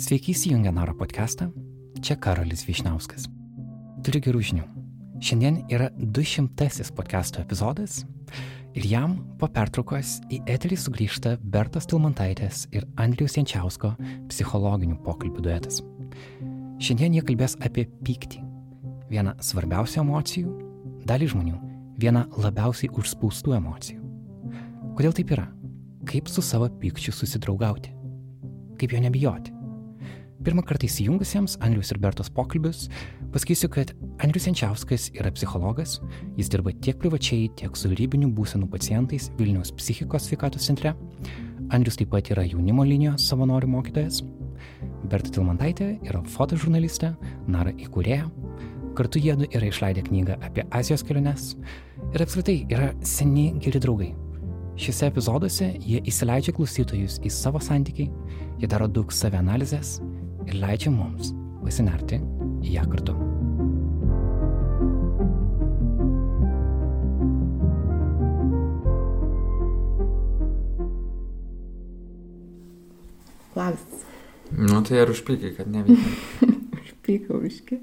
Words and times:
Sveiki 0.00 0.32
įsijungę 0.32 0.72
Naro 0.72 0.94
podcastą. 0.94 1.50
Čia 2.00 2.14
Karolis 2.16 2.62
Višnauskas. 2.64 3.26
Turiu 4.00 4.22
gerų 4.24 4.40
žinių. 4.48 4.62
Šiandien 5.20 5.58
yra 5.68 5.90
200 5.92 6.88
podcast'o 6.96 7.42
epizodas 7.42 7.98
ir 8.72 8.86
jam 8.88 9.18
po 9.36 9.50
pertraukos 9.52 10.14
į 10.32 10.38
eterį 10.48 10.78
sugrįžta 10.80 11.34
Bertos 11.42 11.90
Tilmantaitės 11.92 12.62
ir 12.72 12.88
Andriaus 12.96 13.36
Jančiausko 13.36 13.92
psichologinių 14.32 14.96
pokalbių 15.04 15.44
duetas. 15.44 15.82
Šiandien 16.80 17.20
jie 17.20 17.26
kalbės 17.28 17.58
apie 17.60 17.84
pyktį. 18.00 18.40
Vieną 19.12 19.36
svarbiausių 19.44 20.00
emocijų, 20.06 20.56
dalį 21.04 21.32
žmonių, 21.34 21.62
vieną 22.00 22.24
labiausiai 22.40 22.88
užspaustų 22.88 23.58
emocijų. 23.60 24.00
Kodėl 24.96 25.12
taip 25.20 25.36
yra? 25.36 25.50
Kaip 26.08 26.32
su 26.32 26.40
savo 26.40 26.72
pykčiu 26.80 27.12
susidraugauti? 27.12 27.92
Kaip 28.80 28.96
jo 28.96 29.04
nebijoti? 29.04 29.59
Pirmą 30.40 30.62
kartą 30.64 30.86
įsijungusiems 30.88 31.58
Andrius 31.60 31.90
ir 31.92 31.98
Bertos 32.00 32.30
pokalbius 32.32 32.86
pasakysiu, 33.34 33.68
kad 33.68 33.90
Andrius 34.24 34.46
Jančiauskas 34.48 35.10
yra 35.12 35.28
psichologas, 35.36 35.98
jis 36.38 36.48
dirba 36.48 36.72
tiek 36.72 36.96
privačiai, 36.96 37.50
tiek 37.60 37.74
su 37.76 37.90
rybinių 37.92 38.30
būsenų 38.32 38.70
pacientais 38.72 39.26
Vilniaus 39.36 39.68
psichikos 39.76 40.30
sveikatos 40.30 40.64
centre. 40.70 40.94
Andrius 41.68 42.00
taip 42.00 42.08
pat 42.14 42.30
yra 42.32 42.46
jaunimo 42.48 42.86
linijos 42.88 43.26
savanorių 43.28 43.68
mokytojas. 43.74 44.22
Berta 45.12 45.28
Tilmantaitė 45.36 45.90
yra 46.08 46.22
fotožurnalistė, 46.32 47.12
Nara 47.44 47.74
įkūrėja. 47.76 48.30
Kartu 48.96 49.20
jiedu 49.20 49.44
yra 49.52 49.68
išleidę 49.68 50.06
knygą 50.08 50.38
apie 50.40 50.64
Azijos 50.72 51.04
keliones 51.04 51.50
ir 52.14 52.24
apskritai 52.24 52.62
yra 52.72 52.94
seni 53.04 53.50
geri 53.60 53.84
draugai. 53.84 54.14
Šiuose 54.80 55.12
epizoduose 55.12 55.68
jie 55.84 56.00
įsileidžia 56.08 56.56
klausytojus 56.56 57.20
į 57.20 57.34
savo 57.34 57.60
santykiai, 57.60 58.08
jie 58.56 58.72
daro 58.72 58.88
daug 58.88 59.12
savianalizės 59.12 59.98
ir 60.50 60.58
leidžia 60.58 60.90
mums 60.90 61.30
pasinerti 61.62 62.18
į 62.66 62.74
ją 62.74 62.86
kartu. 62.90 63.14
Labas. 73.54 73.84
Nu 74.50 74.80
tai 74.86 74.98
ar 75.02 75.12
užpykai, 75.12 75.52
kad 75.58 75.70
neveikia? 75.70 76.48
Užpykau 76.80 77.42
iški. 77.46 77.78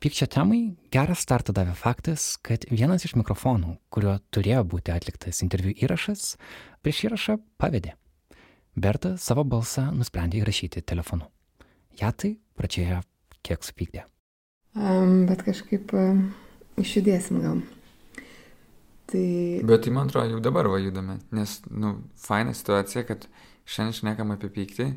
Pykčio 0.00 0.28
temai 0.30 0.60
gerą 0.92 1.16
startą 1.18 1.54
davė 1.56 1.74
faktas, 1.76 2.36
kad 2.44 2.64
vienas 2.70 3.04
iš 3.08 3.16
mikrofonų, 3.18 3.76
kuriuo 3.92 4.18
turėjo 4.32 4.62
būti 4.70 4.92
atliktas 4.94 5.42
interviu 5.44 5.72
įrašas, 5.74 6.36
prieš 6.84 7.06
įrašą 7.08 7.40
pavedė. 7.60 7.96
Berta 8.76 9.14
savo 9.16 9.40
balsą 9.48 9.86
nusprendė 9.96 10.42
įrašyti 10.42 10.82
telefonu. 10.84 11.24
Ja 11.96 12.10
tai 12.12 12.34
pradžioje 12.60 12.98
kiek 13.46 13.64
supykdė. 13.64 14.02
Um, 14.76 15.24
bet 15.24 15.40
kažkaip 15.46 15.94
um, 15.96 16.26
išjudėsim 16.76 17.40
gal. 17.40 17.62
Tai 19.08 19.24
Bet 19.64 19.86
tai 19.86 19.94
man 19.96 20.10
atrodo 20.10 20.34
jau 20.34 20.42
dabar 20.44 20.68
vajudame, 20.68 21.16
nes, 21.32 21.56
nu, 21.72 21.94
faina 22.20 22.52
situacija, 22.52 23.06
kad 23.08 23.24
šiandien 23.64 23.96
šnekam 23.96 24.34
apie 24.34 24.50
pyktį 24.52 24.90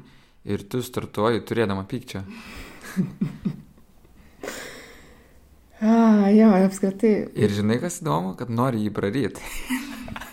ir 0.49 0.65
tu 0.67 0.81
startuoji 0.83 1.45
turėdama 1.47 1.85
pykčio. 1.87 2.25
A, 5.79 5.93
jo, 6.39 6.51
apskritai. 6.65 7.13
Ir 7.31 7.55
žinai, 7.55 7.79
kas 7.79 8.01
įdomu, 8.03 8.35
kad 8.35 8.51
nori 8.51 8.83
jį 8.83 8.91
praryti. 8.97 9.53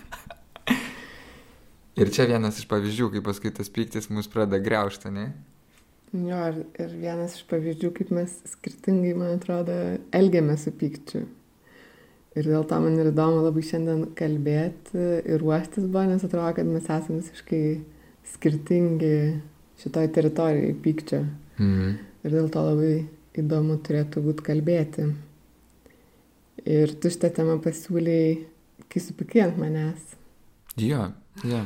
ir 1.97 2.13
čia 2.13 2.29
vienas 2.29 2.61
iš 2.61 2.69
pavyzdžių, 2.71 3.11
kaip 3.15 3.27
paskui 3.27 3.53
tas 3.55 3.71
pyktis 3.73 4.11
mus 4.13 4.29
pradeda 4.31 4.61
greužti, 4.63 5.13
ne? 5.13 5.31
Jo, 6.15 6.39
ir, 6.53 6.61
ir 6.81 6.93
vienas 7.01 7.35
iš 7.39 7.47
pavyzdžių, 7.51 7.91
kaip 7.97 8.13
mes 8.15 8.37
skirtingai, 8.53 9.17
man 9.19 9.35
atrodo, 9.37 9.75
elgiamės 10.17 10.67
su 10.67 10.73
pykčiu. 10.77 11.25
Ir 12.37 12.45
dėl 12.45 12.67
to 12.69 12.79
man 12.85 12.99
ir 13.01 13.11
įdomu 13.11 13.41
labai 13.47 13.63
šiandien 13.65 14.03
kalbėti 14.17 15.05
ir 15.25 15.41
ruoštis 15.41 15.87
buvo, 15.89 16.05
nes 16.11 16.25
atrodo, 16.25 16.51
kad 16.59 16.69
mes 16.69 16.85
esame 16.85 17.23
visiškai 17.23 17.63
skirtingi 18.35 19.15
šitoj 19.81 20.11
teritorijai 20.13 20.75
pykčio. 20.85 21.23
Mhm. 21.57 21.95
Ir 22.27 22.35
dėl 22.35 22.51
to 22.53 22.65
labai 22.67 22.93
įdomu 23.41 23.79
turėtų 23.87 24.23
būti 24.25 24.45
kalbėti. 24.47 25.09
Ir 26.67 26.93
tu 27.01 27.13
šitą 27.13 27.31
temą 27.37 27.57
pasiūlėjai, 27.65 28.37
kai 28.91 29.03
supykai 29.03 29.45
ant 29.47 29.59
manęs. 29.61 30.15
Jo, 30.81 31.11
jo. 31.47 31.65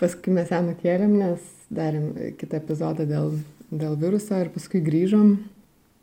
Paskui 0.00 0.32
mes 0.32 0.48
ją 0.48 0.62
nukėlėm, 0.64 1.16
nes 1.20 1.46
darėm 1.70 2.12
kitą 2.40 2.58
epizodą 2.60 3.04
dėl, 3.08 3.34
dėl 3.68 3.96
viruso 4.00 4.38
ir 4.40 4.48
paskui 4.54 4.80
grįžom, 4.84 5.34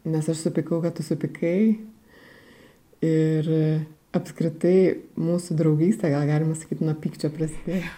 nes 0.07 0.27
aš 0.29 0.43
supykau, 0.47 0.83
kad 0.83 0.97
tu 0.97 1.05
supykai. 1.05 1.79
Ir 3.05 3.49
apskritai 4.17 4.77
mūsų 5.19 5.57
draugystė, 5.57 6.11
gal 6.13 6.27
galima 6.29 6.55
sakyti, 6.57 6.85
nuo 6.85 6.95
pykčio 6.97 7.33
prasidėjo. 7.33 7.89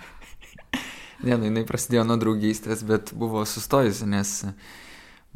Ne, 1.20 1.36
nu, 1.36 1.50
jinai 1.50 1.66
prasidėjo 1.68 2.06
nuo 2.08 2.16
draugystės, 2.16 2.80
bet 2.88 3.10
buvo 3.12 3.42
sustojusi, 3.44 4.06
nes 4.08 4.30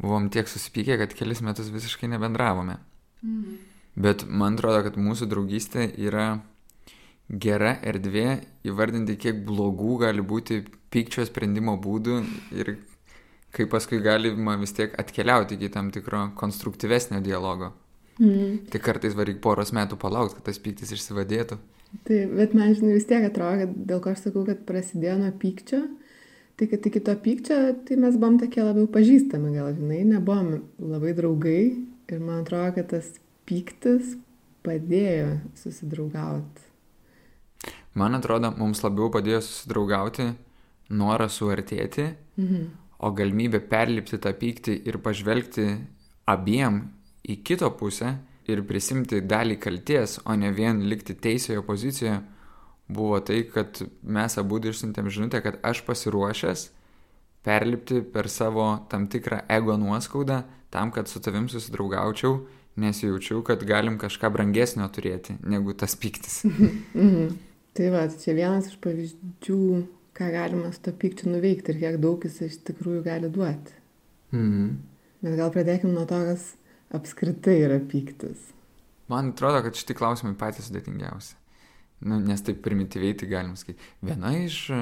buvom 0.00 0.30
tiek 0.32 0.48
susipykę, 0.48 0.96
kad 1.02 1.12
kelis 1.12 1.42
metus 1.44 1.68
visiškai 1.68 2.08
nebendravome. 2.08 2.78
Mhm. 3.20 3.58
Bet 4.00 4.24
man 4.24 4.56
atrodo, 4.56 4.80
kad 4.86 4.96
mūsų 4.96 5.28
draugystė 5.28 5.84
yra 6.00 6.38
gera 7.28 7.78
erdvė 7.82 8.40
įvardinti, 8.68 9.16
kiek 9.20 9.44
blogų 9.46 10.00
gali 10.04 10.24
būti 10.24 10.62
pykčio 10.92 11.24
sprendimo 11.26 11.76
būdų 11.80 12.18
ir 12.54 12.76
kaip 13.54 13.70
paskui 13.70 14.00
galima 14.02 14.56
vis 14.60 14.74
tiek 14.74 14.94
atkeliauti 14.98 15.56
iki 15.56 15.70
tam 15.72 15.90
tikro 15.94 16.28
konstruktyvesnio 16.38 17.22
dialogo. 17.24 17.72
Mhm. 18.18 18.66
Tai 18.70 18.80
kartais 18.82 19.14
varyk 19.16 19.40
poros 19.42 19.72
metų 19.74 19.98
palaukti, 19.98 20.38
kad 20.38 20.50
tas 20.50 20.60
pyktis 20.62 20.92
išsivadėtų. 20.94 21.58
Tai, 22.06 22.18
bet 22.34 22.54
man, 22.54 22.74
žinai, 22.74 22.96
vis 22.96 23.06
tiek 23.06 23.22
atrodo, 23.26 23.64
kad 23.64 23.74
dėl 23.90 24.00
ko 24.02 24.10
aš 24.10 24.26
sakau, 24.26 24.42
kad 24.46 24.64
prasidėjo 24.66 25.16
nuo 25.20 25.30
pykčio, 25.38 25.80
tai 26.58 26.68
kad 26.70 26.86
iki 26.90 27.02
to 27.06 27.14
pykčio, 27.22 27.58
tai 27.86 27.98
mes 28.02 28.18
buvom 28.18 28.38
tokie 28.42 28.62
labiau 28.66 28.88
pažįstami, 28.90 29.54
gal, 29.54 29.70
žinai, 29.78 30.02
nebuvom 30.10 30.56
labai 30.82 31.14
draugai 31.14 31.62
ir 32.10 32.20
man 32.20 32.42
atrodo, 32.42 32.74
kad 32.78 32.90
tas 32.96 33.10
pyktis 33.46 34.16
padėjo 34.66 35.38
susidraugauti. 35.60 36.63
Man 37.94 38.14
atrodo, 38.18 38.50
mums 38.58 38.82
labiau 38.82 39.10
padėjo 39.14 39.40
susidraugauti 39.42 40.32
noras 40.90 41.38
suartėti, 41.40 42.14
Mhm. 42.36 42.64
o 42.98 43.10
galimybė 43.12 43.60
perlipti 43.68 44.18
tą 44.18 44.32
pyktį 44.32 44.86
ir 44.86 44.98
pažvelgti 44.98 45.66
abiem 46.26 46.88
į 47.28 47.42
kito 47.44 47.70
pusę 47.78 48.16
ir 48.48 48.62
prisimti 48.62 49.20
dalį 49.20 49.58
kalties, 49.60 50.18
o 50.26 50.34
ne 50.34 50.50
vien 50.52 50.80
likti 50.88 51.14
teisėjo 51.14 51.62
pozicijoje, 51.64 52.22
buvo 52.88 53.20
tai, 53.20 53.42
kad 53.44 53.82
mes 54.02 54.38
abu 54.38 54.58
išsintėm 54.58 55.08
žinutę, 55.10 55.42
kad 55.42 55.58
aš 55.62 55.82
pasiruošęs 55.86 56.70
perlipti 57.44 58.02
per 58.02 58.28
savo 58.28 58.86
tam 58.88 59.06
tikrą 59.06 59.42
ego 59.48 59.76
nuoskaudą 59.76 60.42
tam, 60.70 60.90
kad 60.90 61.08
su 61.08 61.20
tavim 61.20 61.48
susidraugaučiau, 61.48 62.46
nes 62.76 63.00
jaučiau, 63.02 63.42
kad 63.42 63.62
galim 63.64 63.98
kažką 63.98 64.30
brangesnio 64.32 64.88
turėti 64.88 65.36
negu 65.42 65.72
tas 65.74 65.94
pyktis. 65.94 66.42
Tai 67.74 67.90
va, 67.90 68.04
tai 68.06 68.20
čia 68.22 68.34
vienas 68.36 68.68
iš 68.70 68.78
pavyzdžių, 68.84 69.60
ką 70.14 70.26
galima 70.30 70.70
su 70.70 70.82
to 70.84 70.92
pykčiu 70.94 71.32
nuveikti 71.32 71.74
ir 71.74 71.80
kiek 71.80 71.96
daug 72.02 72.22
jis 72.22 72.36
iš 72.46 72.60
tikrųjų 72.68 73.02
gali 73.06 73.30
duoti. 73.34 73.74
Mhm. 74.34 74.68
Bet 75.24 75.38
gal 75.40 75.50
pradėkime 75.54 75.94
nuo 75.94 76.04
to, 76.06 76.20
kas 76.28 76.50
apskritai 76.94 77.56
yra 77.64 77.80
pyktis. 77.80 78.52
Man 79.10 79.32
atrodo, 79.32 79.62
kad 79.66 79.76
šitie 79.76 79.96
klausimai 79.98 80.36
patys 80.38 80.68
sudėtingiausi. 80.68 81.34
Nu, 82.04 82.18
nes 82.20 82.42
taip 82.44 82.58
primityviai 82.60 83.14
tai 83.16 83.26
galim 83.30 83.54
sakyti. 83.56 83.80
Viena 84.04 84.34
iš 84.36 84.58
e, 84.72 84.78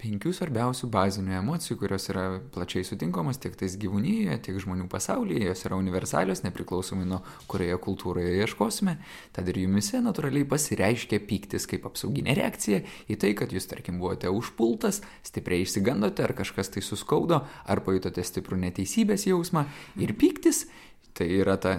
penkių 0.00 0.32
svarbiausių 0.34 0.88
bazinių 0.90 1.36
emocijų, 1.38 1.76
kurios 1.78 2.08
yra 2.10 2.24
plačiai 2.54 2.82
sutinkamos 2.86 3.38
tiek 3.38 3.54
tais 3.58 3.76
gyvūnyje, 3.78 4.40
tiek 4.42 4.58
žmonių 4.64 4.88
pasaulyje, 4.90 5.44
jos 5.46 5.62
yra 5.68 5.78
universalios, 5.78 6.42
nepriklausomai 6.42 7.06
nuo 7.06 7.20
kurioje 7.50 7.78
kultūroje 7.84 8.32
ieškosime. 8.40 8.96
Tad 9.36 9.52
ir 9.52 9.60
jumise 9.62 10.02
natūraliai 10.02 10.48
pasireiškia 10.50 11.20
pyktis 11.30 11.68
kaip 11.70 11.86
apsauginė 11.86 12.34
reakcija 12.40 12.82
į 13.06 13.20
tai, 13.22 13.32
kad 13.38 13.54
jūs, 13.54 13.70
tarkim, 13.70 14.02
buvote 14.02 14.32
užpultas, 14.34 14.98
stipriai 15.30 15.62
išsigandote, 15.62 16.26
ar 16.26 16.34
kažkas 16.42 16.74
tai 16.74 16.82
suskaudo, 16.82 17.44
ar 17.70 17.84
pajutote 17.86 18.26
stiprų 18.26 18.58
neteisybės 18.66 19.28
jausmą. 19.30 19.68
Ir 20.02 20.16
pyktis 20.18 20.66
tai 21.14 21.30
yra 21.38 21.54
ta 21.54 21.78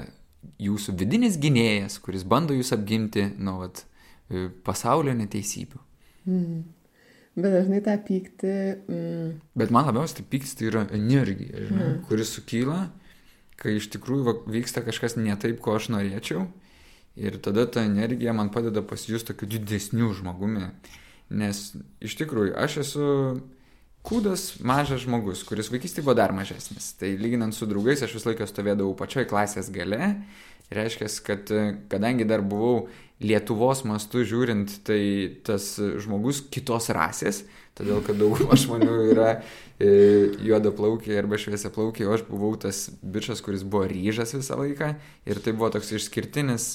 jūsų 0.60 0.96
vidinis 1.00 1.38
gynėjas, 1.40 2.00
kuris 2.04 2.24
bando 2.28 2.56
jūs 2.56 2.72
apginti 2.76 3.28
nuo 3.40 3.60
vat, 3.66 3.84
pasaulio 4.66 5.14
neteisybių. 5.18 5.82
Mm. 6.30 6.64
Bet 7.40 7.54
dažnai 7.56 7.80
tą 7.86 7.96
pyktį, 8.04 8.56
mm, 8.90 9.28
Bet 9.56 9.72
man 9.72 9.88
labiausiai 9.88 10.20
tai 10.20 10.26
pyktis 10.32 10.58
tai 10.60 10.68
yra 10.70 10.86
energija, 10.96 11.68
žinai, 11.70 11.86
mm. 11.94 12.00
kuris 12.10 12.34
sukyla, 12.36 12.80
kai 13.60 13.78
iš 13.78 13.90
tikrųjų 13.94 14.26
va, 14.26 14.34
vyksta 14.50 14.84
kažkas 14.86 15.16
ne 15.20 15.36
taip, 15.40 15.62
ko 15.64 15.78
aš 15.78 15.92
norėčiau. 15.94 16.48
Ir 17.20 17.40
tada 17.44 17.66
ta 17.68 17.84
energija 17.84 18.34
man 18.36 18.52
padeda 18.54 18.82
pasijusti 18.86 19.34
tokiu 19.34 19.50
didesniu 19.52 20.12
žmogumi. 20.16 20.70
Nes 21.30 21.74
iš 22.04 22.16
tikrųjų 22.20 22.54
aš 22.58 22.78
esu 22.86 23.08
kūdas 24.06 24.62
mažas 24.66 25.04
žmogus, 25.04 25.44
kuris 25.48 25.70
vaikystėje 25.74 26.06
buvo 26.06 26.16
dar 26.18 26.32
mažesnis. 26.36 26.94
Tai 27.00 27.10
lyginant 27.20 27.56
su 27.56 27.68
draugais, 27.70 28.02
aš 28.06 28.16
visą 28.16 28.32
laiką 28.32 28.48
stovėdavau 28.48 28.96
pačioj 29.00 29.28
klasės 29.30 29.72
gale. 29.74 30.14
Reiškia, 30.70 31.08
kad 31.26 31.54
kadangi 31.90 32.28
dar 32.30 32.44
buvau 32.46 32.88
Lietuvos 33.20 33.82
mastu 33.84 34.22
žiūrint, 34.24 34.78
tai 34.88 35.02
tas 35.44 35.74
žmogus 36.00 36.40
kitos 36.54 36.88
rasės, 36.96 37.42
todėl 37.76 38.00
kad 38.06 38.16
dauguma 38.16 38.56
žmonių 38.56 38.94
yra 39.12 39.34
e, 39.36 39.90
juoda 40.40 40.72
plaukiai 40.76 41.18
arba 41.20 41.40
šviesia 41.42 41.72
plaukiai, 41.76 42.08
o 42.08 42.14
aš 42.16 42.24
buvau 42.30 42.54
tas 42.56 42.86
bičias, 43.04 43.44
kuris 43.44 43.66
buvo 43.68 43.84
ryžas 43.92 44.32
visą 44.38 44.56
laiką 44.62 44.94
ir 45.28 45.44
tai 45.44 45.52
buvo 45.52 45.68
toks 45.76 45.92
išskirtinis, 46.00 46.70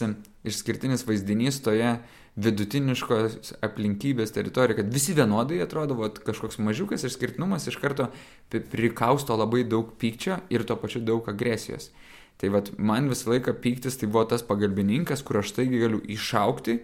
išskirtinis 0.45 1.07
vaizdinys 1.09 1.63
toje 1.65 1.97
vidutiniškos 2.45 3.55
aplinkybės 3.65 4.35
teritorijoje, 4.35 4.83
kad 4.83 4.93
visi 4.93 5.15
vienodai 5.17 5.61
atrodo, 5.65 5.97
vat, 6.01 6.19
kažkoks 6.27 6.59
mažiukas 6.61 7.07
išskirtinumas 7.07 7.71
iš 7.71 7.79
karto 7.81 8.11
prikausto 8.51 9.37
labai 9.39 9.63
daug 9.65 9.95
pykčio 10.01 10.43
ir 10.53 10.67
tuo 10.69 10.77
pačiu 10.83 11.01
daug 11.07 11.29
agresijos. 11.31 11.93
Tai 12.41 12.51
vad 12.51 12.73
man 12.79 13.09
visą 13.09 13.31
laiką 13.31 13.55
pyktis 13.63 13.97
tai 14.01 14.09
buvo 14.11 14.25
tas 14.31 14.43
pagalbininkas, 14.47 15.23
kur 15.23 15.39
aš 15.41 15.55
taigi 15.57 15.81
galiu 15.81 16.01
išaukti, 16.11 16.81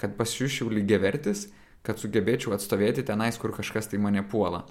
kad 0.00 0.16
pasiūšiau 0.18 0.72
lygiai 0.72 1.02
vertis, 1.02 1.48
kad 1.84 2.00
sugebėčiau 2.00 2.54
atstovėti 2.56 3.04
tenais, 3.06 3.36
kur 3.38 3.52
kažkas 3.54 3.90
tai 3.92 4.00
mane 4.00 4.24
puola. 4.24 4.64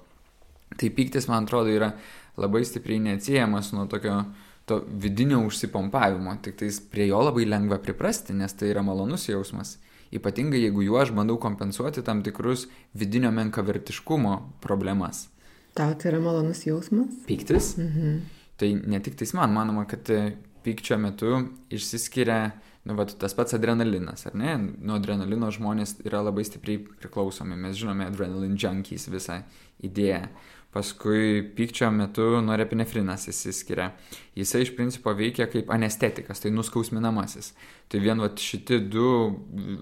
Tai 0.74 0.90
pyktis, 0.90 1.28
man 1.30 1.46
atrodo, 1.46 1.70
yra 1.70 1.92
labai 2.40 2.64
stipriai 2.66 2.98
neatsiejamas 3.04 3.70
nuo 3.76 3.86
tokio 3.86 4.24
to 4.66 4.80
vidinio 4.88 5.44
užsipompavimo, 5.46 6.34
tik 6.42 6.58
tais 6.58 6.80
prie 6.90 7.06
jo 7.10 7.20
labai 7.22 7.44
lengva 7.46 7.78
priprasti, 7.78 8.34
nes 8.34 8.56
tai 8.58 8.72
yra 8.72 8.82
malonus 8.82 9.28
jausmas. 9.28 9.76
Ypatingai 10.14 10.62
jeigu 10.62 10.82
juo 10.86 10.98
aš 11.00 11.12
bandau 11.14 11.36
kompensuoti 11.42 12.02
tam 12.06 12.22
tikrus 12.26 12.66
vidinio 12.94 13.30
menkavertiškumo 13.34 14.34
problemas. 14.62 15.28
Tau 15.74 15.94
tai 15.98 16.12
yra 16.12 16.20
malonus 16.22 16.64
jausmas? 16.66 17.12
Pyktis? 17.28 17.76
Mhm. 17.78 18.43
Tai 18.60 18.70
ne 18.86 19.00
tik 19.02 19.16
tais 19.18 19.34
man, 19.34 19.52
manoma, 19.54 19.86
kad 19.90 20.10
e, 20.14 20.20
pykčio 20.64 20.98
metu 21.02 21.40
išsiskiria, 21.74 22.38
nu, 22.84 22.96
vat, 22.98 23.14
tas 23.20 23.34
pats 23.34 23.56
adrenalinas, 23.56 24.26
ar 24.28 24.36
ne? 24.38 24.56
Nuo 24.58 24.98
adrenalino 25.00 25.50
žmonės 25.54 25.98
yra 26.04 26.22
labai 26.24 26.44
stipriai 26.46 26.82
priklausomi. 27.02 27.58
Mes 27.58 27.78
žinome 27.80 28.06
adrenalin 28.08 28.58
junkies 28.60 29.08
visą 29.12 29.40
idėją. 29.84 30.28
Paskui 30.74 31.44
pykčio 31.54 31.86
metu 31.94 32.24
norepinefrinas 32.42 33.28
įsiskiria. 33.30 33.92
Jisai 34.34 34.64
iš 34.64 34.72
principo 34.74 35.12
veikia 35.14 35.46
kaip 35.46 35.68
anestetikas, 35.70 36.42
tai 36.42 36.50
nuskausminamasis. 36.50 37.52
Tai 37.86 38.00
vien 38.02 38.18
vat, 38.18 38.42
šiti, 38.42 38.80
du, 38.90 39.06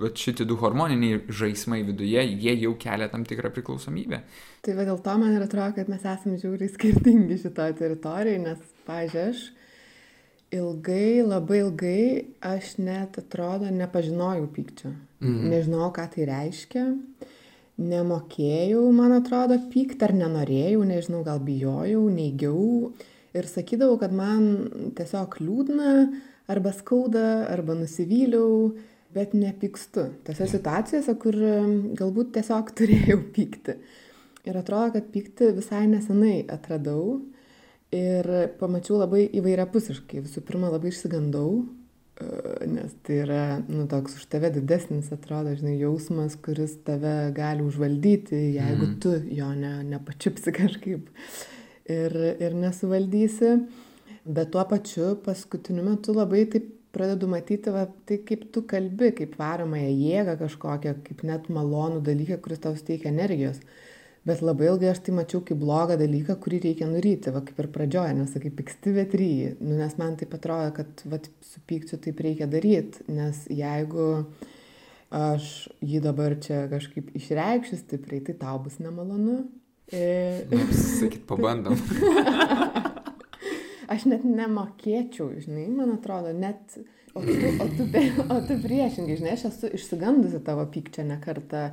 vat, 0.02 0.20
šiti 0.20 0.44
du 0.44 0.58
hormoniniai 0.60 1.22
žaismai 1.32 1.80
viduje, 1.88 2.26
jie 2.44 2.54
jau 2.66 2.74
kelia 2.82 3.08
tam 3.08 3.24
tikrą 3.24 3.48
priklausomybę. 3.56 4.20
Tai 4.66 4.76
va 4.76 4.86
dėl 4.90 5.00
to 5.00 5.16
man 5.22 5.32
ir 5.32 5.46
atrodo, 5.46 5.72
kad 5.80 5.88
mes 5.88 6.04
esame 6.04 6.36
žiūriai 6.42 6.74
skirtingi 6.74 7.40
šitoje 7.40 7.78
teritorijoje, 7.80 8.44
nes, 8.44 8.78
pažiūrėjau, 8.84 9.58
ilgai, 10.52 11.22
labai 11.24 11.62
ilgai 11.62 12.04
aš 12.44 12.76
net 12.84 13.16
atrodo 13.20 13.70
nepažinojau 13.72 14.48
pykčio. 14.52 14.92
Mm. 15.22 15.48
Nežinau, 15.52 15.88
ką 15.94 16.04
tai 16.12 16.26
reiškia 16.28 16.84
nemokėjau, 17.80 18.82
man 18.94 19.14
atrodo, 19.16 19.56
pykti 19.72 20.04
ar 20.06 20.12
nenorėjau, 20.16 20.84
nežinau, 20.88 21.22
gal 21.26 21.40
bijojau, 21.44 22.04
neigiau 22.12 22.92
ir 23.32 23.48
sakydavau, 23.48 23.96
kad 24.00 24.12
man 24.14 24.92
tiesiog 24.96 25.38
liūdna, 25.40 25.92
arba 26.52 26.72
skauda, 26.76 27.46
arba 27.50 27.76
nusivyliau, 27.78 28.72
bet 29.14 29.34
nepykstu. 29.36 30.08
Tose 30.26 30.48
situacijose, 30.50 31.14
kur 31.20 31.36
galbūt 31.98 32.34
tiesiog 32.36 32.72
turėjau 32.78 33.20
pykti. 33.34 33.76
Ir 34.48 34.58
atrodo, 34.58 34.96
kad 34.96 35.12
pykti 35.14 35.52
visai 35.54 35.84
nesenai 35.86 36.42
atradau 36.50 37.20
ir 37.94 38.26
pamačiau 38.58 38.98
labai 38.98 39.28
įvairiapusiškai. 39.38 40.24
Visų 40.24 40.42
pirma, 40.48 40.72
labai 40.72 40.90
išsigandau, 40.90 41.62
nes 42.68 42.92
tai 43.06 43.20
yra, 43.24 43.42
nu, 43.68 43.86
toks 43.90 44.16
už 44.18 44.26
tave 44.32 44.50
didesnis, 44.54 45.10
atrodo, 45.14 45.54
žinai, 45.58 45.76
jausmas, 45.80 46.36
kuris 46.44 46.76
tave 46.86 47.14
gali 47.36 47.64
užvaldyti, 47.66 48.38
jeigu 48.58 48.88
mm. 48.88 48.98
tu 49.02 49.14
jo 49.36 49.48
ne, 49.58 49.72
nepačiupsi 49.94 50.54
kažkaip 50.60 51.08
ir, 51.90 52.18
ir 52.42 52.58
nesuvaldysi. 52.58 53.56
Bet 54.22 54.52
tuo 54.54 54.62
pačiu 54.70 55.16
paskutiniu 55.24 55.84
metu 55.88 56.14
labai 56.14 56.44
taip 56.50 56.68
pradedu 56.92 57.26
matyti, 57.30 57.72
va, 57.72 57.86
tai 58.06 58.20
kaip 58.26 58.44
tu 58.54 58.62
kalbi, 58.68 59.14
kaip 59.16 59.38
varomąją 59.40 59.88
jėgą 59.90 60.36
kažkokią, 60.44 60.98
kaip 61.06 61.24
net 61.26 61.48
malonų 61.50 62.02
dalyką, 62.04 62.36
kuris 62.44 62.60
tau 62.62 62.76
suteikia 62.76 63.10
energijos. 63.10 63.62
Uh, 63.62 63.91
Bet 64.22 64.38
labai 64.38 64.68
ilgai 64.70 64.92
aš 64.92 65.00
tai 65.02 65.12
mačiau 65.16 65.40
kaip 65.42 65.58
blogą 65.58 65.96
dalyką, 65.98 66.36
kurį 66.42 66.60
reikia 66.62 66.86
nuryti, 66.86 67.32
va 67.34 67.40
kaip 67.42 67.56
ir 67.58 67.68
pradžioje, 67.74 68.12
nes 68.14 68.30
sakai, 68.30 68.52
piksti 68.54 68.92
vetryjį. 68.94 69.48
Nu, 69.58 69.74
nes 69.80 69.96
man 69.98 70.14
tai 70.20 70.28
atrodo, 70.30 70.68
kad 70.76 71.02
va, 71.10 71.18
su 71.42 71.62
pykčiu 71.66 71.98
taip 72.04 72.22
reikia 72.22 72.46
daryti, 72.50 73.02
nes 73.10 73.40
jeigu 73.50 74.06
aš 75.12 75.48
jį 75.82 76.04
dabar 76.06 76.36
čia 76.40 76.68
kažkaip 76.70 77.10
išreikščiu 77.18 77.80
stipriai, 77.80 78.22
tai 78.28 78.38
tau 78.44 78.62
bus 78.62 78.78
nemalonu. 78.84 79.40
E... 79.90 80.46
Nu, 80.54 80.70
sakyt, 80.70 81.26
pabandom. 81.26 81.74
aš 83.92 84.06
net 84.06 84.22
nemokėčiau, 84.22 85.32
žinai, 85.42 85.66
man 85.74 85.96
atrodo, 85.98 86.30
net... 86.30 86.78
O 87.12 87.20
tu, 87.20 87.34
o 87.60 87.66
tu, 87.76 87.84
o 88.32 88.36
tu 88.46 88.54
priešingai, 88.62 89.18
žinai, 89.18 89.34
aš 89.34 89.50
esu 89.50 89.68
išsigandusi 89.76 90.38
tavo 90.46 90.62
pykčio 90.72 91.02
ne 91.04 91.18
kartą, 91.20 91.66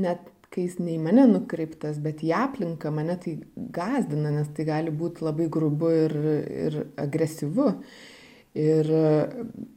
net 0.00 0.30
kai 0.54 0.64
jis 0.64 0.78
ne 0.80 0.94
į 0.96 1.00
mane 1.02 1.26
nukreiptas, 1.30 1.98
bet 2.02 2.22
į 2.24 2.32
aplinką 2.36 2.92
mane 2.94 3.18
tai 3.20 3.36
gazdina, 3.54 4.32
nes 4.34 4.48
tai 4.56 4.66
gali 4.68 4.94
būti 4.94 5.26
labai 5.26 5.48
grubu 5.52 5.90
ir, 6.04 6.14
ir 6.66 6.78
agresyvu. 7.00 7.72
Ir 8.58 8.88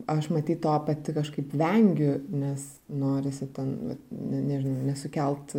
aš 0.09 0.29
matyt 0.31 0.61
to 0.63 0.73
pati 0.87 1.13
kažkaip 1.13 1.51
vengiu, 1.59 2.15
nes 2.33 2.63
norisi 2.89 3.49
ten, 3.53 3.73
ne, 4.09 4.39
nežinau, 4.39 4.79
nesukelt 4.87 5.53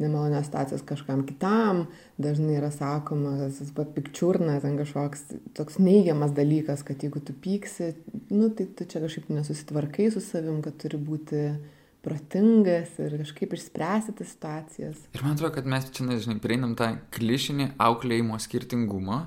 nemalonios 0.00 0.48
situacijos 0.48 0.82
kažkam 0.88 1.26
kitam. 1.28 1.84
Dažnai 2.18 2.56
yra 2.58 2.70
sakoma, 2.74 3.36
tas 3.44 3.72
pikčiurna, 3.94 4.56
ten 4.64 4.78
kažkoks 4.80 5.26
toks 5.56 5.78
neigiamas 5.78 6.32
dalykas, 6.36 6.82
kad 6.88 7.04
jeigu 7.04 7.20
tu 7.20 7.36
pyksi, 7.44 7.92
nu, 8.32 8.48
tai 8.48 8.66
tu 8.66 8.88
čia 8.88 9.04
kažkaip 9.04 9.28
nesusitvarkai 9.36 10.08
su 10.10 10.24
savim, 10.24 10.62
kad 10.64 10.80
turi 10.80 10.98
būti 10.98 11.44
protingas 12.04 12.96
ir 13.02 13.18
kažkaip 13.20 13.54
išspręsti 13.56 14.14
tas 14.18 14.32
situacijas. 14.34 15.02
Ir 15.14 15.24
man 15.24 15.36
atrodo, 15.36 15.54
kad 15.58 15.68
mes 15.68 15.88
čia, 15.92 16.06
nežinai, 16.08 16.38
prieinam 16.42 16.74
tą 16.78 16.94
klišinį 17.14 17.74
auklėjimo 17.80 18.38
skirtingumą, 18.40 19.20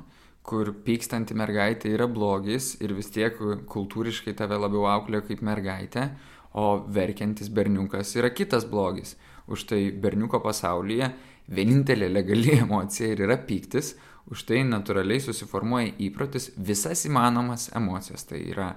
kur 0.44 0.74
pykstanti 0.86 1.36
mergaitė 1.40 1.94
yra 1.96 2.10
blogis 2.12 2.74
ir 2.84 2.96
vis 2.98 3.12
tiek 3.14 3.38
kultūriškai 3.72 4.36
tave 4.40 4.58
labiau 4.60 4.88
auklėjo 4.92 5.28
kaip 5.30 5.44
mergaitė, 5.46 6.10
o 6.54 6.84
verkiantis 6.94 7.50
berniukas 7.50 8.16
yra 8.20 8.30
kitas 8.34 8.68
blogis. 8.70 9.16
Už 9.48 9.66
tai 9.70 9.88
berniuko 9.92 10.40
pasaulyje 10.44 11.10
vienintelė 11.52 12.10
legali 12.12 12.58
emocija 12.66 13.14
ir 13.14 13.24
yra 13.28 13.40
pyktis, 13.48 13.96
už 14.32 14.46
tai 14.48 14.62
natūraliai 14.68 15.22
susiformuoja 15.24 15.96
įprotis 16.06 16.52
visas 16.58 17.06
įmanomas 17.10 17.70
emocijas. 17.76 18.24
Tai 18.30 18.40
yra 18.40 18.70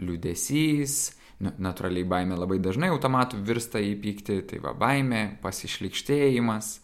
liūdėsys, 0.00 0.98
natūraliai 1.40 2.04
baimė 2.08 2.36
labai 2.36 2.60
dažnai 2.62 2.90
automatų 2.92 3.40
virsta 3.46 3.80
į 3.80 3.94
pyktį, 4.02 4.40
tai 4.50 4.60
va 4.62 4.74
baimė, 4.76 5.40
pasišlikštėjimas. 5.42 6.78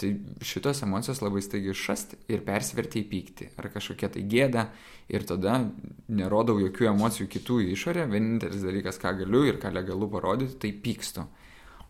Tai 0.00 0.14
šitos 0.46 0.78
emocijos 0.86 1.18
labai 1.20 1.42
staigiai 1.44 1.76
šast 1.76 2.14
ir 2.32 2.40
persverti 2.46 3.02
į 3.02 3.08
pyktį 3.10 3.48
ar 3.60 3.66
kažkokia 3.74 4.08
tai 4.14 4.22
gėda 4.24 4.62
ir 5.12 5.26
tada 5.28 5.58
nerodau 6.08 6.56
jokių 6.62 6.88
emocijų 6.94 7.26
kitų 7.34 7.58
į 7.66 7.74
išorę, 7.74 8.06
vienintelis 8.08 8.64
dalykas, 8.64 8.96
ką 9.02 9.12
galiu 9.18 9.42
ir 9.50 9.58
ką 9.60 9.74
legalu 9.74 10.08
parodyti, 10.14 10.56
tai 10.62 10.72
pykstu. 10.72 11.26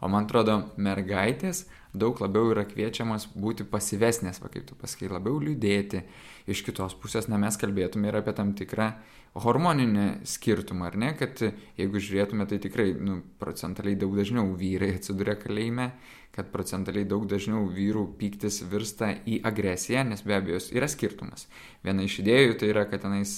O 0.00 0.08
man 0.08 0.26
atrodo, 0.26 0.56
mergaitės 0.80 1.66
daug 1.92 2.18
labiau 2.22 2.50
yra 2.54 2.64
kviečiamas 2.66 3.28
būti 3.34 3.66
pasivesnės, 3.68 4.40
va 4.42 4.50
kaip 4.50 4.66
tu 4.66 4.78
pasakai, 4.78 5.10
labiau 5.12 5.38
liūdėti. 5.42 6.02
Iš 6.50 6.64
kitos 6.66 6.96
pusės, 6.98 7.28
na 7.30 7.38
mes 7.38 7.58
kalbėtume 7.60 8.10
ir 8.10 8.18
apie 8.22 8.34
tam 8.34 8.54
tikrą 8.58 8.94
hormoninį 9.38 10.06
skirtumą, 10.26 10.88
ar 10.90 10.96
ne, 10.98 11.10
kad 11.18 11.38
jeigu 11.78 12.02
žiūrėtume, 12.02 12.46
tai 12.50 12.58
tikrai 12.62 12.88
nu, 12.98 13.20
procentaliai 13.38 13.98
daug 13.98 14.16
dažniau 14.18 14.48
vyrai 14.58 14.96
atsiduria 14.96 15.36
kalėjime, 15.38 15.90
kad 16.34 16.50
procentaliai 16.50 17.06
daug 17.06 17.26
dažniau 17.30 17.64
vyrų 17.70 18.04
pyktis 18.18 18.60
virsta 18.70 19.12
į 19.26 19.40
agresiją, 19.46 20.04
nes 20.06 20.22
be 20.26 20.34
abejo 20.36 20.60
yra 20.74 20.88
skirtumas. 20.90 21.46
Viena 21.86 22.06
iš 22.06 22.20
idėjų 22.22 22.56
tai 22.58 22.70
yra, 22.72 22.86
kad 22.90 23.02
tenais 23.06 23.36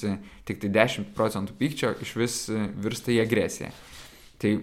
tik 0.48 0.60
tai 0.64 0.72
10 0.72 1.12
procentų 1.16 1.56
pykčio 1.60 1.94
iš 2.04 2.14
vis 2.20 2.36
virsta 2.84 3.12
į 3.12 3.22
agresiją. 3.24 3.72
Tai 4.42 4.56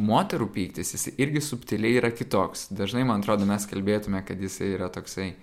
moterų 0.00 0.48
pyktis, 0.54 0.94
jis 0.94 1.10
irgi 1.20 1.42
subtiliai 1.44 1.98
yra 1.98 2.08
kitoks. 2.14 2.70
Dažnai, 2.72 3.04
man 3.04 3.20
atrodo, 3.20 3.44
mes 3.48 3.66
kalbėtume, 3.68 4.22
kad 4.24 4.40
jisai 4.40 4.70
yra 4.78 4.88
toksai 4.92 5.34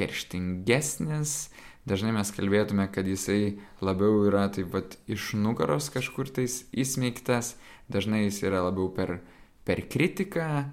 kerštingesnis, 0.00 1.50
dažnai 1.88 2.12
mes 2.16 2.32
kalbėtume, 2.34 2.86
kad 2.92 3.06
jisai 3.08 3.58
labiau 3.84 4.24
yra 4.28 4.48
taip 4.52 4.72
pat 4.74 4.98
iš 5.10 5.32
nugaros 5.38 5.90
kažkur 5.94 6.28
tais 6.28 6.64
įsmeigtas, 6.72 7.54
dažnai 7.88 8.26
jis 8.26 8.42
yra 8.46 8.64
labiau 8.66 8.90
per, 8.94 9.20
per 9.64 9.84
kritiką, 9.90 10.66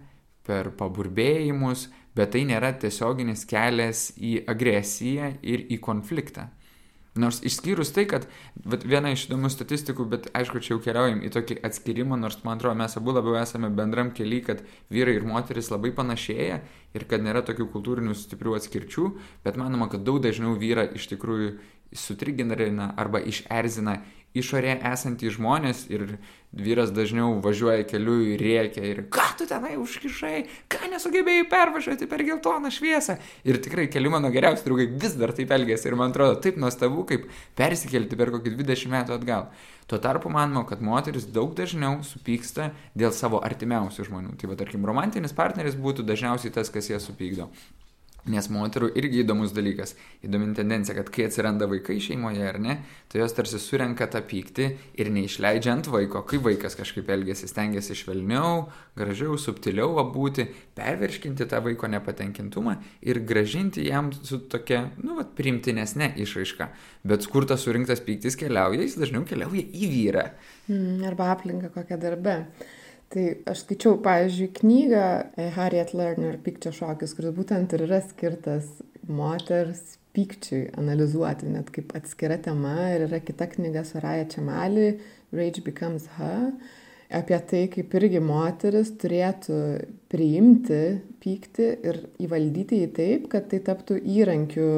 per 0.47 0.71
paburbėjimus, 0.79 1.87
bet 2.17 2.33
tai 2.33 2.43
nėra 2.49 2.73
tiesioginis 2.81 3.45
kelias 3.49 4.09
į 4.17 4.39
agresiją 4.49 5.35
ir 5.45 5.67
į 5.69 5.79
konfliktą. 5.83 6.47
Nors 7.17 7.39
išskyrus 7.45 7.91
tai, 7.95 8.05
kad 8.09 8.27
viena 8.63 9.11
iš 9.13 9.27
įdomių 9.27 9.49
statistikų, 9.53 10.05
bet 10.11 10.29
aišku, 10.37 10.61
čia 10.63 10.75
jau 10.75 10.81
keliaujam 10.83 11.23
į 11.25 11.31
tokį 11.33 11.59
atskirimą, 11.67 12.19
nors 12.19 12.39
man 12.45 12.59
atrodo, 12.59 12.77
mes 12.79 12.97
abu 12.99 13.15
labiau 13.15 13.37
esame 13.41 13.71
bendram 13.73 14.11
keliui, 14.15 14.43
kad 14.45 14.61
vyrai 14.93 15.17
ir 15.19 15.25
moteris 15.27 15.71
labai 15.73 15.93
panašėja 15.97 16.61
ir 16.97 17.07
kad 17.09 17.25
nėra 17.25 17.43
tokių 17.47 17.69
kultūrinių 17.73 18.15
stiprių 18.17 18.57
atskirčių, 18.59 19.09
bet 19.45 19.59
manoma, 19.59 19.89
kad 19.91 20.05
daug 20.07 20.21
dažniau 20.23 20.55
vyra 20.59 20.87
iš 20.97 21.09
tikrųjų 21.13 21.55
sutriginarina 21.95 22.91
arba 22.99 23.21
išerzina 23.23 24.01
išorėje 24.35 24.81
esantys 24.91 25.37
žmonės 25.37 25.85
ir 25.93 26.17
vyras 26.57 26.91
dažniau 26.95 27.37
važiuoja 27.43 27.85
keliu 27.87 28.17
ir 28.33 28.41
rėkia 28.41 28.83
ir 28.87 29.01
ką 29.13 29.25
tu 29.39 29.47
tenai 29.49 29.75
užkišai, 29.79 30.41
ką 30.71 30.89
nesugebėjai 30.93 31.47
pervažiuoti 31.51 32.07
per 32.09 32.23
geltoną 32.27 32.71
šviesą. 32.73 33.17
Ir 33.47 33.59
tikrai 33.63 33.87
keli 33.91 34.11
mano 34.11 34.31
geriausi 34.33 34.65
draugai 34.65 34.87
vis 34.89 35.17
dar 35.19 35.33
taip 35.37 35.51
elgėsi 35.53 35.89
ir 35.89 35.97
man 35.99 36.13
atrodo 36.13 36.39
taip 36.43 36.59
nuostabu, 36.61 37.05
kaip 37.09 37.27
persikelti 37.57 38.19
per 38.19 38.33
kokį 38.35 38.55
20 38.57 38.93
metų 38.93 39.17
atgal. 39.17 39.49
Tuo 39.87 40.01
tarpu 40.03 40.31
manoma, 40.33 40.65
kad 40.67 40.81
moteris 40.83 41.29
daug 41.31 41.53
dažniau 41.55 42.01
supyksta 42.03 42.73
dėl 42.97 43.13
savo 43.15 43.39
artimiausių 43.39 44.09
žmonių. 44.09 44.35
Tai 44.39 44.51
va, 44.51 44.59
tarkim, 44.59 44.87
romantinis 44.87 45.35
partneris 45.35 45.79
būtų 45.79 46.03
dažniausiai 46.07 46.51
tas, 46.51 46.71
kas 46.73 46.91
ją 46.91 46.99
supykdo. 46.99 47.47
Nes 48.27 48.49
moterų 48.51 48.89
irgi 48.99 49.21
įdomus 49.23 49.53
dalykas, 49.55 49.93
įdomi 50.25 50.49
tendencija, 50.57 50.95
kad 50.97 51.11
kai 51.13 51.27
atsiranda 51.29 51.67
vaikai 51.69 51.95
šeimoje 52.03 52.43
ar 52.43 52.59
ne, 52.59 52.77
tai 53.07 53.21
jos 53.21 53.35
tarsi 53.37 53.59
surenka 53.61 54.07
tą 54.11 54.19
pyktį 54.27 54.67
ir 54.99 55.11
neišleidžia 55.15 55.71
ant 55.73 55.87
vaiko, 55.91 56.23
kai 56.27 56.39
vaikas 56.43 56.75
kažkaip 56.79 57.07
elgesi, 57.13 57.47
stengiasi 57.47 57.95
švelniau, 57.95 58.65
gražiau, 58.99 59.37
subtiliau 59.39 59.95
būti, 60.11 60.47
pervirškinti 60.77 61.47
tą 61.47 61.61
vaiko 61.65 61.87
nepatenkintumą 61.91 62.77
ir 63.07 63.21
gražinti 63.27 63.85
jam 63.87 64.11
su 64.15 64.41
tokia, 64.51 64.83
nu, 65.03 65.15
vat, 65.21 65.31
primtinesnė 65.37 66.13
išraiška. 66.23 66.71
Bet 67.07 67.27
kur 67.31 67.47
tas 67.47 67.63
surinktas 67.63 68.03
pyktis 68.03 68.35
keliauja, 68.39 68.83
jis 68.83 68.97
dažniau 68.99 69.23
keliauja 69.27 69.63
į 69.63 69.91
vyrą. 69.93 70.27
Mm, 70.67 71.05
arba 71.07 71.31
aplinką 71.35 71.71
kokią 71.75 71.99
darbę. 72.01 72.41
Tai 73.13 73.25
aš 73.47 73.63
skaičiau, 73.63 74.01
pavyzdžiui, 74.03 74.49
knygą 74.57 75.03
e, 75.39 75.45
Harriet 75.55 75.93
Lerner 75.95 76.35
Pykčio 76.43 76.73
šokis, 76.75 77.13
kuris 77.15 77.31
būtent 77.37 77.71
ir 77.77 77.85
yra 77.85 78.01
skirtas 78.03 78.67
moters 79.07 79.95
pykčiui 80.17 80.65
analizuoti, 80.75 81.47
net 81.53 81.71
kaip 81.71 81.93
atskira 81.95 82.35
tema. 82.43 82.75
Ir 82.95 83.05
yra 83.07 83.21
kita 83.23 83.47
knyga 83.53 83.85
Soraya 83.87 84.27
Čemali, 84.27 84.97
Rage 85.31 85.63
Becomes 85.63 86.09
Her, 86.17 86.51
apie 87.07 87.39
tai, 87.49 87.63
kaip 87.71 87.95
irgi 87.95 88.19
moteris 88.23 88.91
turėtų 88.99 89.59
priimti 90.11 90.81
pyktį 91.23 91.69
ir 91.87 92.01
įvaldyti 92.27 92.81
jį 92.83 92.89
taip, 92.97 93.29
kad 93.31 93.47
tai 93.51 93.61
taptų 93.63 94.01
įrankiu 94.03 94.71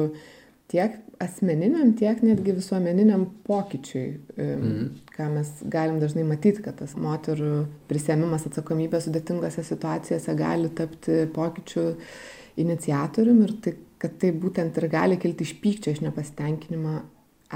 tiek 0.70 1.00
asmeniniam, 1.20 1.96
tiek 1.98 2.22
netgi 2.24 2.54
visuomeniniam 2.56 3.26
pokyčiui, 3.48 4.08
mhm. 4.38 4.90
Ką 5.20 5.28
mes 5.34 5.52
galim 5.68 6.00
dažnai 6.00 6.24
matyti, 6.24 6.64
kad 6.64 6.80
tas 6.80 6.96
moterų 6.96 7.66
prisėmimas 7.90 8.48
atsakomybės 8.48 9.06
sudėtingose 9.06 9.64
situacijose 9.66 10.36
gali 10.38 10.72
tapti 10.72 11.22
pokyčių 11.34 11.86
iniciatorium 12.60 13.44
ir 13.44 13.56
tai, 13.64 13.76
kad 14.00 14.16
tai 14.20 14.32
būtent 14.36 14.76
ir 14.80 14.88
gali 14.92 15.20
kilti 15.20 15.46
iš 15.46 15.56
pykčio, 15.60 15.92
iš 15.92 16.04
nepasitenkinimo 16.06 17.00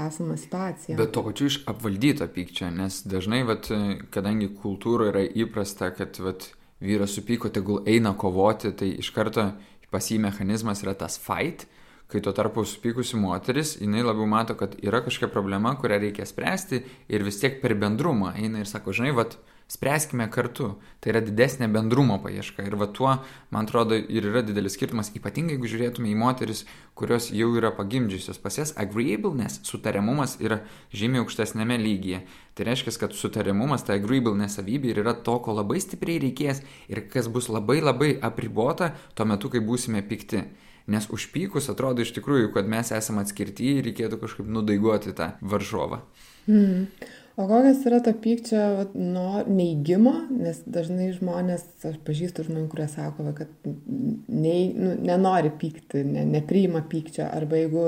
esamą 0.05 0.35
situaciją. 0.37 0.97
Bet 0.99 1.13
to 1.15 1.23
pačiu 1.25 1.49
iš 1.49 1.61
apvaldyto 1.71 2.27
pykčio, 2.35 2.69
nes 2.75 3.01
dažnai, 3.07 3.41
vat, 3.47 3.69
kadangi 4.13 4.51
kultūroje 4.61 5.13
yra 5.13 5.23
įprasta, 5.45 5.91
kad 5.95 6.19
vat, 6.23 6.49
vyras 6.83 7.15
supyko, 7.15 7.49
tegul 7.55 7.85
eina 7.87 8.11
kovoti, 8.19 8.73
tai 8.75 8.91
iš 8.99 9.13
karto 9.15 9.53
pas 9.93 10.11
jį 10.11 10.19
mechanizmas 10.25 10.83
yra 10.83 10.95
tas 10.99 11.15
fight, 11.21 11.63
kai 12.11 12.21
tuo 12.21 12.33
tarpu 12.37 12.65
supykusi 12.65 13.17
moteris, 13.17 13.75
jinai 13.81 14.05
labiau 14.05 14.27
mato, 14.29 14.55
kad 14.59 14.77
yra 14.83 15.01
kažkokia 15.05 15.31
problema, 15.33 15.73
kurią 15.79 15.99
reikia 16.03 16.27
spręsti 16.29 16.83
ir 17.09 17.25
vis 17.25 17.41
tiek 17.41 17.61
per 17.63 17.75
bendrumą 17.81 18.35
eina 18.37 18.61
ir 18.61 18.69
sako, 18.69 18.93
žinai, 18.93 19.15
vad, 19.17 19.37
spręskime 19.67 20.27
kartu. 20.29 20.75
Tai 21.01 21.11
yra 21.13 21.21
didesnė 21.25 21.67
bendrumo 21.73 22.17
paieška. 22.21 22.65
Ir 22.65 22.77
va 22.79 22.87
tuo, 22.93 23.15
man 23.53 23.65
atrodo, 23.65 23.97
ir 23.97 24.27
yra 24.29 24.43
didelis 24.45 24.75
skirtumas, 24.77 25.11
ypatingai 25.17 25.55
jeigu 25.55 25.69
žiūrėtume 25.69 26.09
į 26.11 26.17
moteris, 26.19 26.63
kurios 26.97 27.31
jau 27.33 27.51
yra 27.57 27.71
pagimdžiusios. 27.75 28.39
Pas 28.41 28.57
jas 28.59 28.73
agreeableness, 28.81 29.63
sutariamumas 29.67 30.37
yra 30.41 30.61
žymiai 30.93 31.23
aukštesnėme 31.23 31.79
lygyje. 31.81 32.21
Tai 32.55 32.69
reiškia, 32.69 32.93
kad 33.01 33.17
sutariamumas, 33.17 33.85
ta 33.85 33.97
agreeableness 33.97 34.59
savybė 34.59 34.93
ir 34.93 35.01
yra 35.05 35.15
to, 35.25 35.39
ko 35.41 35.57
labai 35.57 35.81
stipriai 35.83 36.21
reikės 36.27 36.61
ir 36.91 37.05
kas 37.09 37.29
bus 37.29 37.49
labai 37.49 37.81
labai 37.81 38.13
apribota 38.21 38.93
tuo 39.17 39.27
metu, 39.29 39.51
kai 39.53 39.65
būsime 39.65 40.05
pikti. 40.05 40.45
Nes 40.91 41.07
užpykus 41.09 41.71
atrodo 41.73 42.05
iš 42.05 42.13
tikrųjų, 42.17 42.51
kad 42.53 42.67
mes 42.69 42.91
esame 42.93 43.23
atskirti 43.25 43.77
ir 43.79 43.85
reikėtų 43.87 44.19
kažkaip 44.21 44.49
nudaiguoti 44.53 45.15
tą 45.17 45.31
varžovą. 45.41 46.03
Mm. 46.45 46.85
O 47.35 47.47
kokias 47.49 47.81
yra 47.83 47.97
to 47.99 48.13
pykčio 48.23 48.59
no, 48.95 49.41
neigimo, 49.51 50.13
nes 50.31 50.61
dažnai 50.71 51.09
žmonės, 51.17 51.65
aš 51.89 51.97
pažįstu 52.07 52.45
žmonių, 52.47 52.69
kurie 52.71 52.85
sako, 52.87 53.25
kad 53.35 53.49
nei, 53.65 54.69
nu, 54.71 54.93
nenori 55.03 55.51
pykti, 55.51 56.05
ne, 56.07 56.23
nepriima 56.29 56.85
pykčio, 56.87 57.25
arba 57.27 57.59
jeigu 57.59 57.83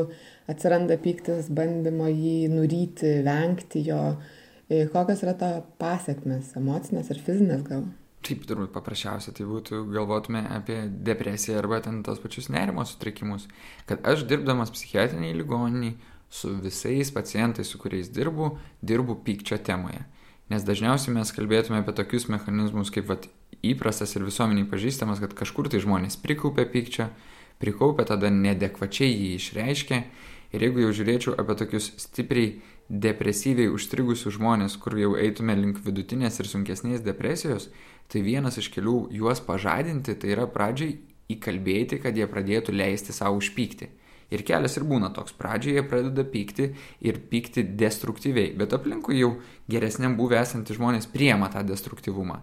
atsiranda 0.52 0.98
pyktis, 1.00 1.48
bandymo 1.48 2.10
jį 2.12 2.36
nuryti, 2.52 3.14
vengti 3.24 3.86
jo, 3.88 4.02
e, 4.68 4.84
kokios 4.92 5.24
yra 5.24 5.38
to 5.40 5.54
pasiekmes, 5.80 6.52
emocinės 6.60 7.14
ir 7.16 7.24
fizinės 7.30 7.64
gal? 7.70 7.88
Taip, 8.28 8.44
turbūt 8.44 8.74
paprasčiausia 8.76 9.32
tai 9.32 9.46
būtų 9.48 9.86
galvotume 9.94 10.42
apie 10.52 10.82
depresiją 11.08 11.62
arba 11.62 11.80
ten 11.86 12.02
tos 12.04 12.20
pačius 12.20 12.50
nerimo 12.52 12.84
sutrikimus. 12.84 13.46
Kad 13.88 14.04
aš 14.04 14.26
dirbdamas 14.28 14.74
psichiatriniai 14.76 15.38
ligoniniai 15.38 15.96
su 16.30 16.52
visais 16.60 17.12
pacientais, 17.16 17.72
su 17.72 17.80
kuriais 17.80 18.10
dirbu, 18.12 18.58
dirbu 18.84 19.16
pykčio 19.24 19.62
temoje. 19.64 20.04
Nes 20.52 20.64
dažniausiai 20.68 21.16
mes 21.16 21.32
kalbėtume 21.36 21.80
apie 21.80 21.96
tokius 21.96 22.28
mechanizmus 22.32 22.92
kaip 22.92 23.08
vat, 23.08 23.30
įprastas 23.64 24.16
ir 24.16 24.28
visuomeniai 24.28 24.68
pažįstamas, 24.68 25.24
kad 25.24 25.36
kažkur 25.36 25.72
tai 25.72 25.80
žmonės 25.84 26.20
prikaupia 26.24 26.68
pykčio, 26.68 27.08
prikaupia 27.64 28.08
tada 28.12 28.32
nedekvačiai 28.34 29.12
jį 29.12 29.32
išreiškia. 29.40 30.02
Ir 30.56 30.64
jeigu 30.64 30.86
jau 30.86 30.94
žiūrėčiau 30.96 31.36
apie 31.40 31.58
tokius 31.60 31.90
stipriai 32.00 32.58
depresyviai 32.90 33.72
užstrigusius 33.74 34.38
žmonės, 34.38 34.78
kur 34.80 34.96
jau 35.00 35.16
eitume 35.20 35.56
link 35.60 35.82
vidutinės 35.84 36.40
ir 36.40 36.48
sunkesnės 36.48 37.04
depresijos, 37.04 37.70
tai 38.08 38.24
vienas 38.24 38.58
iš 38.62 38.72
kelių 38.72 39.10
juos 39.20 39.44
pažadinti, 39.44 40.16
tai 40.16 40.34
yra 40.36 40.48
pradžiai 40.48 40.98
įkalbėti, 41.32 42.00
kad 42.04 42.16
jie 42.16 42.28
pradėtų 42.32 42.76
leisti 42.76 43.16
savo 43.16 43.42
užpykti. 43.42 43.90
Ir 44.32 44.44
kelias 44.44 44.76
ir 44.76 44.84
būna 44.88 45.14
toks, 45.16 45.36
pradžioje 45.40 45.80
jie 45.80 45.84
pradeda 45.88 46.24
pykti 46.28 46.72
ir 47.08 47.20
pykti 47.32 47.64
destruktyviai, 47.80 48.52
bet 48.60 48.76
aplinkui 48.76 49.22
jau 49.22 49.38
geresniam 49.72 50.18
buvę 50.20 50.40
esantys 50.42 50.80
žmonės 50.80 51.08
priema 51.12 51.48
tą 51.52 51.64
destruktyvumą. 51.68 52.42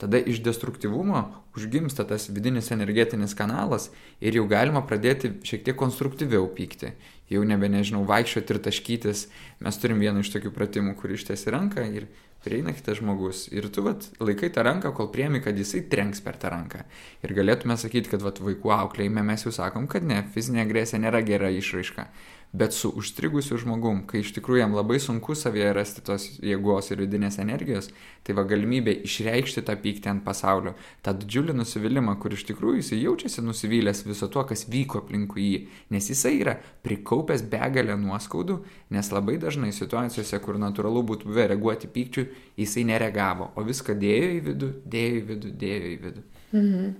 Tada 0.00 0.20
iš 0.20 0.42
destruktyvumo 0.44 1.22
užgimsta 1.56 2.04
tas 2.04 2.28
vidinis 2.28 2.68
energetinis 2.72 3.32
kanalas 3.36 3.88
ir 4.20 4.36
jau 4.36 4.44
galima 4.48 4.82
pradėti 4.84 5.32
šiek 5.44 5.64
tiek 5.64 5.76
konstruktyviau 5.76 6.50
pykti. 6.56 6.92
Jau 7.32 7.42
nebe 7.46 7.68
nežinau, 7.72 8.04
vaikščioti 8.06 8.54
ir 8.54 8.62
taškytis. 8.68 9.26
Mes 9.64 9.80
turim 9.82 9.98
vieną 10.02 10.22
iš 10.22 10.30
tokių 10.36 10.52
pratimų, 10.54 10.94
kur 11.00 11.14
ištiesi 11.16 11.50
ranką 11.54 11.86
ir 11.98 12.06
prieina 12.46 12.70
kitas 12.76 13.00
žmogus 13.00 13.46
ir 13.50 13.66
tu 13.74 13.82
vat, 13.82 14.06
laikai 14.22 14.52
tą 14.54 14.62
ranką, 14.62 14.92
kol 14.94 15.10
priemi, 15.10 15.40
kad 15.42 15.58
jisai 15.58 15.82
trenks 15.90 16.22
per 16.22 16.38
tą 16.38 16.52
ranką. 16.54 16.84
Ir 17.26 17.34
galėtume 17.34 17.74
sakyti, 17.80 18.12
kad 18.12 18.22
vat, 18.22 18.38
vaikų 18.38 18.70
auklėjime 18.76 19.24
mes 19.26 19.42
jau 19.42 19.54
sakom, 19.54 19.88
kad 19.90 20.06
ne, 20.06 20.20
fizinė 20.34 20.62
agresija 20.62 21.02
nėra 21.02 21.24
gera 21.26 21.50
išraiška 21.50 22.06
bet 22.52 22.72
su 22.72 22.90
užstrigusiu 22.96 23.58
žmogum, 23.60 24.02
kai 24.08 24.22
iš 24.22 24.32
tikrųjų 24.36 24.62
jam 24.62 24.74
labai 24.76 24.98
sunku 25.02 25.34
savyje 25.36 25.72
rasti 25.76 26.02
tos 26.06 26.26
jėgos 26.40 26.88
ir 26.92 27.02
vidinės 27.02 27.38
energijos, 27.42 27.90
tai 28.24 28.36
va 28.38 28.46
galimybė 28.48 28.94
išreikšti 29.06 29.64
tą 29.66 29.76
pyktį 29.82 30.10
ant 30.12 30.24
pasaulio, 30.24 30.72
tą 31.04 31.12
didžiulį 31.18 31.56
nusivylimą, 31.58 32.16
kur 32.22 32.36
iš 32.36 32.46
tikrųjų 32.48 32.80
jisai 32.80 33.00
jaučiasi 33.02 33.44
nusivylęs 33.44 34.04
viso 34.06 34.30
to, 34.32 34.46
kas 34.48 34.66
vyko 34.72 35.02
aplinkui 35.04 35.44
jį, 35.46 35.60
nes 35.94 36.10
jisai 36.12 36.34
yra 36.40 36.56
prikaupęs 36.86 37.44
begalę 37.52 37.98
nuoskaudų, 38.00 38.58
nes 38.96 39.12
labai 39.12 39.36
dažnai 39.42 39.72
situacijose, 39.76 40.40
kur 40.44 40.60
natūralu 40.62 41.04
būtų 41.12 41.30
buvę 41.30 41.50
reaguoti 41.52 41.92
pykčių, 41.92 42.26
jisai 42.62 42.86
nereagavo, 42.88 43.52
o 43.54 43.66
viską 43.66 43.98
dėjo 44.00 44.32
į 44.38 44.42
vidų, 44.50 44.72
dėjo 44.96 45.20
į 45.20 45.24
vidų, 45.30 45.54
dėjo 45.60 45.92
į 45.92 45.96
vidų. 46.08 46.26
Mhm. 46.56 46.92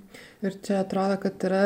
Ir 0.44 0.56
čia 0.62 0.80
atrodo, 0.82 1.16
kad 1.22 1.44
yra 1.48 1.62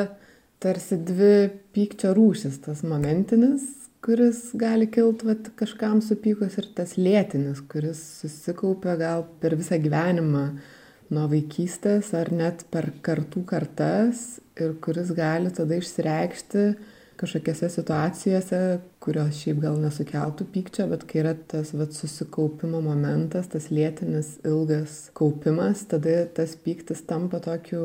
tarsi 0.60 0.98
dvi 1.00 1.48
pykčio 1.74 2.12
rūšis, 2.16 2.60
tas 2.66 2.82
momentinis, 2.86 3.64
kuris 4.04 4.50
gali 4.60 4.88
kilt 4.92 5.24
vat, 5.24 5.50
kažkam 5.60 6.00
supykus 6.04 6.58
ir 6.60 6.68
tas 6.76 6.96
lėtinis, 7.00 7.62
kuris 7.70 8.00
susikaupia 8.20 8.96
gal 9.00 9.26
per 9.40 9.56
visą 9.60 9.80
gyvenimą 9.80 10.44
nuo 11.10 11.26
vaikystės 11.32 12.12
ar 12.16 12.30
net 12.32 12.64
per 12.72 12.92
kartų 13.04 13.44
kartas 13.48 14.40
ir 14.60 14.76
kuris 14.84 15.12
gali 15.16 15.52
tada 15.54 15.80
išsireikšti 15.80 16.64
kažkokiose 17.20 17.68
situacijose, 17.68 18.60
kurios 19.04 19.42
šiaip 19.42 19.58
gal 19.60 19.76
nesukeltų 19.80 20.46
pykčio, 20.54 20.86
bet 20.88 21.04
kai 21.08 21.20
yra 21.20 21.34
tas 21.52 21.74
vat, 21.76 21.92
susikaupimo 21.92 22.80
momentas, 22.84 23.50
tas 23.52 23.68
lėtinis 23.68 24.38
ilgas 24.48 25.10
kaupimas, 25.16 25.84
tada 25.90 26.22
tas 26.36 26.56
pyktis 26.64 27.04
tampa 27.08 27.42
tokiu 27.44 27.82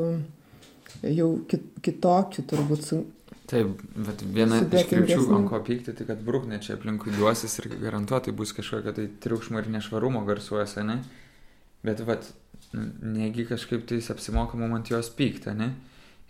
jau 1.04 1.30
kit, 1.50 1.66
kitokių 1.86 2.46
turbūt 2.50 2.88
su, 2.88 3.02
Taip, 3.46 3.82
bet 3.94 4.24
viena 4.34 4.58
iš 4.64 4.88
krypčių, 4.90 5.20
ant 5.38 5.50
ko 5.52 5.60
pykti, 5.66 5.94
tai 5.94 6.08
kad 6.08 6.22
brūknė 6.26 6.58
čia 6.66 6.80
aplinkui 6.80 7.14
duosis 7.14 7.60
ir 7.62 7.68
garantuotai 7.78 8.34
bus 8.34 8.56
kažkokia 8.58 8.96
tai 8.98 9.06
triukšmo 9.22 9.62
ir 9.62 9.70
nešvarumo 9.70 10.24
garsuose, 10.26 10.82
ne? 10.88 10.98
Bet, 11.86 12.02
vat, 12.08 12.32
negi 12.74 13.46
kažkaip 13.46 13.86
tais 13.92 14.10
apsimoka 14.10 14.58
mum 14.58 14.74
ant 14.78 14.90
jos 14.90 15.12
pykti, 15.14 15.54
ne? 15.60 15.76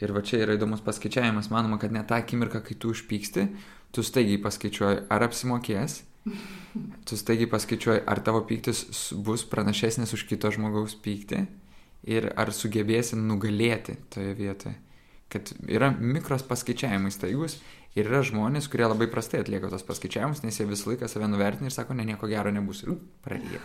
Ir 0.03 0.11
va 0.11 0.25
čia 0.27 0.41
yra 0.43 0.57
įdomus 0.57 0.83
paskaičiavimas, 0.83 1.47
manoma, 1.53 1.79
kad 1.79 1.95
net 1.95 2.09
tą 2.11 2.19
akimirką, 2.19 2.59
kai 2.65 2.75
tu 2.75 2.91
užpyksti, 2.91 3.47
tu 3.95 4.03
staigiai 4.03 4.41
paskaičiuoji, 4.43 5.05
ar 5.07 5.23
apsimokės, 5.29 6.01
tu 7.07 7.15
staigiai 7.15 7.47
paskaičiuoji, 7.47 8.03
ar 8.11 8.19
tavo 8.27 8.43
pyktis 8.49 8.83
bus 9.23 9.47
pranašesnis 9.47 10.11
už 10.17 10.27
kito 10.27 10.51
žmogaus 10.51 10.99
pyktį 10.99 11.45
ir 12.05 12.29
ar 12.37 12.51
sugebėsi 12.53 13.17
nugalėti 13.19 13.97
toje 14.13 14.35
vietoje. 14.37 14.75
Kad 15.31 15.51
yra 15.65 15.89
mikros 15.97 16.45
paskaičiavimai 16.45 17.11
staigus 17.11 17.57
ir 17.97 18.07
yra 18.09 18.21
žmonės, 18.25 18.69
kurie 18.71 18.85
labai 18.85 19.07
prastai 19.11 19.41
atlieka 19.41 19.71
tos 19.71 19.83
paskaičiavimus, 19.87 20.43
nes 20.45 20.59
jie 20.59 20.67
visą 20.69 20.91
laiką 20.91 21.09
save 21.09 21.27
nuvertina 21.31 21.71
ir 21.71 21.75
sako, 21.75 21.97
ne, 21.97 22.05
nieko 22.07 22.29
gero 22.29 22.53
nebus. 22.53 22.83
Ir 22.85 22.99
praryja. 23.25 23.63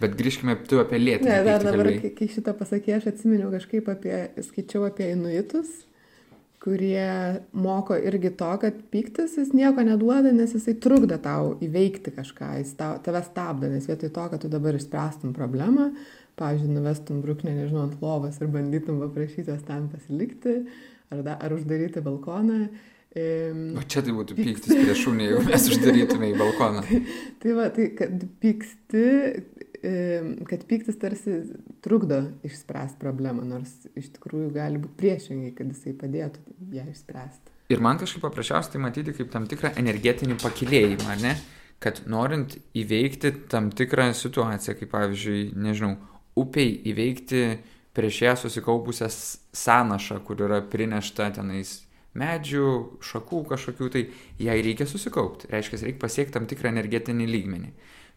Bet 0.00 0.16
grįžkime, 0.16 0.56
tu 0.64 0.80
apie 0.80 0.96
lėtinį. 0.96 1.28
Ne, 1.28 1.44
dar 1.44 1.64
dabar, 1.64 1.90
kai, 2.00 2.14
kai 2.16 2.30
šitą 2.32 2.54
pasakė, 2.56 2.96
aš 2.96 3.10
atsiminiau 3.12 3.50
kažkaip 3.52 3.90
apie, 3.92 4.14
skaičiau 4.46 4.86
apie 4.88 5.10
inuitus, 5.12 5.74
kurie 6.60 7.40
moko 7.52 7.96
irgi 7.96 8.32
to, 8.36 8.48
kad 8.62 8.78
piktis 8.92 9.36
jis 9.36 9.52
nieko 9.56 9.84
neduoda, 9.84 10.32
nes 10.32 10.54
jisai 10.56 10.74
trukdo 10.80 11.16
tau 11.20 11.54
įveikti 11.64 12.12
kažką, 12.16 12.54
jis 12.60 12.72
tau, 12.80 12.96
tave 13.04 13.20
stabdo, 13.26 13.68
nes 13.72 13.88
vietoj 13.88 14.12
to, 14.16 14.26
kad 14.32 14.42
tu 14.44 14.50
dabar 14.52 14.76
išspręstum 14.76 15.36
problemą, 15.36 15.90
pavyzdžiui, 16.40 16.72
nuvestum 16.76 17.20
brūknę, 17.24 17.52
nežinau, 17.58 17.84
ant 17.88 18.00
lovos 18.02 18.40
ir 18.40 18.50
bandytum 18.52 19.02
paprašyti 19.04 19.52
jos 19.52 19.66
ten 19.68 19.90
pasilikti, 19.92 20.56
ar, 21.12 21.22
da, 21.26 21.36
ar 21.36 21.54
uždaryti 21.56 22.02
balkoną. 22.04 22.64
Im, 23.20 23.62
O 23.74 23.82
čia 23.90 24.04
tai 24.06 24.12
būtų 24.14 24.36
pyktis 24.38 24.70
prieš 24.70 25.00
šunį, 25.02 25.24
jeigu 25.26 25.46
mes 25.48 25.64
uždarytume 25.74 26.28
į 26.30 26.36
balkoną. 26.38 26.84
Tai 27.42 27.54
va, 27.56 27.64
tai 27.74 27.88
kad 27.98 28.22
pyksti, 28.38 29.06
kad 30.46 30.66
pyktis 30.70 30.98
tarsi 31.00 31.38
trukdo 31.82 32.20
išspręsti 32.46 33.00
problemą, 33.02 33.42
nors 33.48 33.72
iš 33.98 34.12
tikrųjų 34.14 34.52
gali 34.54 34.78
būti 34.78 34.98
priešingai, 35.00 35.54
kad 35.56 35.72
jisai 35.72 35.96
padėtų 35.98 36.44
ją 36.76 36.84
išspręsti. 36.92 37.56
Ir 37.74 37.82
man 37.82 37.98
kažkaip 37.98 38.22
paprasčiausiai 38.26 38.76
tai 38.76 38.82
matyti 38.82 39.16
kaip 39.16 39.30
tam 39.32 39.48
tikrą 39.50 39.72
energetinį 39.80 40.38
pakilėjimą, 40.42 41.16
ne? 41.24 41.34
Kad 41.80 42.02
norint 42.12 42.58
įveikti 42.76 43.32
tam 43.50 43.70
tikrą 43.74 44.10
situaciją, 44.14 44.76
kaip 44.76 44.90
pavyzdžiui, 44.92 45.44
nežinau, 45.56 45.94
upiai 46.38 46.74
įveikti 46.90 47.44
prieš 47.96 48.22
ją 48.22 48.34
susikaupusią 48.38 49.08
sąnašą, 49.10 50.20
kur 50.26 50.42
yra 50.46 50.60
prinešta 50.62 51.30
tenais 51.36 51.80
medžių, 52.18 52.66
šakų 53.06 53.44
kažkokių, 53.52 53.88
tai 53.94 54.02
jai 54.42 54.58
reikia 54.64 54.86
susikaupti. 54.88 55.50
Reiškia, 55.50 55.82
reikia 55.86 56.02
pasiekti 56.02 56.34
tam 56.34 56.48
tikrą 56.50 56.72
energetinį 56.72 57.26
lygmenį. 57.30 57.70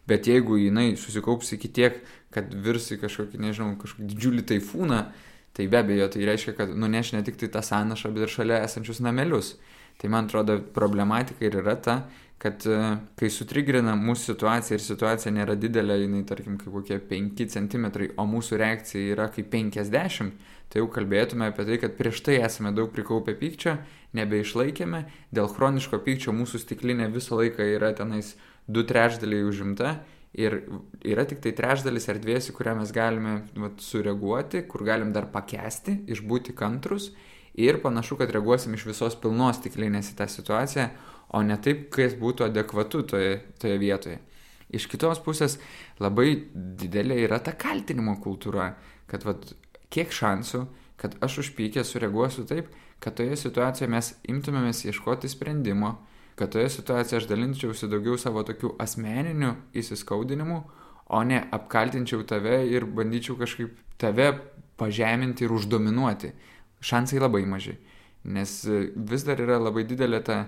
Bet 0.08 0.26
jeigu 0.28 0.58
jinai 0.60 0.94
susikaups 1.00 1.54
iki 1.56 1.70
tiek, 1.72 2.00
kad 2.34 2.50
virs 2.52 2.90
į 2.92 2.98
kažkokį, 3.04 3.40
nežinau, 3.40 3.70
kažkokį 3.80 4.08
didžiulį 4.10 4.42
taifūną, 4.50 5.00
tai 5.56 5.68
be 5.70 5.78
abejo, 5.80 6.10
tai 6.12 6.26
reiškia, 6.28 6.56
kad 6.58 6.74
nuneš 6.76 7.14
ne 7.14 7.22
tik 7.24 7.38
tai 7.40 7.48
tą 7.54 7.62
sąnašą, 7.64 8.10
bet 8.12 8.26
ir 8.26 8.34
šalia 8.34 8.60
esančius 8.66 9.00
namelius. 9.04 9.54
Tai 10.00 10.10
man 10.10 10.28
atrodo, 10.28 10.58
problematika 10.74 11.46
ir 11.46 11.60
yra 11.62 11.76
ta, 11.80 11.98
kad 12.44 12.64
e, 12.68 12.78
kai 13.16 13.30
sutrigrina 13.32 13.94
mūsų 13.96 14.34
situacija 14.34 14.76
ir 14.76 14.82
situacija 14.84 15.32
nėra 15.32 15.54
didelė, 15.56 15.96
jinai 16.02 16.24
tarkim 16.28 16.58
kaip 16.60 16.74
kokie 16.74 16.98
5 17.08 17.44
cm, 17.54 17.86
o 18.20 18.26
mūsų 18.28 18.58
reakcija 18.60 19.14
yra 19.14 19.30
kaip 19.32 19.48
50, 19.54 20.34
tai 20.68 20.82
jau 20.82 20.88
kalbėtume 20.92 21.48
apie 21.48 21.64
tai, 21.70 21.78
kad 21.80 21.96
prieš 21.96 22.20
tai 22.26 22.40
esame 22.44 22.74
daug 22.76 22.90
prikaupę 22.92 23.32
pykčio, 23.40 23.78
nebeišlaikėme, 24.18 25.04
dėl 25.34 25.48
chroniško 25.54 26.02
pykčio 26.04 26.34
mūsų 26.36 26.60
stiklinė 26.66 27.08
visą 27.14 27.38
laiką 27.40 27.64
yra 27.78 27.94
tenais 27.96 28.34
2 28.68 28.84
trečdaliai 28.90 29.46
užimta 29.48 29.98
ir 30.34 30.60
yra 31.06 31.24
tik 31.30 31.40
tai 31.40 31.54
trečdalis 31.56 32.10
erdvės, 32.10 32.50
į 32.50 32.58
kurią 32.58 32.74
mes 32.80 32.92
galime 32.92 33.38
vat, 33.56 33.80
sureaguoti, 33.80 34.66
kur 34.68 34.84
galim 34.84 35.14
dar 35.14 35.30
pakesti, 35.32 36.02
išbūti 36.10 36.52
kantrus 36.58 37.12
ir 37.54 37.80
panašu, 37.82 38.18
kad 38.20 38.30
reaguosim 38.34 38.74
iš 38.74 38.86
visos 38.90 39.16
pilnos 39.20 39.60
stiklinės 39.60 40.12
į 40.12 40.18
tą 40.18 40.28
situaciją, 40.30 40.88
o 41.34 41.42
ne 41.42 41.56
taip, 41.62 41.88
kas 41.94 42.16
būtų 42.18 42.48
adekvatu 42.48 43.02
toje, 43.14 43.38
toje 43.60 43.78
vietoje. 43.80 44.20
Iš 44.74 44.88
kitos 44.90 45.20
pusės 45.22 45.58
labai 46.02 46.28
didelė 46.54 47.20
yra 47.26 47.38
ta 47.42 47.54
kaltinimo 47.58 48.16
kultūra, 48.22 48.72
kad 49.10 49.26
vat, 49.26 49.52
kiek 49.94 50.10
šansų, 50.14 50.64
kad 50.98 51.14
aš 51.22 51.42
užpykęs 51.44 51.92
sureaguosiu 51.94 52.46
taip, 52.48 52.70
kad 53.02 53.16
toje 53.18 53.36
situacijoje 53.38 53.90
mes 53.90 54.10
imtumėmės 54.30 54.84
ieškoti 54.88 55.30
sprendimo, 55.30 55.98
kad 56.38 56.50
toje 56.54 56.70
situacijoje 56.72 57.22
aš 57.22 57.28
dalinčiausi 57.30 57.90
daugiau 57.90 58.16
savo 58.18 58.42
tokių 58.46 58.74
asmeninių 58.82 59.52
įsiskaudinimų, 59.78 60.58
o 61.14 61.20
ne 61.28 61.42
apkaltinčiau 61.54 62.24
tave 62.26 62.62
ir 62.70 62.86
bandyčiau 62.88 63.36
kažkaip 63.38 63.76
tave 64.00 64.32
pažeminti 64.80 65.44
ir 65.44 65.52
uždominuoti. 65.54 66.32
Šansai 66.84 67.22
labai 67.22 67.44
maži, 67.48 67.78
nes 68.24 68.58
e, 68.68 68.84
vis 68.94 69.24
dar 69.24 69.40
yra 69.40 69.56
labai 69.62 69.86
didelė 69.88 70.20
ta 70.24 70.38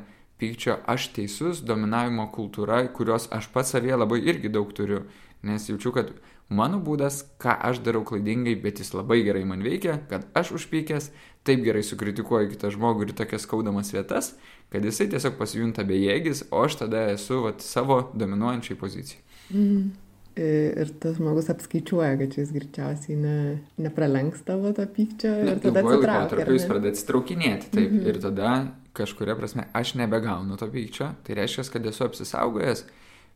pykčio 0.41 0.79
aš 0.87 1.11
teisus 1.17 1.63
dominavimo 1.65 2.29
kultūra, 2.35 2.83
kurios 2.93 3.29
aš 3.33 3.49
pats 3.55 3.73
savie 3.73 3.97
labai 3.97 4.21
irgi 4.21 4.53
daug 4.53 4.73
turiu, 4.77 5.07
nes 5.47 5.69
jaučiu, 5.71 5.95
kad 5.97 6.13
mano 6.49 6.79
būdas, 6.83 7.23
ką 7.43 7.57
aš 7.71 7.81
darau 7.87 8.05
klaidingai, 8.07 8.55
bet 8.61 8.83
jis 8.83 8.93
labai 8.95 9.23
gerai 9.27 9.47
man 9.49 9.65
veikia, 9.65 9.99
kad 10.11 10.27
aš 10.37 10.53
užpykęs, 10.61 11.11
taip 11.47 11.63
gerai 11.65 11.83
sukritikuoju 11.87 12.53
kitą 12.53 12.71
žmogų 12.75 13.09
ir 13.09 13.17
tokias 13.17 13.47
skaudamas 13.49 13.93
vietas, 13.95 14.35
kad 14.73 14.85
jisai 14.85 15.09
tiesiog 15.13 15.39
pasijunta 15.41 15.87
bejėgis, 15.89 16.47
o 16.51 16.67
aš 16.67 16.83
tada 16.83 17.07
esu 17.15 17.41
vat, 17.47 17.65
savo 17.65 18.03
dominuojančiai 18.15 18.79
pozicijai. 18.79 19.23
Mm. 19.55 19.95
Ir 20.37 20.91
tas 21.01 21.15
žmogus 21.17 21.47
apskaičiuoja, 21.49 22.17
kad 22.21 22.35
šis 22.37 22.51
greičiausiai 22.53 23.15
ne, 23.17 23.37
nepralenks 23.81 24.43
tavo 24.45 24.69
to 24.77 24.85
pykčio 24.85 25.31
ir 25.33 25.63
tada 25.65 25.81
atsitraukia. 25.81 26.11
laikotarpiu 26.13 26.43
ar 26.45 26.51
jis 26.53 26.67
ne? 26.67 26.71
pradeda 26.73 26.93
atsitraukinėti, 26.93 27.71
taip. 27.73 27.87
Mhm. 27.89 28.03
Ir 28.11 28.19
tada 28.21 28.51
kažkuria 28.97 29.37
prasme 29.39 29.65
aš 29.77 29.95
nebegaunu 29.97 30.59
to 30.61 30.69
pykčio, 30.73 31.15
tai 31.25 31.39
reiškia, 31.39 31.65
kad 31.73 31.89
esu 31.89 32.05
apsisaugojęs, 32.05 32.85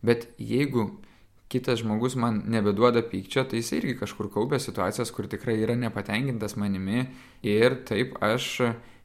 bet 0.04 0.26
jeigu 0.36 0.90
kitas 1.50 1.80
žmogus 1.80 2.14
man 2.20 2.42
nebeduoda 2.52 3.02
pykčio, 3.02 3.46
tai 3.48 3.62
jis 3.62 3.72
irgi 3.78 3.96
kažkur 3.98 4.28
kaupia 4.32 4.60
situacijas, 4.62 5.10
kur 5.10 5.26
tikrai 5.28 5.56
yra 5.64 5.74
nepatenkintas 5.80 6.54
manimi 6.60 7.06
ir 7.42 7.80
taip 7.88 8.20
aš 8.22 8.50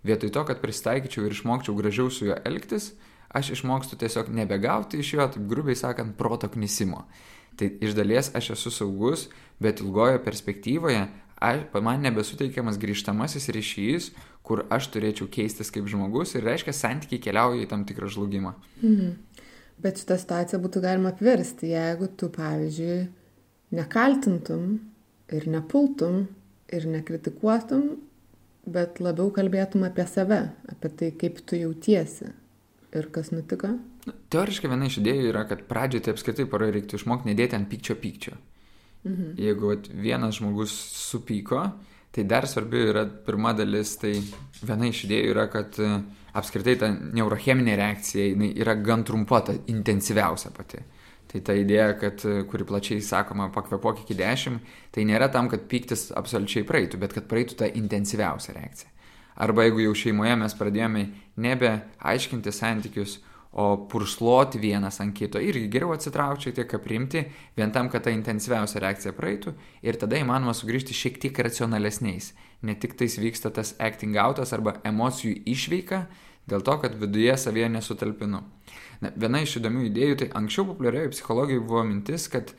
vietoj 0.05 0.34
to, 0.36 0.43
kad 0.51 0.60
pristaikyčiau 0.62 1.25
ir 1.25 1.34
išmokčiau 1.34 1.75
gražiau 1.79 2.12
su 2.13 2.27
juo 2.27 2.36
elgtis, 2.45 2.91
aš 3.36 3.55
išmokstu 3.55 3.97
tiesiog 3.99 4.29
nebegauti 4.36 4.99
iš 5.01 5.13
jo, 5.15 5.25
taip 5.34 5.47
grubiai 5.49 5.79
sakant, 5.79 6.13
proto 6.19 6.51
knisimo. 6.51 7.05
Tai 7.56 7.70
iš 7.84 7.96
dalies 7.96 8.32
aš 8.36 8.54
esu 8.58 8.72
saugus, 8.74 9.28
bet 9.63 9.80
ilgojo 9.84 10.20
perspektyvoje 10.26 11.06
aš, 11.46 11.65
man 11.84 12.04
nebesuteikiamas 12.04 12.80
grįžtamasis 12.82 13.50
ryšys, 13.56 14.10
kur 14.46 14.65
aš 14.72 14.89
turėčiau 14.94 15.28
keistis 15.32 15.72
kaip 15.74 15.88
žmogus 15.89 16.36
ir 16.36 16.46
reiškia 16.46 16.74
santykiai 16.76 17.22
keliauja 17.22 17.65
į 17.65 17.70
tam 17.72 17.86
tikrą 17.88 18.10
žlugimą. 18.12 18.56
Mhm. 18.82 19.13
Bet 19.82 20.00
šitą 20.00 20.15
situaciją 20.22 20.62
būtų 20.63 20.82
galima 20.86 21.12
apversti, 21.12 21.74
jeigu 21.74 22.08
tu, 22.15 22.30
pavyzdžiui, 22.32 23.00
nekaltintum 23.76 24.78
ir 25.36 25.48
nepultum 25.52 26.22
ir 26.72 26.88
nekritikuotum, 26.88 27.89
bet 28.65 29.02
labiau 29.04 29.34
kalbėtum 29.36 29.84
apie 29.88 30.06
save, 30.10 30.39
apie 30.72 30.91
tai, 31.00 31.12
kaip 31.20 31.41
tu 31.44 31.60
jautiesi 31.60 32.32
ir 32.96 33.12
kas 33.12 33.34
nutiko. 33.36 33.76
Teoriškai 34.06 34.70
viena 34.70 34.86
iš 34.89 35.00
idėjų 35.02 35.30
yra, 35.32 35.46
kad 35.50 35.63
pradžioje 35.70 36.06
tai 36.06 36.13
apskritai 36.13 36.46
poroje 36.50 36.76
reiktų 36.76 37.00
išmokti 37.00 37.32
nedėti 37.32 37.58
ant 37.58 37.70
pykčio 37.72 37.96
pykčio. 37.98 38.36
Mhm. 39.06 39.36
Jeigu 39.38 39.72
vat, 39.72 39.89
vienas 39.89 40.39
žmogus 40.39 40.74
supyko, 40.98 41.62
tai 42.15 42.24
dar 42.24 42.48
svarbi 42.48 42.82
yra 42.89 43.06
pirma 43.06 43.54
dalis, 43.54 43.96
tai 44.02 44.15
viena 44.63 44.89
iš 44.89 45.04
idėjų 45.06 45.34
yra, 45.34 45.46
kad 45.52 45.78
e, 45.84 45.89
apskritai 46.38 46.76
ta 46.80 46.89
neurocheminė 46.89 47.76
reakcija 47.78 48.30
jinai 48.32 48.54
yra 48.56 48.78
gan 48.80 49.04
trumpa, 49.06 49.41
ta 49.46 49.56
intensyviausia 49.72 50.54
pati. 50.56 50.82
Tai 51.30 51.41
ta 51.44 51.56
idėja, 51.58 51.91
kad, 52.00 52.24
e, 52.26 52.46
kuri 52.50 52.65
plačiai 52.65 53.04
sakoma, 53.04 53.50
pakvepuok 53.54 54.06
iki 54.06 54.18
10, 54.18 54.58
tai 54.96 55.06
nėra 55.06 55.28
tam, 55.34 55.52
kad 55.52 55.68
pyktis 55.70 56.08
absoliučiai 56.15 56.65
praeitų, 56.65 57.02
bet 57.04 57.13
kad 57.18 57.30
praeitų 57.30 57.60
ta 57.62 57.70
intensyviausia 57.70 58.56
reakcija. 58.58 58.94
Arba 59.36 59.65
jeigu 59.68 59.84
jau 59.84 59.96
šeimoje 60.00 60.38
mes 60.39 60.56
pradėjome 60.56 61.06
nebe 61.44 61.72
aiškinti 62.00 62.54
santykius, 62.56 63.20
o 63.56 63.88
pursloti 63.88 64.60
vienas 64.60 65.00
ant 65.00 65.15
kito 65.15 65.39
irgi 65.39 65.70
geriau 65.72 65.94
atsitraukti, 65.96 66.50
šiek 66.50 66.58
tiek 66.58 66.74
aprimti, 66.76 67.22
vien 67.56 67.72
tam, 67.72 67.88
kad 67.91 68.04
ta 68.04 68.12
intensyviausia 68.12 68.82
reakcija 68.84 69.15
praeitų 69.15 69.54
ir 69.88 70.00
tada 70.02 70.20
įmanoma 70.20 70.52
sugrįžti 70.58 70.96
šiek 70.98 71.22
tiek 71.24 71.39
racionalesniais. 71.48 72.34
Ne 72.68 72.76
tik 72.76 72.98
tais 73.00 73.15
vyksta 73.22 73.54
tas 73.56 73.72
acting 73.80 74.20
outas 74.20 74.52
arba 74.56 74.76
emocijų 74.84 75.38
išveika, 75.56 76.04
dėl 76.52 76.65
to, 76.68 76.76
kad 76.84 77.00
viduje 77.00 77.38
savyje 77.39 77.72
nesutalpinu. 77.78 78.44
Na, 79.02 79.12
viena 79.15 79.39
iš 79.44 79.58
įdomių 79.62 79.88
idėjų, 79.89 80.20
tai 80.20 80.32
anksčiau 80.39 80.68
populiarioje 80.74 81.13
psichologijoje 81.15 81.63
buvo 81.63 81.84
mintis, 81.88 82.28
kad 82.32 82.52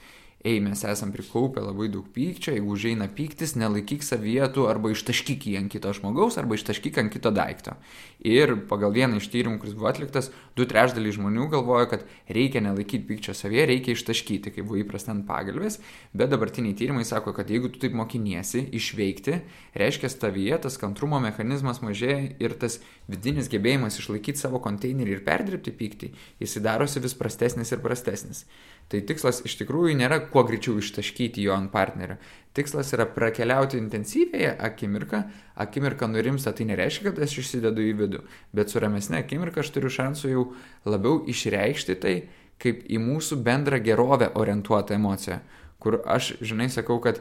ei, 0.44 0.60
mes 0.60 0.84
esam 0.84 1.10
prikaupę 1.10 1.62
labai 1.64 1.88
daug 1.90 2.06
pykčio, 2.14 2.52
jeigu 2.54 2.74
užeina 2.76 3.08
pyktis, 3.10 3.56
nelaikyk 3.58 4.04
savietų 4.06 4.66
arba 4.70 4.92
ištaškyk 4.92 5.46
jį 5.48 5.56
ant 5.58 5.72
kito 5.72 5.90
žmogaus 5.96 6.36
arba 6.38 6.58
ištaškyk 6.58 7.00
ant 7.02 7.12
kito 7.14 7.32
daikto. 7.34 7.74
Ir 8.22 8.52
pagal 8.70 8.94
vieną 8.94 9.18
iš 9.18 9.26
tyrimų, 9.32 9.58
kuris 9.62 9.74
buvo 9.74 9.88
atliktas, 9.90 10.30
du 10.58 10.66
trešdaliai 10.68 11.16
žmonių 11.16 11.48
galvoja, 11.54 11.88
kad 11.90 12.04
reikia 12.30 12.62
nelaikyti 12.62 13.08
pykčio 13.08 13.34
savyje, 13.36 13.64
reikia 13.72 13.96
ištaškyti, 13.96 14.52
kaip 14.54 14.68
buvo 14.68 14.78
įprasta 14.82 15.14
ant 15.14 15.26
pagalbės, 15.26 15.80
bet 16.14 16.30
dabartiniai 16.30 16.76
tyrimai 16.78 17.06
sako, 17.08 17.34
kad 17.36 17.50
jeigu 17.50 17.72
tu 17.72 17.82
taip 17.82 17.96
mokiniesi 17.98 18.68
išveikti, 18.76 19.40
reiškia 19.74 20.12
tavyje 20.20 20.60
tas 20.68 20.78
kantrumo 20.80 21.18
mechanizmas 21.24 21.82
mažėja 21.82 22.36
ir 22.38 22.54
tas 22.60 22.78
vidinis 23.10 23.50
gebėjimas 23.52 23.98
išlaikyti 23.98 24.40
savo 24.40 24.62
konteinerį 24.62 25.18
ir 25.18 25.26
perdirbti 25.26 25.74
pyktį, 25.74 26.12
jis 26.42 26.58
darosi 26.62 27.02
vis 27.02 27.18
prastesnis 27.18 27.74
ir 27.74 27.82
prastesnis. 27.84 28.46
Tai 28.86 29.00
tikslas 29.02 29.40
iš 29.46 29.56
tikrųjų 29.58 29.96
nėra 29.98 30.20
kuo 30.30 30.44
greičiau 30.46 30.78
ištaškyti 30.78 31.42
jo 31.42 31.54
ant 31.56 31.72
partnerio. 31.72 32.20
Tikslas 32.56 32.92
yra 32.96 33.04
prakeliauti 33.10 33.76
intensyvėje 33.80 34.54
akimirką, 34.68 35.22
akimirka 35.60 36.06
nurimsta, 36.08 36.54
tai 36.56 36.68
nereiškia, 36.70 37.10
kad 37.10 37.18
aš 37.26 37.34
išsidedu 37.42 37.82
į 37.82 37.92
vidų, 37.98 38.22
bet 38.56 38.72
su 38.72 38.80
ramesne 38.80 39.18
akimirka 39.20 39.60
aš 39.60 39.74
turiu 39.74 39.90
šansų 39.92 40.32
jau 40.32 40.44
labiau 40.88 41.18
išreikšti 41.28 41.98
tai 42.00 42.14
kaip 42.62 42.86
į 42.88 43.00
mūsų 43.02 43.42
bendrą 43.44 43.82
gerovę 43.84 44.30
orientuotą 44.40 44.96
emociją, 44.96 45.40
kur 45.82 46.00
aš, 46.08 46.32
žinai, 46.40 46.70
sakau, 46.72 46.96
kad 47.04 47.20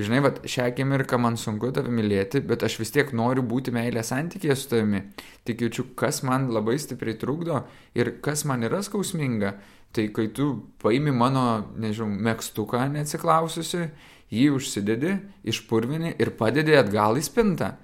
žinai, 0.00 0.22
va, 0.24 0.32
šią 0.42 0.66
akimirką 0.72 1.18
man 1.20 1.36
sunku 1.38 1.70
tave 1.74 1.92
mylėti, 1.94 2.42
bet 2.46 2.64
aš 2.66 2.78
vis 2.80 2.90
tiek 2.94 3.12
noriu 3.16 3.44
būti 3.46 3.74
meilės 3.74 4.10
santykėje 4.12 4.56
su 4.58 4.72
tavimi. 4.72 5.04
Tik 5.46 5.62
jaučiu, 5.66 5.86
kas 5.98 6.22
man 6.26 6.50
labai 6.54 6.78
stipriai 6.82 7.18
trukdo 7.20 7.62
ir 7.98 8.16
kas 8.24 8.46
man 8.48 8.66
yra 8.66 8.82
skausminga. 8.82 9.54
Tai 9.92 10.06
kai 10.16 10.30
tu 10.32 10.48
paimi 10.80 11.12
mano, 11.12 11.44
nežinau, 11.76 12.08
mėgstuką 12.26 12.86
neatsiklaususi, 12.94 13.90
jį 14.32 14.46
užsidedi, 14.56 15.18
išpurvini 15.44 16.14
ir 16.16 16.32
padedi 16.38 16.78
atgal 16.78 17.20
į 17.20 17.24
spintą. 17.26 17.74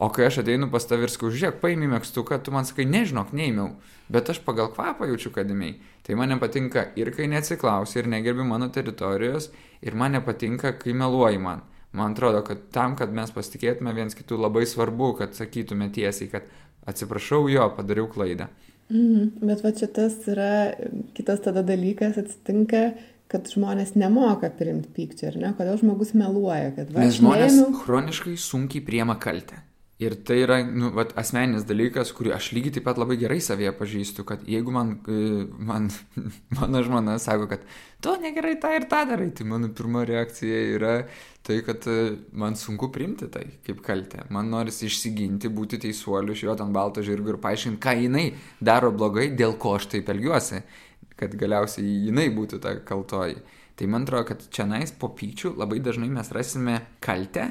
O 0.00 0.08
kai 0.08 0.30
aš 0.30 0.38
ateinu 0.40 0.70
pas 0.72 0.86
tavį 0.88 1.04
ir 1.04 1.12
sakau, 1.12 1.28
žiūrėk, 1.28 1.58
paimi 1.60 1.88
mėgstuką, 1.90 2.38
tu 2.40 2.54
man 2.54 2.64
sakai, 2.64 2.86
nežinok, 2.88 3.34
neįmiau, 3.36 3.74
bet 4.08 4.30
aš 4.32 4.40
pagal 4.46 4.70
kvapą 4.72 5.10
jaučiu, 5.10 5.28
kad 5.34 5.50
įmiai. 5.52 5.74
Tai 6.06 6.16
man 6.16 6.32
nepatinka 6.32 6.86
ir 6.96 7.10
kai 7.12 7.26
neatsiklausi 7.28 8.00
ir 8.00 8.08
negerbi 8.08 8.46
mano 8.48 8.70
teritorijos, 8.72 9.50
ir 9.84 9.98
man 10.00 10.16
nepatinka, 10.16 10.72
kai 10.80 10.96
meluoji 10.96 11.42
man. 11.44 11.60
Man 11.92 12.16
atrodo, 12.16 12.40
kad 12.46 12.70
tam, 12.72 12.96
kad 12.96 13.12
mes 13.12 13.28
pasitikėtume 13.34 13.92
viens 13.92 14.16
kitų, 14.16 14.40
labai 14.40 14.64
svarbu, 14.64 15.12
kad 15.20 15.36
sakytume 15.36 15.90
tiesiai, 15.92 16.30
kad 16.32 16.48
atsiprašau 16.88 17.44
jo, 17.52 17.68
padariau 17.76 18.08
klaidą. 18.08 18.48
Mhm. 18.90 19.46
Bet 19.46 19.62
va 19.64 19.72
čia 19.76 19.88
tas 19.94 20.18
yra 20.30 20.74
kitas 21.14 21.42
tada 21.44 21.62
dalykas 21.66 22.18
atsitinka, 22.20 22.84
kad 23.30 23.46
žmonės 23.46 23.94
nemoka 23.94 24.50
priimti 24.58 24.90
pykčio, 24.94 25.30
ar 25.30 25.36
ne? 25.38 25.50
Kodėl 25.58 25.78
žmogus 25.78 26.14
meluoja, 26.18 26.72
kad 26.74 26.90
va, 26.90 27.04
Nes 27.04 27.20
žmonės 27.20 27.54
neėmiau... 27.54 27.76
chroniškai 27.84 28.34
sunkiai 28.40 28.82
priema 28.82 29.14
kaltę. 29.22 29.60
Ir 30.00 30.14
tai 30.24 30.38
yra 30.40 30.56
nu, 30.64 30.88
vat, 30.96 31.10
asmeninis 31.20 31.66
dalykas, 31.68 32.14
kurį 32.16 32.30
aš 32.32 32.46
lygiai 32.56 32.72
taip 32.78 32.86
pat 32.86 32.96
labai 32.96 33.18
gerai 33.20 33.36
savėje 33.44 33.74
pažįstu, 33.76 34.24
kad 34.24 34.46
jeigu 34.48 34.72
man, 34.72 34.94
e, 35.04 35.44
man 35.68 35.90
mano 36.56 36.80
žmona 36.86 37.18
sako, 37.20 37.50
kad 37.50 37.66
tu 38.00 38.14
negerai 38.22 38.54
tą 38.62 38.72
ir 38.78 38.86
tą 38.88 39.02
darai, 39.10 39.28
tai 39.36 39.44
mano 39.50 39.68
pirma 39.76 40.06
reakcija 40.08 40.62
yra 40.78 40.94
tai, 41.44 41.60
kad 41.66 41.84
e, 41.92 42.16
man 42.32 42.56
sunku 42.56 42.88
priimti 42.94 43.28
tai 43.28 43.44
kaip 43.66 43.84
kaltę. 43.84 44.24
Man 44.32 44.48
norisi 44.54 44.88
išsiginti, 44.88 45.52
būti 45.52 45.82
teisuoliu, 45.84 46.32
žiūrėti 46.32 46.64
ant 46.64 46.78
balto 46.80 47.04
žirgo 47.04 47.34
ir 47.34 47.42
paaiškinti, 47.44 47.84
ką 47.84 47.98
jinai 48.00 48.26
daro 48.56 48.94
blogai, 48.96 49.28
dėl 49.36 49.58
ko 49.60 49.76
aš 49.76 49.92
taip 49.98 50.08
elgiuosi, 50.16 50.64
kad 51.20 51.36
galiausiai 51.36 52.06
jinai 52.08 52.30
būtų 52.32 52.64
ta 52.64 52.78
kaltoji. 52.88 53.42
Tai 53.76 53.92
man 53.92 54.08
atrodo, 54.08 54.32
kad 54.32 54.48
čia 54.48 54.64
nais 54.64 54.96
po 54.96 55.12
pyčių 55.12 55.58
labai 55.60 55.84
dažnai 55.84 56.08
mes 56.08 56.32
rasime 56.32 56.86
kaltę 57.04 57.50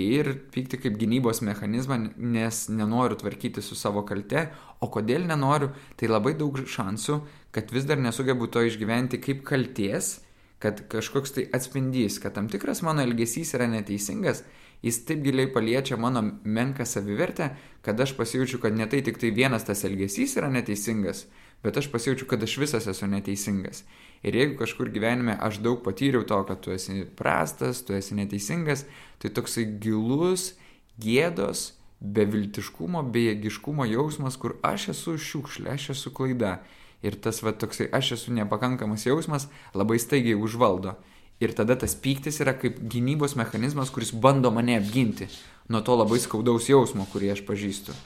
ir 0.00 0.30
pykti 0.50 0.78
kaip 0.82 0.98
gynybos 0.98 1.40
mechanizmą, 1.46 1.98
nes 2.16 2.64
nenoriu 2.68 3.16
tvarkyti 3.18 3.62
su 3.62 3.76
savo 3.78 4.02
kalte, 4.06 4.48
o 4.82 4.90
kodėl 4.90 5.26
nenoriu, 5.28 5.70
tai 5.96 6.10
labai 6.10 6.34
daug 6.38 6.58
šansų, 6.58 7.20
kad 7.54 7.70
vis 7.70 7.86
dar 7.86 8.02
nesugebu 8.02 8.50
to 8.50 8.64
išgyventi 8.66 9.22
kaip 9.22 9.44
kalties, 9.46 10.18
kad 10.58 10.82
kažkoks 10.90 11.36
tai 11.36 11.46
atspindys, 11.54 12.18
kad 12.18 12.34
tam 12.34 12.48
tikras 12.50 12.82
mano 12.82 13.04
elgesys 13.04 13.54
yra 13.54 13.68
neteisingas, 13.70 14.42
jis 14.82 15.00
taip 15.06 15.22
giliai 15.24 15.50
paliečia 15.52 15.96
mano 16.00 16.24
menką 16.44 16.86
savivertę, 16.88 17.52
kad 17.84 18.00
aš 18.00 18.16
pasijaučiu, 18.18 18.58
kad 18.62 18.74
ne 18.76 18.88
tai 18.90 19.02
tik 19.04 19.20
tai 19.20 19.30
vienas 19.30 19.64
tas 19.64 19.84
elgesys 19.86 20.36
yra 20.40 20.50
neteisingas, 20.52 21.26
bet 21.64 21.80
aš 21.80 21.88
pasijaučiu, 21.92 22.28
kad 22.30 22.42
aš 22.42 22.58
visas 22.60 22.86
esu 22.90 23.08
neteisingas. 23.10 23.82
Ir 24.24 24.36
jeigu 24.36 24.58
kažkur 24.60 24.88
gyvenime 24.92 25.36
aš 25.40 25.58
daug 25.64 25.82
patyriau 25.84 26.24
to, 26.24 26.38
kad 26.48 26.60
tu 26.64 26.72
esi 26.72 27.04
prastas, 27.16 27.82
tu 27.84 27.96
esi 27.96 28.16
neteisingas, 28.16 28.84
tai 29.20 29.32
toksai 29.32 29.66
gilus 29.80 30.52
gėdos, 31.00 31.72
beviltiškumo, 32.04 33.02
bejėgiškumo 33.14 33.86
jausmas, 33.88 34.36
kur 34.40 34.58
aš 34.64 34.90
esu 34.94 35.16
šiukšlė, 35.20 35.74
aš 35.74 35.90
esu 35.96 36.12
klaida. 36.14 36.58
Ir 37.04 37.16
tas 37.20 37.42
va 37.44 37.52
toksai 37.52 37.90
aš 37.92 38.14
esu 38.18 38.32
nepakankamas 38.32 39.04
jausmas 39.04 39.48
labai 39.76 39.98
staigiai 40.00 40.38
užvaldo. 40.40 40.96
Ir 41.42 41.52
tada 41.52 41.76
tas 41.76 41.96
pyktis 41.98 42.40
yra 42.40 42.54
kaip 42.56 42.78
gynybos 42.80 43.34
mechanizmas, 43.36 43.90
kuris 43.92 44.14
bando 44.14 44.52
mane 44.54 44.78
apginti 44.78 45.28
nuo 45.68 45.80
to 45.84 45.96
labai 45.96 46.20
skaudaus 46.22 46.70
jausmo, 46.70 47.08
kurį 47.12 47.34
aš 47.34 47.44
pažįstu. 47.48 47.96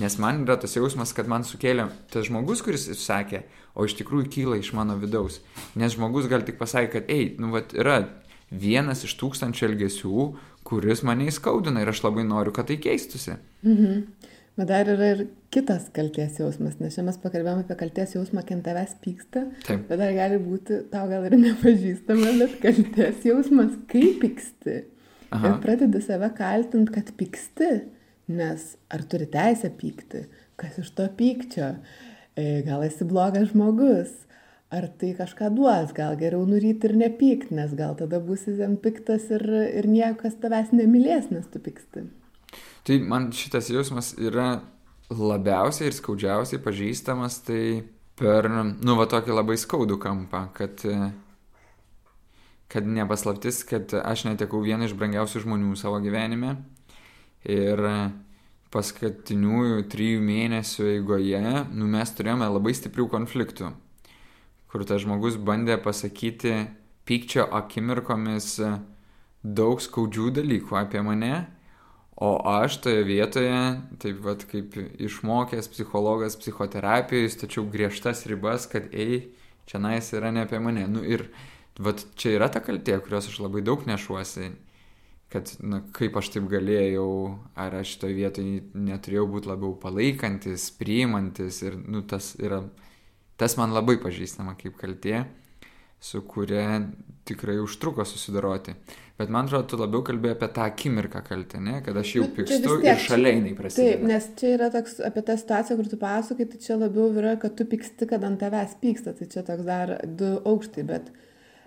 Nes 0.00 0.16
man 0.20 0.44
yra 0.46 0.56
tas 0.60 0.72
jausmas, 0.76 1.12
kad 1.12 1.28
man 1.28 1.44
sukėlė 1.44 1.90
tas 2.12 2.28
žmogus, 2.28 2.62
kuris 2.64 2.86
sakė, 3.02 3.42
o 3.76 3.84
iš 3.84 3.98
tikrųjų 3.98 4.30
kyla 4.32 4.58
iš 4.60 4.72
mano 4.76 4.96
vidaus. 5.00 5.40
Nes 5.76 5.92
žmogus 5.96 6.30
gali 6.32 6.46
tik 6.48 6.56
pasakyti, 6.60 6.92
kad, 6.94 7.12
ei, 7.12 7.32
nu, 7.40 7.52
vat, 7.52 7.74
yra 7.76 7.98
vienas 8.48 9.04
iš 9.04 9.14
tūkstančių 9.20 9.68
elgesių, 9.68 10.26
kuris 10.68 11.04
mane 11.04 11.28
įskaudina 11.28 11.82
ir 11.82 11.92
aš 11.92 12.04
labai 12.06 12.24
noriu, 12.28 12.54
kad 12.56 12.70
tai 12.70 12.78
keistusi. 12.80 13.36
Mhm. 13.66 14.04
Bet 14.56 14.68
dar 14.68 14.88
yra 14.92 15.06
ir 15.14 15.20
kitas 15.52 15.86
kalties 15.96 16.36
jausmas, 16.36 16.76
nes 16.80 16.92
čia 16.92 17.04
mes 17.06 17.16
pakalbėjome 17.20 17.64
apie 17.64 17.76
kalties 17.80 18.12
jausmą, 18.18 18.42
kai 18.44 18.58
tavęs 18.64 18.98
pyksta, 19.00 19.46
Taip. 19.64 19.86
bet 19.88 20.00
dar 20.00 20.12
gali 20.12 20.36
būti, 20.44 20.82
tau 20.92 21.06
gal 21.08 21.24
ir 21.28 21.38
nepažįstama, 21.40 22.34
bet 22.40 22.58
kalties 22.60 23.24
jausmas, 23.24 23.78
kai 23.88 24.10
pyksti. 24.20 24.76
Aha. 25.32 25.54
Ir 25.54 25.62
pradedi 25.64 26.02
save 26.04 26.28
kaltinti, 26.36 26.92
kad 26.92 27.14
pyksti, 27.16 27.70
nes 28.30 28.72
ar 28.92 29.02
turi 29.10 29.26
teisę 29.30 29.72
pykti, 29.78 30.26
kas 30.60 30.78
iš 30.82 30.92
to 30.96 31.08
pykčio, 31.18 31.72
E, 32.36 32.62
gal 32.64 32.80
esi 32.86 33.04
blogas 33.04 33.50
žmogus, 33.50 34.12
ar 34.72 34.86
tai 34.96 35.12
kažką 35.18 35.50
duos, 35.52 35.90
gal 35.92 36.16
geriau 36.16 36.46
nuryti 36.48 36.88
ir 36.88 36.94
nepykt, 36.96 37.50
nes 37.52 37.74
gal 37.76 37.92
tada 37.98 38.22
būsi 38.24 38.54
ten 38.56 38.78
piktas 38.80 39.28
ir, 39.34 39.44
ir 39.68 39.88
niekas 39.88 40.38
tavęs 40.40 40.72
nemylės, 40.72 41.28
nes 41.34 41.50
tu 41.52 41.60
pyksti. 41.60 42.06
Tai 42.88 42.96
man 43.04 43.28
šitas 43.36 43.68
jausmas 43.68 44.14
yra 44.16 44.62
labiausiai 45.12 45.90
ir 45.90 45.96
skaudžiausiai 45.98 46.62
pažįstamas 46.64 47.42
tai 47.44 47.82
per, 48.16 48.48
nu, 48.48 48.96
va 48.96 49.04
tokį 49.12 49.36
labai 49.36 49.58
skaudų 49.60 50.00
kampą, 50.00 50.46
kad, 50.56 50.80
kad 52.72 52.88
nepaslaptis, 52.88 53.60
kad 53.68 53.92
aš 54.00 54.24
netekau 54.30 54.64
vieną 54.64 54.88
iš 54.88 54.96
brangiausių 54.96 55.44
žmonių 55.44 55.76
savo 55.76 56.00
gyvenime 56.00 56.56
ir 57.48 57.82
paskatiniųjų 58.72 59.82
trijų 59.92 60.20
mėnesių 60.24 60.86
eigoje, 60.96 61.42
nu, 61.74 61.88
mes 61.92 62.12
turėjome 62.16 62.48
labai 62.48 62.72
stiprių 62.76 63.08
konfliktų, 63.12 63.72
kur 64.72 64.84
tas 64.88 65.02
žmogus 65.04 65.36
bandė 65.36 65.76
pasakyti 65.82 66.54
pykčio 67.08 67.44
akimirkomis 67.52 68.54
daug 69.42 69.82
skaudžių 69.82 70.30
dalykų 70.38 70.78
apie 70.78 71.02
mane, 71.04 71.34
o 72.22 72.32
aš 72.46 72.78
toje 72.84 73.04
vietoje, 73.04 73.60
taip 74.00 74.20
pat 74.24 74.44
kaip 74.48 74.76
išmokęs 75.02 75.68
psichologas 75.72 76.38
psichoterapijoje, 76.40 77.32
stačiau 77.34 77.66
griežtas 77.68 78.24
ribas, 78.30 78.68
kad 78.70 78.92
ei, 78.94 79.34
čia 79.66 79.82
nais 79.82 80.12
yra 80.14 80.30
ne 80.32 80.46
apie 80.46 80.60
mane. 80.62 80.86
Nu 80.88 81.02
ir 81.02 81.26
vat, 81.82 82.04
čia 82.16 82.36
yra 82.38 82.48
ta 82.52 82.62
kaltė, 82.64 83.00
kurios 83.02 83.28
aš 83.28 83.40
labai 83.42 83.64
daug 83.66 83.82
nešuosi 83.88 84.52
kad, 85.32 85.50
na, 85.64 85.80
kaip 85.96 86.16
aš 86.20 86.28
taip 86.34 86.46
galėjau, 86.52 87.08
ar 87.58 87.74
aš 87.80 87.96
toje 88.02 88.14
vietoje 88.18 88.62
neturėjau 88.74 89.26
būti 89.32 89.50
labiau 89.50 89.74
palaikantis, 89.82 90.68
priimantis 90.78 91.62
ir, 91.66 91.78
nu, 91.88 92.02
tas 92.08 92.34
yra, 92.40 92.62
tas 93.40 93.56
man 93.60 93.72
labai 93.74 93.96
pažįstama 94.02 94.54
kaip 94.60 94.76
kaltė, 94.80 95.24
su 96.02 96.20
kuria 96.26 96.82
tikrai 97.28 97.60
užtruko 97.62 98.04
susidoroti. 98.04 98.74
Bet 99.18 99.30
man 99.30 99.46
atrodo, 99.46 99.68
tu 99.70 99.78
labiau 99.78 100.02
kalbėjai 100.02 100.34
apie 100.34 100.48
tą 100.56 100.64
akimirką 100.66 101.20
kaltę, 101.28 101.60
ne? 101.62 101.76
kad 101.86 101.96
aš 102.00 102.14
jau 102.16 102.24
Nu, 102.24 102.30
pykstu 102.34 102.58
tiek- 102.80 102.86
ir 102.90 103.02
šalia 103.04 103.32
jinai 103.36 103.52
Taip, 103.52 103.58
prasideda. 103.60 104.06
nes 104.10 104.26
čia 104.40 104.54
yra 104.56 104.70
toks 104.74 104.96
apie 105.06 105.22
tą 105.28 105.36
situaciją, 105.38 105.76
kur 105.78 105.90
tu 105.92 105.98
pasakai, 106.00 106.46
tai 106.50 106.58
čia 106.64 106.78
labiau 106.80 107.10
yra, 107.20 107.36
kad 107.38 107.54
tu 107.58 107.66
pyksti, 107.70 108.08
kad 108.10 108.24
ant 108.26 108.40
tavęs 108.42 108.74
pyksta, 108.82 109.12
tai 109.14 109.28
čia 109.30 109.44
toks 109.46 109.62
dar 109.68 109.92
du 110.18 110.32
aukštai, 110.42 110.82
bet 110.88 111.12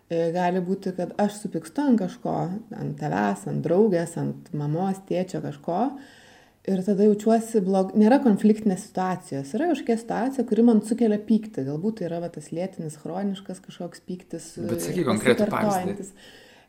gali 0.09 0.61
būti, 0.61 0.93
kad 0.97 1.15
aš 1.21 1.39
supykstu 1.43 1.81
ant 1.81 2.01
kažko, 2.03 2.35
ant 2.77 2.99
tavęs, 2.99 3.47
ant 3.49 3.65
draugės, 3.65 4.15
ant 4.21 4.51
mamos, 4.53 5.01
tėčio 5.09 5.41
kažko. 5.41 5.79
ir 6.65 6.81
tada 6.81 7.05
jaučiuosi 7.05 7.61
blog 7.61 7.91
nėra 7.97 8.17
konfliktinės 8.23 8.87
situacijos 8.87 9.51
yra 9.53 9.67
kažkokia 9.69 9.97
situacija 10.01 10.45
kuri 10.49 10.63
man 10.65 10.79
sukelia 10.81 11.19
pyktį 11.21 11.65
galbūt 11.67 11.99
tai 11.99 12.07
yra 12.07 12.23
va 12.23 12.29
tas 12.33 12.49
lėtinis 12.49 12.97
chroniškas 13.03 13.61
kažkoks 13.67 14.01
pyktis 14.07 14.47
Bet 14.57 14.81
sakyk 14.81 15.05
konkretų 15.05 15.45
pasikartojantis. 15.45 16.09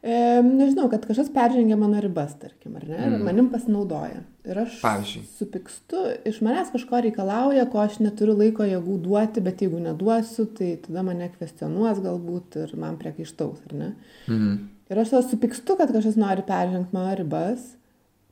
E, 0.03 0.43
nežinau, 0.45 0.89
kad 0.93 1.07
kažkas 1.09 1.31
peržengia 1.35 1.77
mano 1.77 1.99
ribas, 2.01 2.35
tarkim, 2.39 2.77
ar 2.77 2.85
ne, 2.87 2.97
ir 2.97 3.13
Mm. 3.17 3.25
manim 3.25 3.49
pasinaudoja. 3.51 4.21
Ir 4.47 4.59
aš 4.59 4.77
Pavyzdžiui? 4.83 5.23
supykstu, 5.39 6.03
iš 6.29 6.41
manęs 6.41 6.71
kažko 6.71 7.01
reikalauja, 7.03 7.65
ko 7.71 7.79
aš 7.83 7.99
neturiu 7.99 8.37
laiko 8.39 8.63
jėgų 8.63 9.01
duoti, 9.03 9.41
bet 9.43 9.59
jeigu 9.65 9.81
neduosiu, 9.83 10.47
tai 10.55 10.77
tada 10.77 11.03
mane 11.03 11.29
kvestionuos 11.35 11.99
galbūt 12.05 12.57
ir 12.63 12.77
man 12.77 12.97
priekaištaus, 12.99 13.65
ar 13.67 13.75
ne? 13.75 13.95
Mhm. 14.29 14.69
Ir 14.91 14.97
aš 15.03 15.11
tada 15.11 15.27
supykstu, 15.29 15.77
kad 15.77 15.91
kažkas 15.91 16.15
nori 16.17 16.43
peržengti 16.47 16.93
mano 16.95 17.17
ribas, 17.17 17.75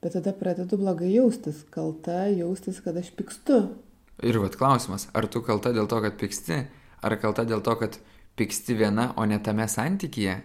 bet 0.03 0.13
tada 0.13 0.33
pradedu 0.33 0.77
blogai 0.79 1.11
jaustis, 1.17 1.65
kalta 1.71 2.29
jaustis, 2.31 2.79
kad 2.85 2.97
aš 2.97 3.11
pykstu. 3.17 3.69
Ir 4.23 4.39
vad 4.39 4.55
klausimas, 4.55 5.09
ar 5.15 5.27
tu 5.27 5.41
kalta 5.43 5.73
dėl 5.73 5.89
to, 5.89 5.99
kad 6.01 6.13
pyksti, 6.21 6.67
ar 7.03 7.17
kalta 7.17 7.43
dėl 7.45 7.61
to, 7.65 7.75
kad 7.75 7.99
pyksti 8.37 8.77
viena, 8.79 9.13
o 9.17 9.25
ne 9.25 9.39
tame 9.41 9.67
santykyje? 9.67 10.37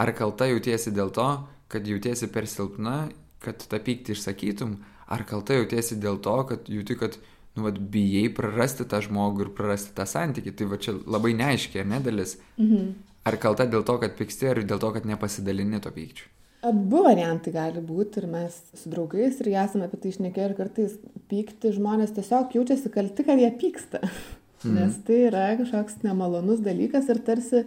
Ar 0.00 0.12
kalta 0.16 0.48
jautiesi 0.48 0.92
dėl 0.96 1.12
to, 1.12 1.26
kad 1.70 1.86
jautiesi 1.86 2.30
per 2.32 2.48
silpna, 2.48 3.10
kad 3.44 3.60
tą 3.68 3.80
pyktį 3.84 4.16
išsakytum, 4.16 4.78
ar 5.12 5.26
kalta 5.28 5.58
jautiesi 5.58 5.98
dėl 6.00 6.20
to, 6.24 6.36
kad 6.48 6.68
jauti, 6.72 6.96
kad, 7.00 7.18
nu, 7.56 7.66
vat, 7.66 7.78
bijai 7.92 8.30
prarasti 8.34 8.86
tą 8.88 9.02
žmogų 9.04 9.46
ir 9.46 9.54
prarasti 9.56 9.94
tą 9.96 10.06
santykį. 10.08 10.56
Tai 10.56 10.68
va 10.72 10.80
čia 10.80 10.96
labai 10.96 11.34
neaiškiai, 11.38 11.84
ar 11.84 11.94
ne 11.94 12.02
dalis. 12.04 12.36
Mhm. 12.60 12.90
Ar 13.28 13.36
kalta 13.36 13.66
dėl 13.68 13.84
to, 13.84 13.98
kad 14.00 14.16
pyksti, 14.16 14.48
ar 14.48 14.62
dėl 14.64 14.80
to, 14.80 14.92
kad 14.96 15.04
nepasidalini 15.08 15.82
to 15.84 15.92
pykčiu. 15.92 16.30
Abu 16.64 17.02
variantai 17.04 17.52
gali 17.52 17.80
būti 17.84 18.20
ir 18.20 18.26
mes 18.28 18.56
su 18.76 18.90
draugais 18.92 19.38
ir 19.40 19.48
esame 19.62 19.86
apie 19.86 20.00
tai 20.00 20.10
išnekėję 20.12 20.48
ir 20.48 20.56
kartais 20.58 20.96
pykti 21.30 21.72
žmonės 21.72 22.12
tiesiog 22.16 22.52
jaučiasi 22.56 22.92
kalti, 22.92 23.24
kad 23.24 23.40
jie 23.40 23.48
pyksta. 23.60 24.02
Mhm. 24.64 24.74
Nes 24.76 24.98
tai 25.06 25.22
yra 25.30 25.46
kažkoks 25.56 26.02
nemalonus 26.04 26.60
dalykas 26.64 27.08
ir 27.08 27.22
tarsi 27.24 27.62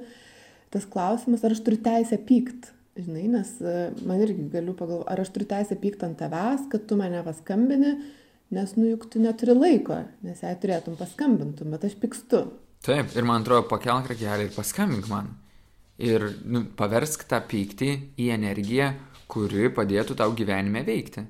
tas 0.74 0.88
klausimas, 0.90 1.44
ar 1.46 1.54
aš 1.56 1.62
turiu 1.66 1.82
teisę 1.86 2.18
pykti. 2.28 2.74
Žinai, 2.94 3.24
nes 3.34 3.54
e, 3.66 3.78
man 4.06 4.20
irgi 4.22 4.44
galiu 4.54 4.76
pagalvoti, 4.78 5.10
ar 5.10 5.22
aš 5.24 5.32
turiu 5.34 5.48
teisę 5.50 5.78
pykti 5.82 6.06
ant 6.06 6.20
tavęs, 6.20 6.68
kad 6.70 6.84
tu 6.90 6.98
mane 7.00 7.24
paskambini, 7.26 7.94
nes 8.54 8.76
nu 8.78 8.90
juk 8.92 9.08
tu 9.10 9.22
neturi 9.22 9.56
laiko, 9.58 10.04
nes 10.26 10.44
jei 10.46 10.60
turėtum 10.62 10.98
paskambintum, 11.00 11.74
bet 11.74 11.88
aš 11.90 11.96
pykstu. 12.02 12.44
Taip, 12.86 13.16
ir 13.16 13.26
man 13.26 13.42
atrodo, 13.42 13.64
pakelk 13.72 14.12
ragelį 14.12 14.50
ir 14.50 14.54
paskambink 14.54 15.08
man. 15.10 15.32
Ir 16.04 16.26
nu, 16.46 16.66
paversk 16.78 17.26
tą 17.30 17.40
pyktį 17.50 17.90
į 18.20 18.30
energiją, 18.36 18.92
kuri 19.32 19.70
padėtų 19.74 20.18
tau 20.20 20.34
gyvenime 20.36 20.84
veikti. 20.86 21.24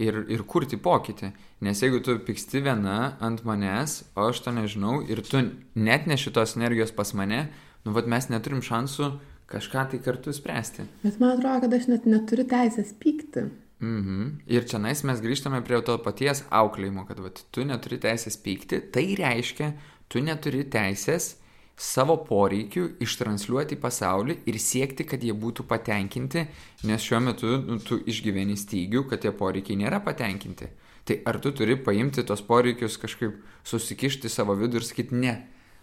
Ir, 0.00 0.24
ir 0.32 0.40
kurti 0.50 0.78
pokytį. 0.80 1.30
Nes 1.66 1.82
jeigu 1.82 2.00
tu 2.02 2.16
pyksti 2.26 2.64
viena 2.64 3.14
ant 3.22 3.44
manęs, 3.46 4.00
o 4.16 4.28
aš 4.30 4.40
to 4.46 4.54
nežinau, 4.54 5.02
ir 5.06 5.22
tu 5.26 5.42
net 5.74 6.08
ne 6.10 6.16
šitos 6.18 6.56
energijos 6.58 6.94
pas 6.96 7.12
mane, 7.14 7.44
nu 7.84 7.94
vad 7.96 8.08
mes 8.10 8.30
neturim 8.32 8.62
šansų 8.64 9.10
kažką 9.50 9.84
tai 9.92 10.00
kartu 10.04 10.32
spręsti. 10.32 10.88
Bet 11.02 11.20
man 11.20 11.36
atrodo, 11.36 11.66
kad 11.66 11.76
aš 11.76 11.86
net 11.92 12.08
neturiu 12.08 12.46
teisės 12.48 12.94
pykti. 13.00 13.48
Mhm. 13.84 14.26
Ir 14.46 14.64
čia 14.68 14.80
nais 14.80 15.02
mes 15.04 15.20
grįžtame 15.20 15.60
prie 15.66 15.80
to 15.84 15.96
paties 16.00 16.44
auklėjimo, 16.48 17.04
kad 17.08 17.20
vat, 17.20 17.42
tu 17.52 17.64
neturi 17.66 17.98
teisės 18.00 18.38
pykti, 18.40 18.80
tai 18.94 19.10
reiškia, 19.18 19.72
tu 20.08 20.22
neturi 20.24 20.64
teisės 20.64 21.34
savo 21.76 22.16
poreikių 22.22 22.84
ištranšiuoti 23.02 23.74
į 23.74 23.80
pasaulį 23.82 24.36
ir 24.46 24.58
siekti, 24.62 25.04
kad 25.10 25.22
jie 25.26 25.34
būtų 25.34 25.66
patenkinti, 25.68 26.46
nes 26.86 27.02
šiuo 27.02 27.20
metu 27.20 27.50
nu, 27.66 27.80
tu 27.82 27.98
išgyveni 27.98 28.56
stygių, 28.56 29.04
kad 29.10 29.24
tie 29.24 29.34
poreikiai 29.34 29.80
nėra 29.82 30.00
patenkinti. 30.04 30.70
Tai 31.04 31.18
ar 31.28 31.40
tu 31.42 31.52
turi 31.52 31.76
paimti 31.76 32.24
tos 32.24 32.40
poreikius 32.46 32.96
kažkaip 33.02 33.36
susikišti 33.66 34.30
savo 34.30 34.54
vidų 34.56 34.80
ir 34.80 34.86
sakyti, 34.86 35.18
ne, 35.18 35.34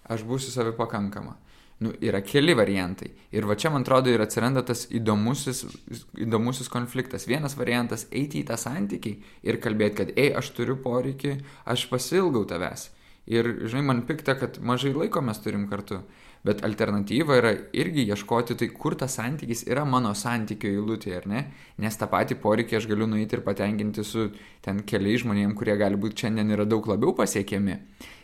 aš 0.09 0.23
būsiu 0.25 0.49
savi 0.55 0.73
pakankama. 0.77 1.35
Nu, 1.81 1.89
yra 1.97 2.19
keli 2.21 2.53
variantai. 2.53 3.07
Ir 3.33 3.47
va 3.49 3.55
čia, 3.57 3.71
man 3.73 3.81
atrodo, 3.81 4.11
ir 4.13 4.21
atsiranda 4.21 4.61
tas 4.65 4.83
įdomusis, 4.93 5.63
įdomusis 6.21 6.69
konfliktas. 6.69 7.25
Vienas 7.25 7.55
variantas- 7.57 8.05
eiti 8.19 8.43
į 8.43 8.47
tą 8.51 8.57
santykį 8.61 9.13
ir 9.49 9.57
kalbėti, 9.57 9.95
kad, 9.97 10.11
ei, 10.15 10.29
aš 10.29 10.51
turiu 10.53 10.75
poreikį, 10.77 11.39
aš 11.65 11.87
pasilgau 11.89 12.45
tavęs. 12.45 12.89
Ir, 13.25 13.45
žinai, 13.65 13.83
man 13.85 14.01
pikta, 14.05 14.37
kad 14.37 14.59
mažai 14.61 14.93
laiko 14.93 15.21
mes 15.21 15.37
turim 15.39 15.67
kartu. 15.69 16.03
Bet 16.41 16.63
alternatyva 16.65 17.35
yra 17.37 17.51
irgi 17.77 18.07
ieškoti, 18.09 18.55
tai 18.57 18.71
kur 18.73 18.95
tas 18.97 19.13
santykis 19.19 19.61
yra 19.69 19.83
mano 19.85 20.15
santykio 20.17 20.71
eilutė, 20.73 21.13
ar 21.19 21.27
ne? 21.29 21.43
Nes 21.81 21.97
tą 22.01 22.07
patį 22.09 22.39
poreikį 22.41 22.79
aš 22.79 22.87
galiu 22.89 23.05
nueiti 23.09 23.37
ir 23.37 23.43
patenkinti 23.45 24.05
su 24.07 24.31
ten 24.65 24.81
keliais 24.89 25.21
žmonėmis, 25.21 25.53
kurie 25.59 25.77
gali 25.77 25.99
būti 26.01 26.23
šiandien 26.23 26.49
yra 26.57 26.65
daug 26.65 26.89
labiau 26.89 27.13
pasiekiami. 27.17 27.77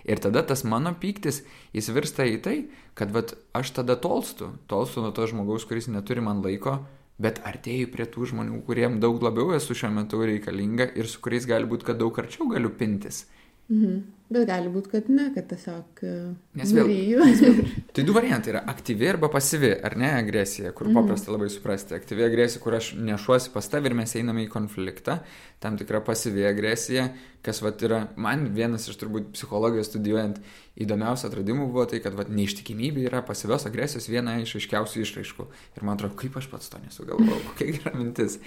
Ir 0.09 0.23
tada 0.23 0.41
tas 0.49 0.65
mano 0.65 0.95
pyktis, 0.97 1.43
jis 1.77 1.91
virsta 1.93 2.25
į 2.25 2.41
tai, 2.41 2.57
kad 2.97 3.13
vat, 3.13 3.35
aš 3.53 3.75
tada 3.77 3.99
tolstu, 4.01 4.49
tolstu 4.71 5.05
nuo 5.05 5.13
to 5.13 5.29
žmogaus, 5.29 5.67
kuris 5.69 5.91
neturi 5.91 6.25
man 6.25 6.41
laiko, 6.41 6.79
bet 7.21 7.43
artėju 7.45 7.91
prie 7.93 8.09
tų 8.09 8.31
žmonių, 8.33 8.63
kuriem 8.65 8.97
daug 9.03 9.21
labiau 9.21 9.53
esu 9.57 9.77
šiuo 9.77 9.93
metu 9.93 10.25
reikalinga 10.25 10.89
ir 10.97 11.09
su 11.09 11.21
kuriais 11.21 11.45
gali 11.49 11.69
būti, 11.69 11.91
kad 11.91 12.01
daug 12.01 12.17
arčiau 12.17 12.49
galiu 12.49 12.73
pintis. 12.73 13.27
Mhm. 13.69 14.16
Bet 14.27 14.43
gali 14.49 14.67
būti, 14.67 14.91
kad 14.91 15.05
ne, 15.07 15.29
kad 15.31 15.45
tiesiog 15.47 16.01
e, 16.03 16.13
Nes 16.59 16.73
vėl- 16.75 16.89
nuryju. 16.89 17.27
Tai 17.95 18.03
du 18.03 18.15
variantai 18.15 18.51
yra 18.51 18.63
aktyvi 18.67 19.07
arba 19.07 19.29
pasyvi, 19.31 19.71
ar 19.87 19.95
ne 19.99 20.09
agresija, 20.17 20.73
kur 20.75 20.89
paprasta 20.91 21.31
labai 21.31 21.47
suprasti. 21.53 21.95
Aktyvi 21.95 22.25
agresija, 22.27 22.59
kur 22.63 22.75
aš 22.75 22.91
nešuosi 22.99 23.53
pas 23.55 23.71
tavį 23.71 23.93
ir 23.93 23.97
mes 24.01 24.15
einame 24.19 24.43
į 24.43 24.51
konfliktą, 24.51 25.21
tam 25.63 25.79
tikra 25.79 26.03
pasyvi 26.03 26.43
agresija, 26.49 27.07
kas 27.47 27.61
vat 27.63 27.79
yra, 27.87 28.01
man 28.19 28.49
vienas 28.51 28.89
iš 28.91 28.97
turbūt 28.99 29.31
psichologijos 29.37 29.87
studijuojant 29.93 30.41
įdomiausių 30.83 31.29
atradimų 31.29 31.69
buvo 31.71 31.85
tai, 31.89 32.01
kad 32.03 32.13
vat, 32.17 32.27
neištikimybė 32.33 33.07
yra 33.07 33.23
pasyvios 33.25 33.63
agresijos 33.69 34.09
viena 34.11 34.35
iš 34.43 34.57
aiškiausių 34.59 35.01
išraiškų. 35.05 35.45
Ir 35.79 35.85
man 35.87 35.95
atrodo, 35.95 36.17
kaip 36.19 36.35
aš 36.37 36.49
pats 36.51 36.69
to 36.73 36.81
nesugalvojau, 36.83 37.39
kokia 37.53 37.71
gera 37.77 37.95
mintis. 37.95 38.37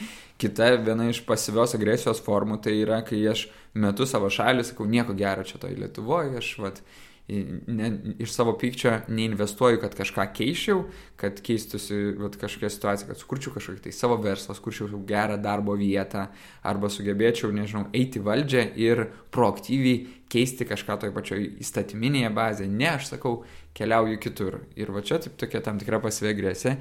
Kita 0.40 0.68
viena 0.84 1.08
iš 1.10 1.24
pasyvios 1.26 1.74
agresijos 1.78 2.20
formų 2.26 2.60
tai 2.62 2.76
yra, 2.84 3.00
kai 3.06 3.18
aš 3.32 3.48
metu 3.80 4.06
savo 4.06 4.30
šalį, 4.30 4.66
sakau, 4.68 4.86
nieko 4.90 5.16
gero 5.18 5.46
čia 5.46 5.58
toj 5.70 5.80
Lietuvoje, 5.80 6.36
aš 6.38 6.50
vat, 6.58 6.82
ne, 7.30 7.90
iš 8.18 8.32
savo 8.34 8.56
pykčio 8.58 8.96
neinvestuoju, 9.08 9.78
kad 9.80 9.94
kažką 9.94 10.26
keičiau, 10.34 10.84
kad 11.20 11.38
keistųsi 11.46 12.16
vat, 12.18 12.36
kažkokia 12.40 12.70
situacija, 12.74 13.08
kad 13.10 13.20
sukurčiau 13.20 13.54
kažkokį 13.54 13.84
tai 13.86 13.92
savo 13.94 14.18
verslą, 14.22 14.56
sukurčiau 14.58 15.02
gerą 15.06 15.38
darbo 15.42 15.76
vietą, 15.78 16.26
arba 16.66 16.90
sugebėčiau, 16.90 17.52
nežinau, 17.54 17.86
eiti 17.94 18.22
valdžią 18.22 18.64
ir 18.80 19.06
proaktyviai 19.34 20.08
keisti 20.30 20.66
kažką 20.66 20.98
toj 21.04 21.14
pačioj 21.14 21.46
įstatyminėje 21.62 22.32
bazėje. 22.34 22.72
Ne, 22.72 22.90
aš 22.96 23.12
sakau, 23.14 23.40
keliauju 23.78 24.18
kitur. 24.22 24.60
Ir 24.78 24.90
va 24.94 25.02
čia 25.06 25.20
taip 25.22 25.38
tokia 25.38 25.62
tam 25.64 25.78
tikra 25.78 26.02
pasvegresė. 26.02 26.76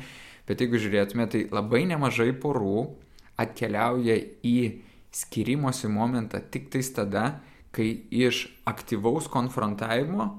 Bet 0.49 0.61
jeigu 0.63 0.81
žiūrėtume, 0.81 1.29
tai 1.29 1.45
labai 1.53 1.83
nemažai 1.89 2.31
porų 2.41 2.87
atkeliauja 3.39 4.17
į 4.45 4.57
skirimosi 5.13 5.89
momentą 5.89 6.41
tik 6.41 6.69
tais 6.73 6.89
tada, 6.93 7.39
kai 7.75 7.89
iš 8.11 8.47
aktyvaus 8.69 9.29
konfrontavimo 9.31 10.29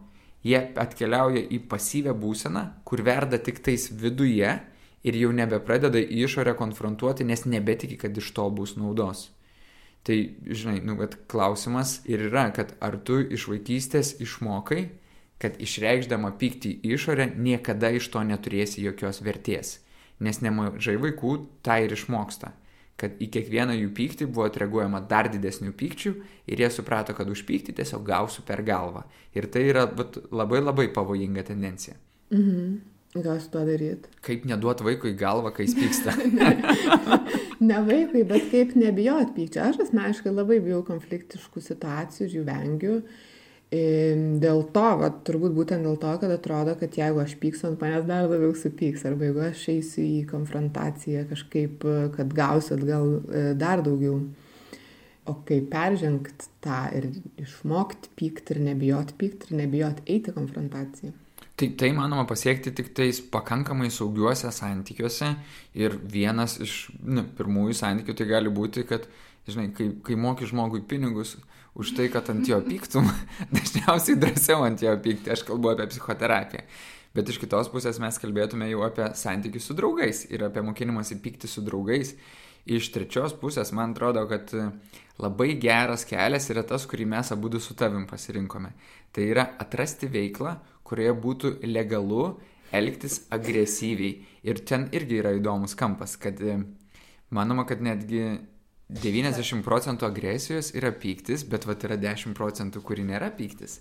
jie 0.47 0.61
atkeliauja 0.81 1.43
į 1.53 1.61
pasyvę 1.71 2.15
būseną, 2.17 2.65
kur 2.85 3.03
verda 3.07 3.39
tik 3.39 3.61
tais 3.65 3.89
viduje 3.93 4.55
ir 5.05 5.17
jau 5.17 5.33
nebepradeda 5.37 6.01
į 6.01 6.25
išorę 6.27 6.55
konfrontuoti, 6.59 7.27
nes 7.29 7.47
nebetiki, 7.47 7.99
kad 8.01 8.17
iš 8.17 8.33
to 8.37 8.49
bus 8.53 8.77
naudos. 8.77 9.29
Tai, 10.05 10.17
žinai, 10.49 10.79
nu, 10.85 10.97
bet 10.97 11.19
klausimas 11.29 11.99
ir 12.09 12.25
yra, 12.31 12.49
kad 12.57 12.73
ar 12.81 12.97
tu 13.05 13.21
iš 13.21 13.51
vaikystės 13.53 14.15
išmokai, 14.25 14.87
kad 15.41 15.61
išreikšdama 15.61 16.33
pyktį 16.41 16.73
į 16.85 16.95
išorę 16.97 17.31
niekada 17.37 17.93
iš 17.97 18.09
to 18.13 18.25
neturėsi 18.25 18.85
jokios 18.85 19.21
vertės. 19.25 19.79
Nes 20.21 20.41
nemažai 20.45 20.99
vaikų 21.01 21.37
tą 21.65 21.79
ir 21.85 21.95
išmoksta 21.97 22.53
kad 23.01 23.17
į 23.23 23.31
kiekvieną 23.33 23.75
jų 23.79 23.91
pyktį 23.97 24.29
buvo 24.29 24.47
atreaguojama 24.51 25.01
dar 25.09 25.31
didesnių 25.33 25.73
pykčių 25.81 26.13
ir 26.53 26.63
jie 26.63 26.71
suprato, 26.75 27.17
kad 27.17 27.31
už 27.33 27.47
pyktį 27.49 27.79
tiesiog 27.81 28.05
gausiu 28.07 28.45
per 28.47 28.63
galvą. 28.67 29.07
Ir 29.37 29.49
tai 29.53 29.65
yra 29.71 29.87
vat, 29.89 30.19
labai 30.31 30.61
labai 30.61 30.89
pavojinga 30.93 31.47
tendencija. 31.49 31.97
Mhm. 32.35 32.79
Ką 33.11 33.41
su 33.43 33.49
tuo 33.51 33.65
daryti? 33.67 34.07
Kaip 34.23 34.45
neduot 34.47 34.85
vaikui 34.87 35.17
galvą, 35.19 35.51
kai 35.55 35.67
jis 35.67 35.75
pyksta. 35.79 36.15
Ne 37.61 37.77
vaikui, 37.85 38.23
bet 38.25 38.47
kaip 38.49 38.71
nebijot 38.79 39.35
pykčio. 39.37 39.67
Aš 39.67 39.83
asmeniškai 39.85 40.31
labai 40.33 40.63
bijau 40.65 40.79
konfliktiškų 40.87 41.61
situacijų 41.61 42.25
ir 42.25 42.37
jų 42.39 42.45
vengiu. 42.47 42.95
Ir 42.95 43.19
dėl 43.71 44.65
to, 44.75 44.87
va, 44.99 45.13
turbūt 45.27 45.55
būtent 45.55 45.87
dėl 45.87 45.97
to, 46.03 46.11
kad 46.19 46.33
atrodo, 46.35 46.75
kad 46.75 46.97
jeigu 46.99 47.21
aš 47.23 47.37
pyksiu 47.39 47.69
ant 47.69 47.83
manęs 47.83 48.07
dar 48.09 48.27
labiau 48.27 48.51
supyks, 48.59 49.05
arba 49.07 49.29
jeigu 49.29 49.45
aš 49.47 49.63
eisiu 49.71 50.03
į 50.03 50.25
konfrontaciją 50.31 51.29
kažkaip, 51.31 51.87
kad 52.17 52.35
gausiu 52.35 52.75
atgal 52.75 53.13
e, 53.31 53.45
dar 53.55 53.85
daugiau. 53.87 54.25
O 55.31 55.37
kaip 55.47 55.69
peržengti 55.71 56.49
tą 56.65 56.81
ir 56.97 57.13
išmokti 57.39 58.11
pykti 58.19 58.57
ir 58.57 58.63
nebijoti 58.73 59.15
pykti 59.21 59.53
ir 59.53 59.61
nebijoti 59.61 60.03
eiti 60.11 60.35
konfrontaciją. 60.35 61.13
Tai 61.61 61.69
tai 61.79 61.93
manoma 61.95 62.25
pasiekti 62.27 62.73
tik 62.75 62.91
tais 62.97 63.21
pakankamai 63.21 63.91
saugiuose 63.93 64.51
santykiuose 64.51 65.29
ir 65.79 65.95
vienas 66.11 66.57
iš 66.65 66.89
nu, 67.05 67.23
pirmųjų 67.37 67.77
santykių 67.77 68.17
tai 68.17 68.27
gali 68.33 68.51
būti, 68.51 68.83
kad 68.89 69.07
žinai, 69.47 69.69
kai, 69.77 69.91
kai 70.03 70.17
moki 70.19 70.49
žmogui 70.49 70.83
pinigus 70.89 71.37
už 71.75 71.95
tai, 71.97 72.09
kad 72.13 72.29
ant 72.33 72.49
jo 72.49 72.59
pyktum, 72.65 73.09
dažniausiai 73.57 74.19
drąsiau 74.21 74.65
ant 74.67 74.83
jo 74.83 74.95
pykti, 75.03 75.33
aš 75.35 75.45
kalbu 75.49 75.75
apie 75.75 75.89
psichoterapiją. 75.93 76.65
Bet 77.15 77.31
iš 77.31 77.41
kitos 77.43 77.71
pusės 77.73 77.99
mes 77.99 78.21
kalbėtume 78.23 78.69
jau 78.71 78.85
apie 78.87 79.09
santykius 79.19 79.65
su 79.67 79.75
draugais 79.75 80.23
ir 80.31 80.45
apie 80.47 80.63
mokinimąsi 80.63 81.19
pykti 81.23 81.51
su 81.51 81.65
draugais. 81.67 82.15
Iš 82.71 82.91
trečios 82.95 83.35
pusės 83.41 83.73
man 83.75 83.97
atrodo, 83.97 84.23
kad 84.31 84.53
labai 85.19 85.55
geras 85.59 86.05
kelias 86.07 86.47
yra 86.53 86.63
tas, 86.67 86.85
kurį 86.87 87.09
mes 87.11 87.33
abu 87.35 87.51
su 87.59 87.75
tavim 87.75 88.07
pasirinkome. 88.07 88.71
Tai 89.11 89.25
yra 89.27 89.47
atrasti 89.59 90.07
veiklą, 90.07 90.55
kurioje 90.85 91.15
būtų 91.25 91.53
legalu 91.67 92.39
elgtis 92.71 93.27
agresyviai. 93.31 94.21
Ir 94.47 94.63
ten 94.65 94.89
irgi 94.93 95.19
yra 95.19 95.35
įdomus 95.35 95.75
kampas, 95.75 96.17
kad 96.17 96.39
manoma, 97.31 97.67
kad 97.67 97.83
netgi 97.83 98.39
90 98.91 99.63
procentų 99.67 100.09
agresijos 100.09 100.73
yra 100.75 100.91
pyktis, 100.91 101.45
bet 101.47 101.67
vat 101.69 101.85
yra 101.87 101.99
10 102.01 102.35
procentų, 102.37 102.83
kuri 102.83 103.05
nėra 103.07 103.31
pyktis. 103.37 103.79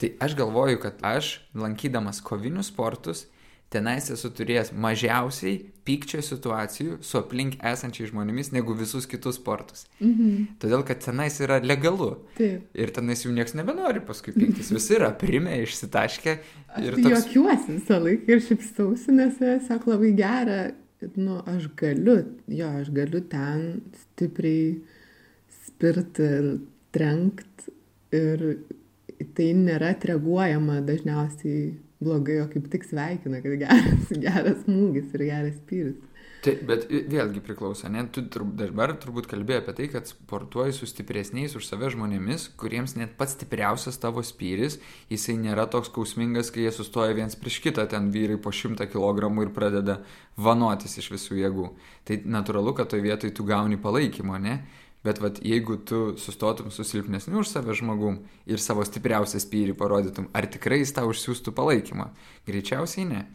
Tai 0.00 0.10
aš 0.24 0.34
galvoju, 0.36 0.80
kad 0.82 1.00
aš, 1.06 1.38
lankydamas 1.56 2.20
kovinius 2.24 2.72
sportus, 2.72 3.26
tenais 3.72 4.10
esu 4.12 4.28
turėjęs 4.36 4.72
mažiausiai 4.76 5.54
pykčio 5.86 6.20
situacijų 6.22 6.98
su 7.06 7.18
aplink 7.18 7.56
esančiais 7.72 8.10
žmonėmis 8.12 8.52
negu 8.54 8.76
visus 8.78 9.08
kitus 9.08 9.38
sportus. 9.40 9.86
Mhm. 10.02 10.58
Todėl, 10.62 10.84
kad 10.86 11.00
tenais 11.04 11.38
yra 11.42 11.58
legalu. 11.64 12.12
Taip. 12.36 12.68
Ir 12.76 12.92
tenais 12.94 13.24
jau 13.24 13.32
niekas 13.32 13.56
nebenori 13.58 14.04
paskui 14.04 14.34
pyktis. 14.36 14.72
Visi 14.76 14.98
yra 14.98 15.10
primę, 15.16 15.56
išsitaškę. 15.64 16.36
Ir 16.82 16.98
tai 16.98 17.06
toks... 17.06 17.26
juokiuosi 17.32 17.78
visą 17.78 17.98
laiką 18.04 18.36
ir 18.36 18.44
šipstausi, 18.50 19.16
nes 19.16 19.40
tiesiog 19.40 19.88
labai 19.94 20.12
gera. 20.20 20.60
Nu, 21.16 21.40
aš 21.46 21.68
galiu, 21.76 22.18
jo, 22.46 22.68
aš 22.80 22.90
galiu 22.94 23.22
ten 23.32 23.80
stipriai 24.04 24.76
spirti 25.64 26.28
ir 26.38 26.48
trenkti 26.94 27.74
ir 28.16 28.44
tai 29.36 29.48
nėra 29.56 29.92
atreaguojama 29.96 30.80
dažniausiai 30.86 31.72
blogai, 32.02 32.40
o 32.42 32.48
kaip 32.50 32.68
tik 32.72 32.86
sveikina, 32.86 33.40
kad 33.44 33.58
geras, 33.60 34.10
geras 34.24 34.64
smūgis 34.64 35.14
ir 35.16 35.26
geras 35.28 35.58
spyris. 35.60 36.11
Taip, 36.42 36.64
bet 36.66 36.88
vėlgi 36.90 37.38
priklauso, 37.46 37.86
ne? 37.86 38.00
Tu 38.10 38.24
dabar 38.26 38.90
turbūt 38.98 39.28
kalbėjai 39.30 39.60
apie 39.62 39.74
tai, 39.78 39.84
kad 39.92 40.08
sportuoji 40.10 40.74
su 40.74 40.88
stipresniais 40.90 41.54
už 41.54 41.68
save 41.68 41.92
žmonėmis, 41.94 42.48
kuriems 42.58 42.96
net 42.98 43.12
pats 43.20 43.36
stipriausias 43.36 44.00
tavo 44.02 44.24
spyris, 44.26 44.80
jisai 45.12 45.36
nėra 45.38 45.68
toks 45.70 45.92
kausmingas, 45.94 46.50
kai 46.50 46.64
jie 46.64 46.74
sustoja 46.74 47.14
viens 47.14 47.38
prieš 47.38 47.60
kitą, 47.62 47.86
ten 47.86 48.10
vyrai 48.10 48.40
po 48.42 48.50
šimtą 48.50 48.88
kilogramų 48.90 49.46
ir 49.46 49.54
pradeda 49.54 50.00
vanotis 50.34 50.98
iš 50.98 51.12
visų 51.14 51.38
jėgų. 51.44 51.70
Tai 52.10 52.20
natūralu, 52.34 52.74
kad 52.74 52.90
toje 52.90 53.06
vietoje 53.06 53.38
tu 53.38 53.46
gauni 53.46 53.78
palaikymo, 53.78 54.42
ne? 54.42 54.58
Bet 55.06 55.22
vat, 55.22 55.38
jeigu 55.46 55.78
tu 55.86 56.04
sustotum 56.18 56.74
su 56.74 56.82
silpnesniu 56.86 57.42
už 57.42 57.54
save 57.54 57.74
žmogum 57.78 58.18
ir 58.50 58.58
savo 58.62 58.82
stipriausią 58.86 59.38
spyrį 59.42 59.78
parodytum, 59.78 60.26
ar 60.34 60.50
tikrai 60.50 60.82
jis 60.82 60.94
tau 60.98 61.10
užsiųstų 61.10 61.54
palaikymą? 61.54 62.10
Greičiausiai 62.50 63.06
ne. 63.06 63.28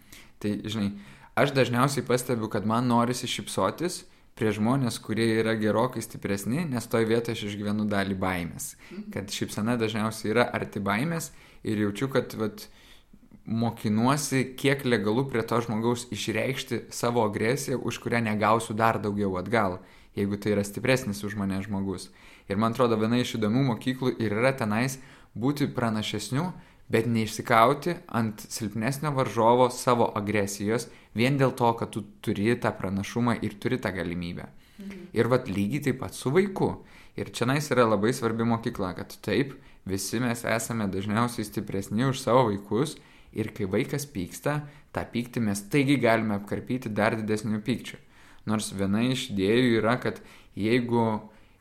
Tai, 0.44 0.54
žinai, 0.64 0.92
aš 1.38 1.54
dažniausiai 1.56 2.06
pastebiu, 2.06 2.50
kad 2.52 2.66
man 2.66 2.90
norisi 2.90 3.30
šipsotis 3.30 4.04
prie 4.38 4.52
žmonės, 4.54 5.00
kurie 5.02 5.28
yra 5.40 5.56
gerokai 5.58 6.04
stipresni, 6.06 6.66
nes 6.70 6.90
toj 6.90 7.08
vietoje 7.10 7.38
aš 7.38 7.46
išgyvenu 7.52 7.88
dalį 7.90 8.18
baimės. 8.22 8.76
Mhm. 8.92 9.12
Kad 9.14 9.34
šipsena 9.34 9.78
dažniausiai 9.82 10.34
yra 10.34 10.50
arti 10.54 10.84
baimės 10.84 11.32
ir 11.64 11.82
jaučiu, 11.88 12.10
kad 12.14 12.36
vat, 12.38 12.68
mokinuosi, 13.48 14.42
kiek 14.60 14.82
legalu 14.84 15.24
prie 15.32 15.40
to 15.48 15.62
žmogaus 15.64 16.10
išreikšti 16.12 16.82
savo 16.92 17.24
agresiją, 17.24 17.80
už 17.80 18.02
kurią 18.04 18.20
negausiu 18.26 18.76
dar 18.76 19.00
daugiau 19.00 19.38
atgal 19.40 19.80
jeigu 20.18 20.38
tai 20.38 20.56
yra 20.56 20.64
stipresnis 20.66 21.24
už 21.24 21.38
mane 21.38 21.62
žmogus. 21.62 22.10
Ir 22.50 22.58
man 22.58 22.74
atrodo, 22.74 22.98
viena 22.98 23.20
iš 23.22 23.36
įdomių 23.38 23.66
mokyklų 23.72 24.16
ir 24.24 24.34
yra 24.40 24.54
tenais 24.58 24.98
būti 25.38 25.70
pranašesniu, 25.74 26.50
bet 26.92 27.08
neišsikauti 27.12 27.98
ant 28.20 28.44
silpnesnio 28.50 29.12
varžovo 29.16 29.70
savo 29.74 30.08
agresijos 30.16 30.88
vien 31.18 31.38
dėl 31.40 31.56
to, 31.58 31.74
kad 31.80 31.92
tu 31.92 32.06
turi 32.24 32.54
tą 32.62 32.72
pranašumą 32.78 33.40
ir 33.44 33.58
turi 33.60 33.80
tą 33.82 33.92
galimybę. 33.96 34.48
Mhm. 34.78 35.08
Ir 35.14 35.28
vad 35.28 35.50
lygiai 35.50 35.84
taip 35.84 36.00
pat 36.00 36.14
su 36.14 36.32
vaiku. 36.32 36.84
Ir 37.18 37.32
čia 37.34 37.48
nais 37.50 37.72
yra 37.74 37.88
labai 37.88 38.14
svarbi 38.14 38.46
mokykla, 38.46 38.94
kad 38.96 39.16
taip, 39.26 39.56
visi 39.86 40.20
mes 40.22 40.44
esame 40.46 40.86
dažniausiai 40.88 41.46
stipresni 41.48 42.06
už 42.06 42.22
savo 42.22 42.46
vaikus 42.52 42.98
ir 43.34 43.50
kai 43.56 43.66
vaikas 43.66 44.06
pyksta, 44.06 44.62
tą 44.94 45.04
pyktį 45.14 45.42
mes 45.50 45.64
taigi 45.72 45.98
galime 46.02 46.38
apkarpyti 46.38 46.90
dar 46.94 47.18
didesniu 47.18 47.62
pykčiu. 47.66 47.98
Nors 48.48 48.70
viena 48.72 49.02
iš 49.04 49.32
idėjų 49.34 49.82
yra, 49.82 49.98
kad 50.00 50.22
jeigu 50.56 51.04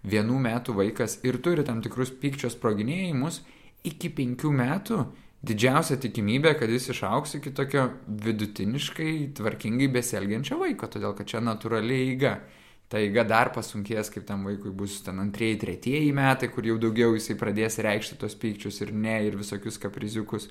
vienų 0.07 0.39
metų 0.45 0.77
vaikas 0.77 1.19
ir 1.27 1.41
turi 1.43 1.65
tam 1.67 1.81
tikrus 1.83 2.13
pykčio 2.15 2.51
sproginėjimus, 2.53 3.41
iki 3.89 4.11
penkių 4.15 4.51
metų 4.57 5.01
didžiausia 5.47 5.99
tikimybė, 6.03 6.55
kad 6.59 6.71
jis 6.73 6.91
išauks 6.95 7.39
iki 7.39 7.53
tokio 7.57 7.89
vidutiniškai 8.07 9.33
tvarkingai 9.37 9.89
besielgiančio 9.95 10.59
vaiko, 10.61 10.89
todėl 10.91 11.17
kad 11.17 11.29
čia 11.31 11.43
natūraliai 11.45 12.13
eiga. 12.13 12.39
Ta 12.87 13.01
eiga 13.03 13.25
dar 13.27 13.51
pasunkės, 13.51 14.13
kaip 14.15 14.29
tam 14.29 14.45
vaikui 14.47 14.71
bus 14.71 15.01
ten 15.03 15.19
antrieji, 15.19 15.59
tretieji 15.65 16.13
metai, 16.15 16.53
kur 16.55 16.67
jau 16.69 16.77
daugiau 16.79 17.17
jisai 17.17 17.35
pradės 17.39 17.81
reikšti 17.83 18.21
tos 18.21 18.39
pykčius 18.39 18.79
ir 18.85 18.95
ne, 18.95 19.19
ir 19.27 19.39
visokius 19.39 19.81
kapriziukus. 19.83 20.47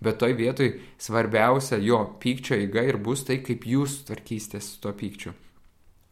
Bet 0.00 0.20
toj 0.22 0.38
vietoj 0.38 0.70
svarbiausia 1.02 1.80
jo 1.82 2.04
pykčio 2.22 2.56
eiga 2.60 2.86
ir 2.86 3.02
bus 3.02 3.26
tai, 3.26 3.40
kaip 3.42 3.66
jūs 3.66 4.04
tvarkysitės 4.06 4.70
su 4.70 4.82
tuo 4.86 4.94
pykčiu. 4.96 5.34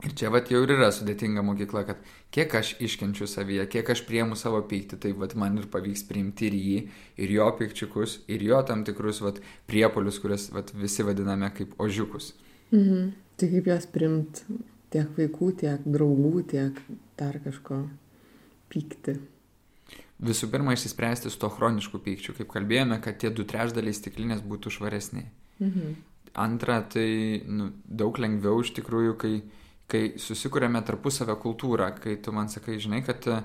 Ir 0.06 0.12
čia 0.14 0.28
vat 0.30 0.46
jau 0.46 0.60
ir 0.62 0.70
yra 0.76 0.92
sudėtinga 0.94 1.42
mokykla, 1.42 1.80
kad 1.88 2.02
kiek 2.34 2.52
aš 2.54 2.76
iškenčiu 2.86 3.26
savyje, 3.26 3.64
kiek 3.72 3.88
aš 3.90 4.04
priemu 4.06 4.36
savo 4.38 4.60
pyktį, 4.70 4.98
tai 5.02 5.10
vat 5.18 5.34
man 5.34 5.58
ir 5.58 5.66
pavyks 5.72 6.04
priimti 6.06 6.46
ir 6.46 6.54
jį, 6.54 6.76
ir 7.24 7.32
jo 7.34 7.48
pikčiukus, 7.58 8.20
ir 8.30 8.44
jo 8.46 8.60
tam 8.68 8.84
tikrus 8.86 9.18
vat 9.24 9.40
priepolius, 9.66 10.20
kuriuos 10.22 10.52
vat 10.54 10.70
visi 10.78 11.02
vadiname 11.02 11.50
kaip 11.56 11.74
ožiukus. 11.82 12.30
Mhm. 12.70 13.10
Tai 13.38 13.50
kaip 13.56 13.72
juos 13.72 13.90
priimti 13.90 14.60
tiek 14.94 15.18
vaikų, 15.18 15.50
tiek 15.64 15.90
draugų, 15.98 16.46
tiek 16.54 16.78
dar 17.18 17.42
kažko 17.42 17.82
pykti. 18.70 19.18
Visų 20.22 20.48
pirma, 20.50 20.78
išsispręsti 20.78 21.30
su 21.30 21.42
to 21.42 21.50
chronišku 21.50 21.98
pykčiu, 22.02 22.38
kaip 22.38 22.50
kalbėjome, 22.54 23.02
kad 23.02 23.18
tie 23.18 23.34
du 23.34 23.42
trešdaliai 23.46 23.94
stiklinės 23.94 24.46
būtų 24.46 24.78
švaresni. 24.78 25.26
Mhm. 25.58 25.94
Antra, 26.38 26.84
tai 26.86 27.42
nu, 27.50 27.72
daug 27.82 28.18
lengviau 28.22 28.60
iš 28.62 28.76
tikrųjų, 28.78 29.14
kai 29.18 29.38
kai 29.88 30.02
susikūrėme 30.20 30.82
tarpusavę 30.86 31.36
kultūrą, 31.40 31.92
kai 32.02 32.18
tu 32.22 32.34
man 32.36 32.50
sakai, 32.52 32.76
žinai, 32.82 33.00
kad 33.06 33.24
e, 33.32 33.40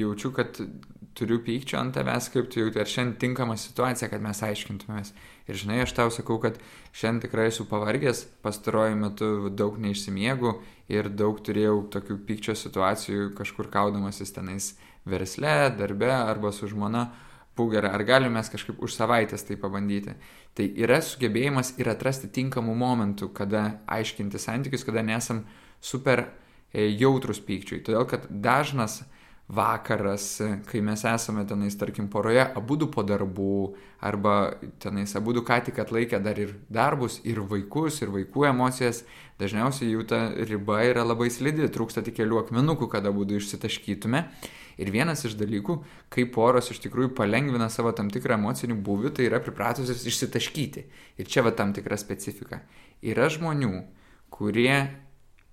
jaučiu, 0.00 0.32
kad 0.34 0.58
turiu 1.14 1.40
pykčio 1.44 1.78
ant 1.80 1.94
tavęs, 1.94 2.30
kaip 2.34 2.50
tu 2.50 2.62
jauti, 2.62 2.80
ar 2.80 2.88
šiandien 2.88 3.18
tinkama 3.20 3.56
situacija, 3.58 4.08
kad 4.10 4.22
mes 4.24 4.42
aiškintumės. 4.46 5.12
Ir 5.50 5.58
žinai, 5.58 5.80
aš 5.84 5.94
tau 5.96 6.10
sakau, 6.14 6.38
kad 6.42 6.58
šiandien 6.96 7.24
tikrai 7.26 7.48
esu 7.50 7.66
pavargęs, 7.70 8.24
pastaruoju 8.44 8.98
metu 8.98 9.30
daug 9.54 9.78
neišsimiegu 9.82 10.54
ir 10.90 11.10
daug 11.10 11.40
turėjau 11.46 11.80
tokių 11.94 12.20
pykčio 12.28 12.54
situacijų, 12.58 13.32
kažkur 13.38 13.70
kaudamasis 13.72 14.34
tenais 14.36 14.72
versle, 15.08 15.72
darbe 15.78 16.10
arba 16.14 16.54
su 16.54 16.70
žmona 16.70 17.08
pūgerą, 17.60 17.92
ar 17.92 18.04
galime 18.08 18.40
mes 18.40 18.48
kažkaip 18.48 18.80
už 18.80 18.96
savaitės 18.96 19.44
tai 19.44 19.60
pabandyti. 19.60 20.16
Tai 20.56 20.66
yra 20.80 21.02
sugebėjimas 21.04 21.76
ir 21.78 21.92
atrasti 21.92 22.32
tinkamų 22.32 22.74
momentų, 22.80 23.30
kada 23.36 23.64
aiškinti 23.86 24.40
santykius, 24.40 24.86
kada 24.88 25.04
nesam 25.04 25.44
super 25.80 26.24
e, 26.72 26.88
jautrus 26.88 27.42
pykčiui. 27.44 27.84
Todėl, 27.84 28.08
kad 28.08 28.24
dažnas 28.30 29.02
vakaras, 29.50 30.38
kai 30.70 30.80
mes 30.84 31.02
esame 31.04 31.42
tenais, 31.48 31.74
tarkim, 31.78 32.06
poroje, 32.08 32.42
abu 32.56 32.76
du 32.78 32.86
po 32.90 33.02
darbų, 33.02 33.74
arba 34.06 34.54
tenais 34.82 35.16
abu 35.18 35.34
du 35.34 35.42
ką 35.46 35.58
tik 35.66 35.80
atlaikę 35.82 36.20
dar 36.22 36.38
ir 36.38 36.54
darbus, 36.70 37.18
ir 37.26 37.42
vaikus, 37.50 37.98
ir 38.04 38.12
vaikų 38.14 38.46
emocijas, 38.52 39.02
dažniausiai 39.42 39.90
jų 39.90 40.06
ta 40.06 40.20
riba 40.46 40.84
yra 40.86 41.02
labai 41.06 41.32
slidi, 41.34 41.66
trūksta 41.66 42.04
tik 42.06 42.20
kelių 42.20 42.44
akmenukų, 42.44 42.90
kad 42.92 43.06
abu 43.10 43.26
du 43.26 43.40
išsitaškytume. 43.40 44.28
Ir 44.80 44.90
vienas 44.94 45.26
iš 45.28 45.36
dalykų, 45.36 45.76
kai 46.12 46.24
poros 46.32 46.70
iš 46.72 46.80
tikrųjų 46.86 47.12
palengvina 47.18 47.68
savo 47.72 47.92
tam 47.96 48.08
tikrą 48.12 48.38
emocinį 48.38 48.78
būvį, 48.86 49.12
tai 49.16 49.28
yra 49.28 49.42
pripratusios 49.44 50.06
išsitaškyti. 50.08 50.86
Ir 51.20 51.28
čia 51.28 51.44
va 51.44 51.52
tam 51.56 51.74
tikra 51.76 51.98
specifika. 52.00 52.62
Yra 53.04 53.28
žmonių, 53.32 53.74
kurie 54.32 54.74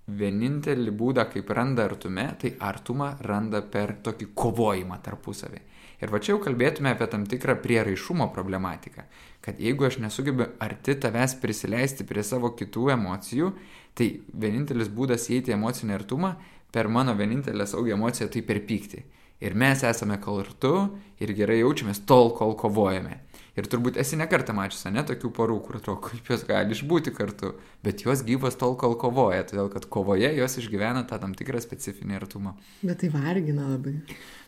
vienintelį 0.08 0.94
būdą, 0.96 1.28
kaip 1.34 1.50
randa 1.52 1.84
artume, 1.90 2.30
tai 2.40 2.54
artumą 2.64 3.18
randa 3.28 3.62
per 3.62 3.98
tokį 4.04 4.30
kovojimą 4.38 5.02
tarpusavį. 5.04 5.60
Ir 5.98 6.12
va 6.14 6.22
čia 6.22 6.36
jau 6.36 6.42
kalbėtume 6.44 6.92
apie 6.94 7.08
tam 7.10 7.26
tikrą 7.28 7.58
prieraišumo 7.64 8.30
problematiką. 8.34 9.08
Kad 9.42 9.60
jeigu 9.60 9.88
aš 9.88 9.98
nesugebu 10.04 10.46
arti 10.64 10.96
tavęs 10.96 11.36
prisileisti 11.42 12.06
prie 12.08 12.24
savo 12.24 12.54
kitų 12.56 12.92
emocijų, 12.94 13.52
tai 13.98 14.12
vienintelis 14.30 14.92
būdas 14.94 15.28
įeiti 15.32 15.52
į 15.52 15.58
emocinį 15.58 15.98
artumą 15.98 16.36
per 16.72 16.88
mano 16.88 17.16
vienintelę 17.18 17.66
saugią 17.68 17.98
emociją 17.98 18.30
tai 18.30 18.44
per 18.46 18.62
pyktį. 18.70 19.02
Ir 19.38 19.54
mes 19.54 19.84
esame 19.86 20.18
kartu 20.18 20.74
ir 21.22 21.32
gerai 21.38 21.60
jaučiamės 21.60 22.02
tol, 22.10 22.32
kol 22.38 22.56
kovojame. 22.58 23.20
Ir 23.58 23.66
turbūt 23.66 23.96
esi 23.98 24.18
nekartą 24.18 24.54
mačiusi, 24.54 24.92
ne, 24.94 25.02
tokių 25.06 25.32
porų, 25.34 25.56
kur 25.66 25.78
atrodo, 25.80 25.98
kaip 26.06 26.30
jos 26.30 26.44
gali 26.46 26.76
išbūti 26.76 27.14
kartu, 27.14 27.56
bet 27.86 28.04
jos 28.06 28.22
gyvos 28.26 28.58
tol, 28.58 28.76
kol 28.78 28.94
kovoja, 29.02 29.42
todėl 29.50 29.70
kad 29.74 29.88
kovoje 29.94 30.30
jos 30.38 30.60
išgyvena 30.62 31.02
tą 31.10 31.18
tam 31.22 31.34
tikrą 31.38 31.62
specifinį 31.62 32.20
artumą. 32.20 32.54
Bet 32.84 33.02
tai 33.02 33.10
vargina 33.14 33.66
labai. 33.72 33.96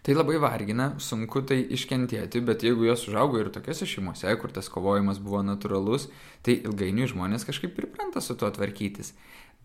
Tai 0.05 0.15
labai 0.17 0.37
vargina, 0.41 0.91
sunku 1.01 1.41
tai 1.49 1.57
iškentėti, 1.73 2.41
bet 2.45 2.65
jeigu 2.65 2.85
jos 2.85 3.07
užaugo 3.09 3.41
ir 3.41 3.49
tokiuose 3.53 3.89
šeimose, 3.89 4.29
kur 4.41 4.53
tas 4.53 4.69
kovojimas 4.69 5.21
buvo 5.21 5.41
natūralus, 5.45 6.09
tai 6.45 6.59
ilgainiui 6.61 7.09
žmonės 7.09 7.49
kažkaip 7.49 7.73
pripranta 7.77 8.21
su 8.21 8.37
tuo 8.37 8.49
tvarkytis. 8.53 9.15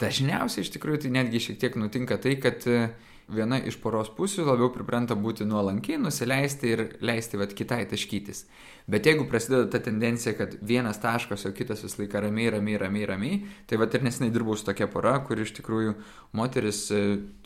Dažniausiai 0.01 0.65
iš 0.65 0.73
tikrųjų 0.75 1.05
tai 1.05 1.17
netgi 1.21 1.45
šiek 1.51 1.61
tiek 1.61 1.77
nutinka 1.79 2.17
tai, 2.19 2.35
kad 2.43 2.65
uh, 2.67 2.89
viena 3.29 3.59
iš 3.63 3.79
poros 3.81 4.11
pusių 4.13 4.45
labiau 4.47 4.71
pripranta 4.75 5.17
būti 5.17 5.47
nuolankiai, 5.49 5.99
nusileisti 6.01 6.71
ir 6.75 6.85
leisti 7.05 7.41
vat 7.41 7.55
kitai 7.57 7.85
taškytis. 7.91 8.45
Bet 8.91 9.07
jeigu 9.09 9.25
prasideda 9.31 9.65
ta 9.73 9.81
tendencija, 9.81 10.35
kad 10.37 10.59
vienas 10.61 11.01
taškas, 11.01 11.47
o 11.49 11.53
kitas 11.57 11.85
visą 11.87 12.03
laiką 12.03 12.21
ramiai, 12.27 12.51
ramiai, 12.53 12.79
ramiai, 12.83 13.09
ramiai, 13.09 13.41
tai 13.67 13.81
vat 13.81 13.95
ir 13.97 14.05
nesinai 14.05 14.33
dirbau 14.35 14.57
su 14.57 14.67
tokia 14.69 14.91
pora, 14.93 15.17
kur 15.25 15.41
iš 15.41 15.55
tikrųjų 15.57 15.97
moteris 16.37 16.85
e, 16.93 17.05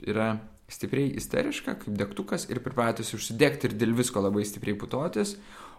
yra 0.09 0.33
stipriai 0.69 1.15
isteriška, 1.17 1.79
kaip 1.85 1.95
degtukas 1.97 2.49
ir 2.51 2.61
pripratusi 2.65 3.17
užsidegti 3.17 3.71
ir 3.71 3.79
dėl 3.79 3.95
visko 3.97 4.21
labai 4.21 4.45
stipriai 4.45 4.77
putotis, 4.79 5.37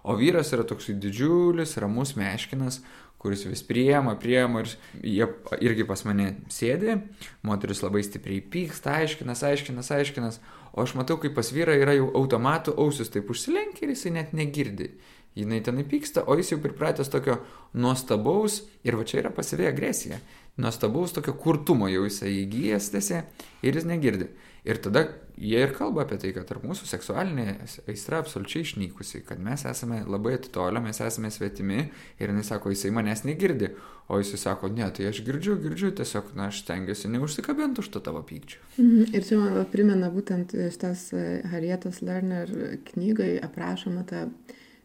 o 0.08 0.16
vyras 0.18 0.54
yra 0.56 0.64
toksai 0.66 0.96
didžiulis, 1.02 1.76
ramus 1.84 2.16
meškinas, 2.18 2.80
kuris 3.20 3.44
vis 3.46 3.62
priema, 3.68 4.16
priema 4.20 4.64
ir 4.64 4.72
jie 5.04 5.28
irgi 5.60 5.86
pas 5.88 6.06
mane 6.08 6.30
sėdi, 6.52 6.96
moteris 7.44 7.84
labai 7.84 8.02
stipriai 8.08 8.40
pyksta, 8.54 8.96
aiškinas, 9.02 9.44
aiškinas, 9.44 9.92
aiškinas, 9.92 10.40
o 10.72 10.86
aš 10.86 10.96
matau, 10.96 11.20
kaip 11.20 11.36
pas 11.36 11.52
vyrą 11.52 11.76
yra 11.82 11.98
jau 11.98 12.08
automatų 12.22 12.78
ausis 12.80 13.12
taip 13.12 13.32
užsilenkia 13.34 13.86
ir 13.86 13.96
jisai 13.96 14.16
net 14.16 14.36
negirdi. 14.38 14.94
Jinai 15.38 15.60
tenai 15.64 15.84
pyksta, 15.88 16.24
o 16.26 16.36
jis 16.40 16.54
jau 16.54 16.60
pripratęs 16.64 17.12
tokio 17.12 17.38
nuostabaus, 17.78 18.64
ir 18.88 18.98
va 18.98 19.06
čia 19.08 19.20
yra 19.22 19.34
pasyvi 19.36 19.68
agresija, 19.70 20.18
nuostabaus 20.60 21.14
tokio 21.16 21.36
kurtumo 21.40 21.92
jau 21.92 22.06
jisai 22.08 22.34
įgyjęs 22.46 22.90
tiesiai 22.96 23.26
ir 23.64 23.78
jis 23.78 23.88
negirdi. 23.88 24.32
Ir 24.68 24.80
tada 24.84 25.06
jie 25.40 25.62
ir 25.64 25.72
kalba 25.76 26.04
apie 26.04 26.18
tai, 26.20 26.34
kad 26.36 26.48
tarp 26.50 26.66
mūsų 26.68 26.88
seksualinė 26.90 27.46
aistra 27.88 28.20
absoliučiai 28.20 28.66
išnykusi, 28.66 29.22
kad 29.28 29.40
mes 29.44 29.64
esame 29.70 30.02
labai 30.04 30.36
atitolę, 30.36 30.82
mes 30.84 31.00
esame 31.04 31.32
svetimi 31.32 31.86
ir 32.20 32.34
jis 32.36 32.52
sako, 32.52 32.74
jisai 32.74 32.92
manęs 32.96 33.24
negirdi, 33.28 33.72
o 34.12 34.20
jis 34.20 34.34
sako, 34.42 34.72
ne, 34.76 34.90
tai 34.96 35.08
aš 35.12 35.22
girdžiu, 35.24 35.56
girdžiu, 35.64 35.94
tiesiog, 35.96 36.34
na, 36.36 36.50
aš 36.52 36.64
stengiuosi 36.66 37.12
neužsikabinti 37.14 37.84
už 37.84 37.92
to 37.94 38.04
tavo 38.04 38.24
pykčių. 38.26 38.62
Mhm. 38.78 39.16
Ir 39.16 39.28
čia 39.28 39.40
man 39.40 39.60
primena 39.72 40.12
būtent 40.14 40.56
šitas 40.60 41.10
e, 41.14 41.26
Harietos 41.54 42.02
Lerner 42.04 42.52
knygai 42.92 43.38
aprašoma 43.46 44.04
ta 44.10 44.28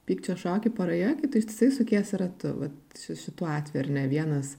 pykčio 0.06 0.36
šokį 0.38 0.74
paroje, 0.76 1.14
kai 1.20 1.30
tu 1.30 1.40
ištisai 1.40 1.70
sukiesi 1.74 2.20
ratu, 2.20 2.54
šituo 2.94 3.48
atveju, 3.48 3.86
ar 3.86 3.94
ne 3.98 4.08
vienas 4.12 4.54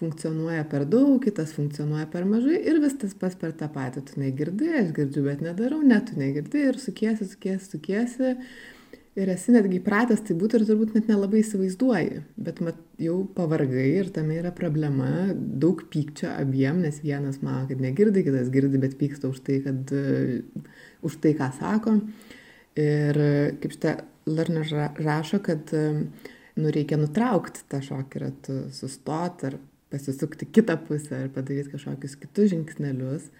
funkcionuoja 0.00 0.64
per 0.70 0.86
daug, 0.88 1.18
kitas 1.24 1.52
funkcionuoja 1.56 2.08
per 2.12 2.26
mažai 2.28 2.58
ir 2.70 2.80
vis 2.82 2.96
tas 3.00 3.14
pas 3.18 3.36
per 3.36 3.52
tą 3.56 3.68
patį. 3.72 4.02
Tu 4.08 4.20
negirdi, 4.22 4.68
aš 4.80 4.92
girdžiu, 4.96 5.24
bet 5.28 5.44
nedarau, 5.44 5.80
net 5.86 6.10
tu 6.10 6.18
negirdi 6.20 6.66
ir 6.70 6.80
sukiesi, 6.80 7.28
sukiesi, 7.28 7.68
sukiesi. 7.74 8.34
Ir 9.18 9.28
esi 9.32 9.52
netgi 9.52 9.80
įpratęs 9.80 10.22
tai 10.24 10.36
būti 10.38 10.56
ir 10.56 10.64
turbūt 10.68 10.94
net 10.94 11.08
nelabai 11.10 11.40
įsivaizduoji. 11.42 12.20
Bet 12.40 12.60
mat, 12.64 12.78
jau 13.02 13.16
pavargai 13.36 13.88
ir 13.98 14.12
tame 14.14 14.38
yra 14.38 14.52
problema, 14.54 15.10
daug 15.34 15.82
pykčio 15.90 16.30
abiem, 16.30 16.78
nes 16.86 17.02
vienas 17.02 17.40
mano, 17.42 17.66
kad 17.68 17.82
negirdi, 17.82 18.22
kitas 18.24 18.52
girdi, 18.54 18.78
bet 18.80 18.94
pyksta 19.00 19.28
už 19.28 19.42
tai, 19.48 19.58
kad, 19.66 19.90
uh, 19.92 20.68
už 21.06 21.18
tai 21.24 21.34
ką 21.36 21.50
sako. 21.58 21.98
Ir 22.78 23.18
kaip 23.60 23.74
šitą 23.74 23.96
Lerner 24.30 24.70
rašo, 25.02 25.40
kad 25.42 25.74
uh, 25.74 26.04
nu, 26.60 26.70
reikia 26.74 26.98
nutraukti 27.00 27.66
tą 27.70 27.80
šokį 27.84 28.22
ratų, 28.24 28.56
sustoti 28.74 29.50
ar 29.50 29.58
pasisukti 29.90 30.46
kitą 30.46 30.76
pusę 30.86 31.24
ir 31.24 31.32
padaryti 31.34 31.72
kažkokius 31.74 32.16
kitus 32.20 32.52
žingsnelius. 32.54 33.30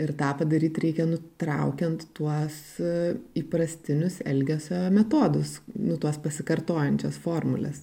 Ir 0.00 0.14
tą 0.16 0.30
padaryti 0.38 0.86
reikia 0.86 1.04
nutraukiant 1.04 2.06
tuos 2.16 2.54
e, 2.80 3.12
įprastinius 3.36 4.22
elgesio 4.24 4.86
metodus, 4.94 5.58
nu, 5.76 5.98
tuos 6.00 6.16
pasikartojančias 6.22 7.18
formulės. 7.20 7.82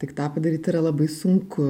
Tik 0.00 0.14
tą 0.16 0.30
padaryti 0.32 0.72
yra 0.72 0.80
labai 0.86 1.10
sunku, 1.12 1.66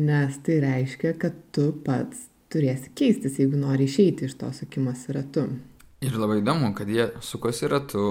nes 0.00 0.40
tai 0.46 0.56
reiškia, 0.64 1.12
kad 1.20 1.36
tu 1.52 1.68
pats 1.84 2.24
turėsi 2.52 2.94
keistis, 2.96 3.36
jeigu 3.42 3.60
nori 3.60 3.84
išeiti 3.84 4.30
iš 4.30 4.38
to 4.40 4.48
sukimosi 4.62 5.12
ratu. 5.12 5.44
Ir 6.04 6.16
labai 6.16 6.40
įdomu, 6.40 6.72
kad 6.76 6.88
jie 6.88 7.10
sukosi 7.24 7.68
ratu, 7.68 8.06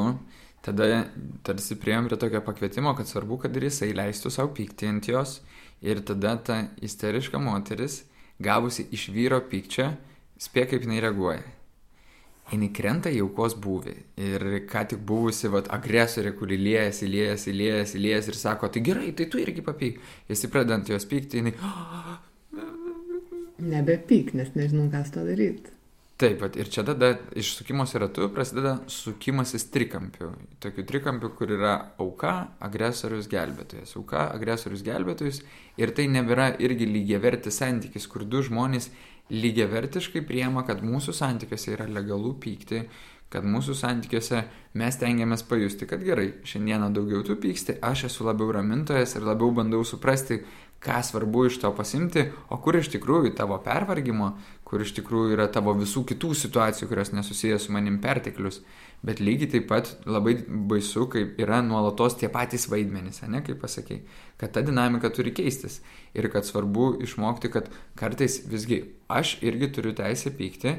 tada 0.65 1.05
tarsi 1.45 1.77
prieėm 1.81 2.05
prie 2.09 2.21
tokio 2.21 2.45
pakvietimo, 2.45 2.93
kad 2.97 3.09
svarbu, 3.09 3.41
kad 3.41 3.57
ir 3.57 3.71
jisai 3.71 3.89
leistų 3.97 4.33
savo 4.33 4.53
pykti 4.53 4.89
ant 4.91 5.09
jos 5.09 5.39
Ir 5.85 6.01
tada 6.01 6.33
ta 6.41 6.63
isteriška 6.81 7.37
moteris, 7.37 8.01
gavusi 8.41 8.87
iš 8.95 9.11
vyro 9.13 9.37
pykčio, 9.51 9.91
spėja, 10.41 10.71
kaip 10.73 10.87
jinai 10.87 11.03
reaguoja. 11.05 11.45
Jis 12.53 12.73
krenta 12.77 13.09
į 13.09 13.23
aukos 13.25 13.55
būvį. 13.57 13.93
Ir 14.21 14.43
ką 14.69 14.83
tik 14.91 14.99
buvusi 15.09 15.49
vat, 15.53 15.69
agresorė, 15.73 16.35
kuri 16.37 16.57
liejasi, 16.61 17.07
liejasi, 17.09 17.53
liejasi, 17.53 18.01
liejasi 18.01 18.33
ir 18.33 18.37
sako, 18.37 18.69
tai 18.69 18.83
gerai, 18.85 19.13
tai 19.17 19.25
tu 19.29 19.41
irgi 19.41 19.65
papyk. 19.65 20.01
Jis 20.29 20.45
įpradant 20.49 20.89
jos 20.89 21.05
pykti, 21.09 21.41
jinai... 21.41 21.55
Nebepyk, 23.71 24.35
nes 24.37 24.51
nežinau, 24.57 24.91
ką 24.93 25.01
su 25.07 25.15
to 25.15 25.25
daryti. 25.25 25.74
Taip, 26.15 26.37
pat 26.39 26.55
ir 26.55 26.69
čia 26.71 26.85
tada 26.87 27.09
iš 27.35 27.49
sukimosi 27.57 27.99
ratu 27.99 28.29
prasideda 28.31 28.77
sukimasis 28.87 29.65
trikampiu. 29.67 30.29
Tokiu 30.63 30.85
trikampiu, 30.87 31.33
kur 31.35 31.51
yra 31.51 31.73
auka, 31.99 32.53
agresorius, 32.63 33.27
gelbėtojas. 33.27 33.97
Auka, 33.99 34.29
agresorius, 34.31 34.85
gelbėtojas. 34.85 35.41
Ir 35.75 35.91
tai 35.91 36.05
nebėra 36.07 36.53
irgi 36.63 36.87
lygiavertis 36.87 37.59
santykis, 37.59 38.07
kur 38.07 38.23
du 38.23 38.39
žmonės 38.47 38.87
lygiavertiškai 39.35 40.23
priema, 40.23 40.63
kad 40.63 40.85
mūsų 40.87 41.17
santykiuose 41.19 41.75
yra 41.75 41.89
legalu 41.91 42.31
pykti, 42.39 42.85
kad 43.35 43.43
mūsų 43.43 43.75
santykiuose 43.75 44.45
mes 44.79 44.99
tengiamės 45.01 45.43
pajusti, 45.49 45.87
kad 45.89 46.03
gerai, 46.05 46.29
šiandieną 46.47 46.93
daugiau 46.95 47.25
tu 47.27 47.35
pyksti, 47.35 47.81
aš 47.83 48.07
esu 48.07 48.23
labiau 48.23 48.53
ramintojas 48.55 49.17
ir 49.17 49.27
labiau 49.27 49.51
bandau 49.57 49.83
suprasti, 49.83 50.39
ką 50.85 51.01
svarbu 51.03 51.47
iš 51.49 51.57
to 51.63 51.71
pasimti, 51.73 52.27
o 52.53 52.59
kur 52.61 52.77
iš 52.77 52.91
tikrųjų 52.93 53.33
tavo 53.37 53.57
pervargimo, 53.65 54.35
kur 54.75 54.83
iš 54.83 54.91
tikrųjų 54.97 55.37
yra 55.37 55.45
tavo 55.47 55.71
visų 55.79 56.01
kitų 56.11 56.33
situacijų, 56.35 56.89
kurios 56.91 57.13
nesusijęs 57.15 57.69
su 57.69 57.71
manim 57.71 58.01
perteklius. 58.03 58.57
Bet 59.05 59.21
lygiai 59.23 59.47
taip 59.53 59.69
pat 59.69 59.93
labai 60.03 60.33
baisu, 60.43 61.05
kai 61.13 61.21
yra 61.39 61.61
nuolatos 61.63 62.17
tie 62.19 62.27
patys 62.33 62.67
vaidmenys, 62.67 63.21
ne, 63.31 63.39
kaip 63.45 63.61
pasakėjai, 63.61 64.01
kad 64.41 64.51
ta 64.51 64.63
dinamika 64.65 65.13
turi 65.15 65.31
keistis 65.35 65.79
ir 66.11 66.27
kad 66.33 66.43
svarbu 66.43 66.97
išmokti, 67.07 67.53
kad 67.53 67.71
kartais 67.95 68.41
visgi 68.51 68.81
aš 69.07 69.37
irgi 69.47 69.71
turiu 69.77 69.95
teisę 69.95 70.33
pykti, 70.35 70.75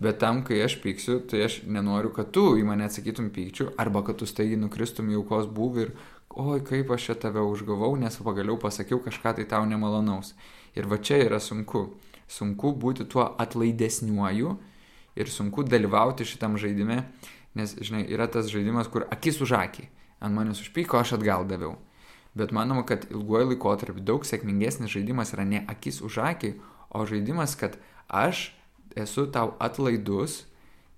Bet 0.00 0.16
tam, 0.16 0.38
kai 0.48 0.62
aš 0.64 0.78
pyksiu, 0.80 1.18
tai 1.28 1.42
aš 1.44 1.58
nenoriu, 1.68 2.08
kad 2.16 2.30
tu 2.32 2.54
į 2.56 2.62
mane 2.64 2.86
atsakytum 2.86 3.26
pykčių, 3.34 3.66
arba 3.82 4.00
kad 4.06 4.16
tu 4.16 4.24
staigiai 4.24 4.56
nukristum 4.56 5.10
į 5.12 5.18
aukos 5.18 5.50
būvį 5.52 5.82
ir 5.84 5.90
oi, 6.40 6.62
kaip 6.64 6.94
aš 6.94 7.10
čia 7.10 7.16
tave 7.26 7.42
užgavau, 7.44 7.90
nes 8.00 8.16
pagaliau 8.24 8.56
pasakiau 8.62 9.02
kažką 9.04 9.34
tai 9.36 9.44
tau 9.50 9.66
nemalonaus. 9.68 10.32
Ir 10.72 10.88
va 10.88 10.96
čia 10.96 11.18
yra 11.26 11.36
sunku. 11.36 11.90
Sunku 12.30 12.72
būti 12.78 13.06
tuo 13.10 13.24
atlaidesniuoju 13.42 14.56
ir 15.18 15.30
sunku 15.30 15.64
dalyvauti 15.66 16.26
šitam 16.28 16.56
žaidime, 16.60 17.02
nes, 17.58 17.74
žinai, 17.82 18.04
yra 18.06 18.28
tas 18.30 18.50
žaidimas, 18.52 18.90
kur 18.90 19.08
akis 19.10 19.40
už 19.42 19.56
akį. 19.58 19.88
Ant 20.20 20.36
manęs 20.36 20.60
užpyko, 20.62 21.00
aš 21.00 21.16
atgal 21.18 21.46
daviau. 21.48 21.74
Bet 22.38 22.52
manoma, 22.54 22.84
kad 22.86 23.08
ilguoju 23.10 23.50
laikotarpiu 23.50 24.04
daug 24.06 24.26
sėkmingesnis 24.28 24.92
žaidimas 24.92 25.34
yra 25.34 25.46
ne 25.48 25.64
akis 25.70 25.98
už 26.06 26.20
akį, 26.28 26.52
o 26.94 27.02
žaidimas, 27.08 27.56
kad 27.58 27.80
aš 28.06 28.50
esu 28.94 29.26
tau 29.34 29.56
atlaidus, 29.58 30.44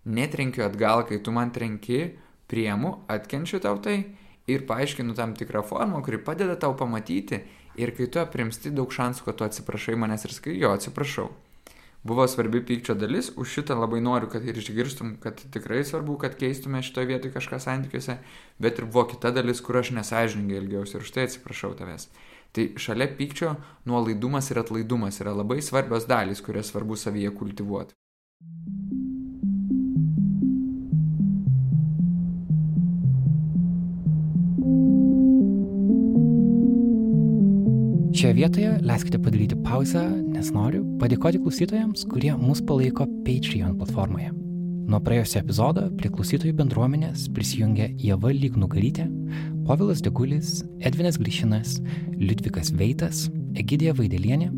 netrenkiu 0.04 0.66
atgal, 0.66 1.06
kai 1.08 1.22
tu 1.24 1.32
man 1.32 1.52
trenki, 1.54 2.18
priemu, 2.50 2.98
atkenčiu 3.08 3.62
tau 3.64 3.78
tai 3.80 4.02
ir 4.50 4.66
paaiškinu 4.68 5.14
tam 5.16 5.32
tikrą 5.38 5.62
formą, 5.64 6.02
kuri 6.04 6.18
padeda 6.20 6.56
tau 6.60 6.74
pamatyti 6.76 7.40
ir 7.76 7.94
kai 7.96 8.08
tu 8.10 8.20
aprimsti 8.22 8.72
daug 8.74 8.92
šansų, 8.92 9.24
kad 9.28 9.38
tu 9.38 9.46
atsiprašai 9.46 9.96
manęs 9.98 10.26
ir 10.26 10.34
sakai, 10.36 10.58
jo, 10.60 10.72
atsiprašau. 10.76 11.30
Buvo 12.02 12.26
svarbi 12.26 12.58
pykčio 12.66 12.96
dalis, 12.98 13.28
už 13.38 13.52
šitą 13.56 13.76
labai 13.78 14.00
noriu, 14.02 14.26
kad 14.30 14.42
ir 14.42 14.56
išgirstum, 14.58 15.14
kad 15.22 15.38
tikrai 15.54 15.84
svarbu, 15.86 16.16
kad 16.18 16.34
keistume 16.34 16.82
šitoje 16.82 17.06
vietoje 17.12 17.34
kažką 17.36 17.60
santykiuose, 17.62 18.16
bet 18.58 18.80
ir 18.82 18.88
buvo 18.90 19.06
kita 19.12 19.30
dalis, 19.30 19.62
kur 19.62 19.78
aš 19.78 19.92
nesažiningai 19.94 20.58
ilgiausi 20.64 20.98
ir 20.98 21.06
už 21.06 21.14
tai 21.14 21.28
atsiprašau 21.28 21.76
tavęs. 21.78 22.08
Tai 22.52 22.68
šalia 22.76 23.06
pykčio 23.06 23.54
nuolaidumas 23.86 24.50
ir 24.50 24.64
atlaidumas 24.64 25.22
yra 25.22 25.36
labai 25.38 25.62
svarbios 25.62 26.10
dalys, 26.10 26.42
kurias 26.42 26.74
svarbu 26.74 26.98
savyje 26.98 27.30
kultivuoti. 27.38 27.94
Šioje 38.12 38.34
vietoje 38.34 38.70
leiskite 38.84 39.16
padaryti 39.18 39.56
pauzę, 39.64 40.02
nes 40.34 40.50
noriu 40.52 40.82
padėkoti 41.00 41.38
klausytojams, 41.40 42.02
kurie 42.10 42.34
mus 42.36 42.60
palaiko 42.68 43.06
Patreon 43.24 43.78
platformoje. 43.80 44.28
Nuo 44.92 44.98
praėjusio 45.00 45.38
epizodo 45.40 45.86
prie 45.96 46.10
klausytojų 46.12 46.52
bendruomenės 46.58 47.22
prisijungė 47.32 47.86
Jeva 48.02 48.34
Lygnugarytė, 48.36 49.06
Povilas 49.64 50.04
Degulis, 50.04 50.58
Edvinas 50.84 51.16
Glyšinas, 51.22 51.78
Liudvikas 52.20 52.74
Veitas, 52.76 53.24
Egidija 53.56 53.96
Vaidelienė, 53.96 54.50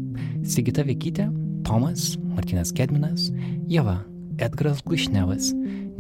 Sigita 0.43 0.83
Vekytė, 0.89 1.29
Tomas, 1.69 2.17
Martinas 2.35 2.75
Kedminas, 2.75 3.29
Jeva, 3.71 4.01
Edgaras 4.43 4.83
Glušnevas, 4.83 5.53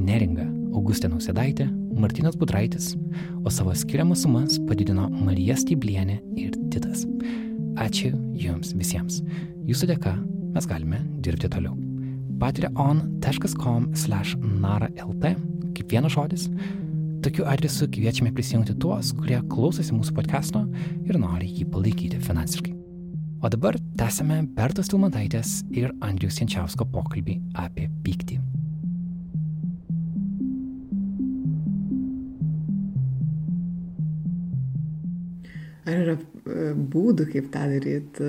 Neringa, 0.02 0.48
Augustė 0.74 1.12
Nausėdaitė, 1.14 1.70
Martinas 1.96 2.36
Budraitis, 2.36 2.94
o 3.44 3.50
savo 3.50 3.74
skiriamas 3.74 4.24
sumas 4.24 4.58
padidino 4.68 5.08
Marija 5.10 5.56
Styblienė 5.58 6.20
ir 6.40 6.54
Titas. 6.72 7.04
Ačiū 7.80 8.12
Jums 8.38 8.74
visiems. 8.78 9.20
Jūsų 9.68 9.90
dėka 9.94 10.14
mes 10.54 10.68
galime 10.70 11.02
dirbti 11.24 11.50
toliau. 11.50 11.74
patreon.com 12.38 13.92
slash 13.94 14.36
nara.lt 14.42 15.34
kaip 15.74 15.92
vienas 15.92 16.14
žodis. 16.14 16.48
Tokiu 17.24 17.46
adresu 17.48 17.88
kviečiame 17.88 18.34
prisijungti 18.36 18.74
tuos, 18.76 19.14
kurie 19.16 19.38
klausosi 19.48 19.94
mūsų 19.96 20.16
podcast'o 20.18 20.64
ir 21.08 21.18
nori 21.18 21.48
jį 21.48 21.68
palaikyti 21.72 22.20
finansiškai. 22.20 22.74
O 23.44 23.48
dabar 23.52 23.78
tęsime 24.00 24.42
Bertos 24.56 24.88
Tilmantaitės 24.92 25.62
ir 25.72 25.92
Andrius 26.04 26.40
Jančiausko 26.40 26.86
pokalbį 26.92 27.40
apie 27.60 27.90
pyktį. 28.04 28.40
Ar 35.84 35.96
yra 36.00 36.14
e, 36.16 36.72
būdų, 36.74 37.28
kaip 37.32 37.50
tą 37.52 37.66
daryti? 37.72 38.28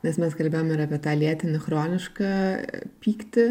Nes 0.00 0.16
mes 0.16 0.36
kalbėjome 0.36 0.74
ir 0.74 0.86
apie 0.86 0.98
tą 1.04 1.12
lėtinį 1.18 1.60
chronišką 1.60 2.30
pyktį 3.04 3.46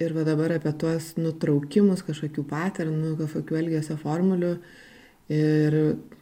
ir 0.00 0.14
va 0.16 0.24
dabar 0.24 0.54
apie 0.56 0.72
tuos 0.80 1.14
nutraukimus 1.20 2.04
kažkokių 2.06 2.44
paternų, 2.48 3.16
kažkokių 3.20 3.58
elgesio 3.62 3.96
formulių. 4.00 4.54
Ir 5.30 5.76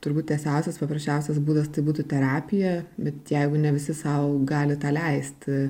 turbūt 0.04 0.28
tiesiausias, 0.28 0.76
paprasčiausias 0.76 1.38
būdas 1.40 1.70
tai 1.72 1.80
būtų 1.86 2.04
terapija, 2.10 2.74
bet 3.00 3.30
jeigu 3.32 3.56
ne 3.60 3.72
visi 3.72 3.94
savo 3.96 4.34
gali 4.44 4.76
tą 4.80 4.92
leisti, 4.92 5.62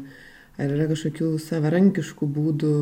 ar 0.59 0.75
yra 0.75 0.89
kažkokių 0.91 1.31
savarankiškų 1.45 2.29
būdų, 2.35 2.75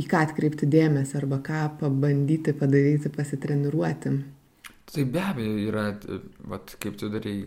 į 0.00 0.08
ką 0.10 0.24
atkreipti 0.26 0.66
dėmesį 0.70 1.20
arba 1.20 1.38
ką 1.46 1.62
pabandyti 1.84 2.56
padaryti, 2.56 3.12
pasitreniruoti. 3.14 4.16
Tai 4.90 5.04
be 5.06 5.22
abejo 5.22 5.56
yra, 5.70 5.84
vat, 6.50 6.74
kaip 6.82 6.96
tu 6.98 7.08
darai, 7.12 7.44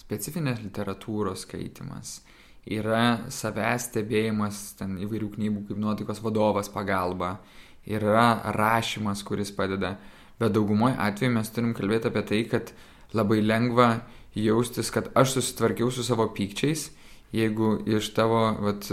specifinės 0.00 0.62
literatūros 0.62 1.44
skaitimas, 1.44 2.20
yra 2.64 3.28
savęs 3.32 3.90
stebėjimas 3.90 4.60
ten 4.78 4.94
įvairių 5.04 5.28
knygų 5.34 5.64
kaip 5.68 5.82
nuotaikos 5.82 6.22
vadovas 6.24 6.70
pagalba, 6.72 7.34
yra 7.84 8.40
rašymas, 8.56 9.24
kuris 9.24 9.52
padeda. 9.52 9.96
Bet 10.40 10.54
daugumoj 10.54 10.94
atveju 11.02 11.34
mes 11.34 11.52
turim 11.52 11.74
kalbėti 11.76 12.08
apie 12.08 12.22
tai, 12.24 12.40
kad 12.48 12.72
labai 13.16 13.42
lengva 13.42 13.88
jaustis, 14.38 14.92
kad 14.94 15.10
aš 15.18 15.36
susitvarkiau 15.36 15.90
su 15.92 16.04
savo 16.06 16.28
pykčiais, 16.32 16.88
jeigu 17.36 17.74
iš 17.84 18.12
tavo 18.16 18.46
vat, 18.64 18.88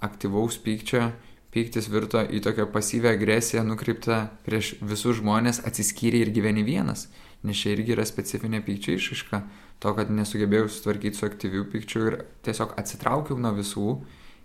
aktyvaus 0.00 0.58
pykčio 0.60 1.10
pyktis 1.54 1.88
virto 1.90 2.22
į 2.22 2.40
tokią 2.44 2.68
pasyvę 2.72 3.14
agresiją 3.16 3.64
nukreiptą 3.66 4.22
prieš 4.46 4.74
visus 4.80 5.18
žmonės, 5.18 5.62
atsiskyrė 5.66 6.24
ir 6.24 6.34
gyveni 6.34 6.64
vienas. 6.66 7.08
Nes 7.46 7.56
čia 7.56 7.72
irgi 7.72 7.94
yra 7.94 8.04
specifinė 8.04 8.60
pykčio 8.64 8.98
išaiška 8.98 9.40
to, 9.80 9.92
kad 9.96 10.10
nesugebėjau 10.12 10.68
sutvarkyti 10.68 11.16
su 11.16 11.26
aktyviu 11.28 11.64
pykčiu 11.72 12.02
ir 12.10 12.18
tiesiog 12.44 12.74
atsitraukiau 12.80 13.38
nuo 13.40 13.54
visų 13.56 13.94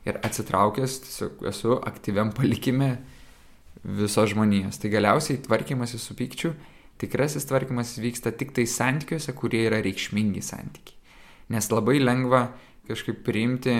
ir 0.07 0.21
atsitraukęs 0.23 1.01
tiesiog 1.03 1.43
esu 1.51 1.75
aktyviam 1.91 2.31
palikime 2.35 2.93
visos 3.83 4.31
žmonijos. 4.31 4.79
Tai 4.79 4.93
galiausiai 4.93 5.41
tvarkymasis 5.43 6.07
su 6.07 6.15
pykčiu, 6.15 6.53
tikrasis 7.01 7.47
tvarkymasis 7.49 7.99
vyksta 8.03 8.31
tik 8.31 8.55
tai 8.55 8.67
santykiuose, 8.69 9.35
kurie 9.35 9.65
yra 9.67 9.81
reikšmingi 9.83 10.43
santykiai. 10.45 10.95
Nes 11.51 11.67
labai 11.69 11.99
lengva 11.99 12.47
kažkaip 12.87 13.21
priimti 13.25 13.75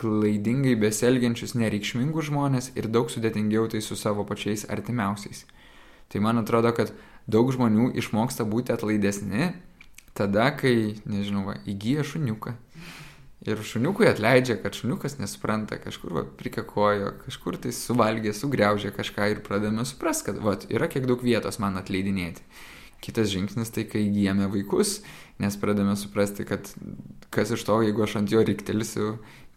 klaidingai 0.00 0.74
beselgiančius 0.80 1.54
nereikšmingus 1.58 2.30
žmonės 2.30 2.70
ir 2.78 2.88
daug 2.88 3.10
sudėtingiau 3.12 3.68
tai 3.70 3.82
su 3.84 3.98
savo 4.00 4.24
pačiais 4.24 4.64
artimiausiais. 4.72 5.44
Tai 6.08 6.22
man 6.24 6.40
atrodo, 6.40 6.72
kad 6.76 6.92
daug 7.30 7.52
žmonių 7.54 7.92
išmoksta 8.00 8.46
būti 8.48 8.74
atlaidesni 8.74 9.52
tada, 10.14 10.50
kai, 10.54 11.00
nežinau, 11.08 11.48
va, 11.48 11.58
įgyja 11.68 12.04
šuniuką 12.06 12.54
Ir 13.44 13.60
šuniukui 13.60 14.06
atleidžia, 14.08 14.54
kad 14.56 14.72
šuniukas 14.72 15.18
nesupranta, 15.18 15.76
kažkur 15.76 16.14
va, 16.16 16.22
prikakojo, 16.24 17.10
kažkur 17.26 17.58
tai 17.60 17.74
suvalgė, 17.76 18.32
sugriaužė 18.32 18.88
kažką 18.96 19.26
ir 19.34 19.42
pradėjome 19.44 19.84
supras, 19.84 20.22
kad 20.24 20.38
va, 20.40 20.54
yra 20.72 20.88
kiek 20.88 21.04
daug 21.04 21.20
vietos 21.20 21.60
man 21.60 21.76
atleidinėti. 21.76 22.40
Kitas 23.04 23.28
žingsnis 23.34 23.68
tai, 23.74 23.84
kai 23.84 24.06
įgyjame 24.06 24.48
vaikus, 24.48 25.02
nes 25.44 25.58
pradėjome 25.60 25.92
suprasti, 26.00 26.46
kad 26.48 26.72
kas 27.34 27.52
iš 27.52 27.66
to, 27.68 27.82
jeigu 27.84 28.06
aš 28.06 28.16
ant 28.22 28.32
jo 28.32 28.40
riktelsiu, 28.40 29.10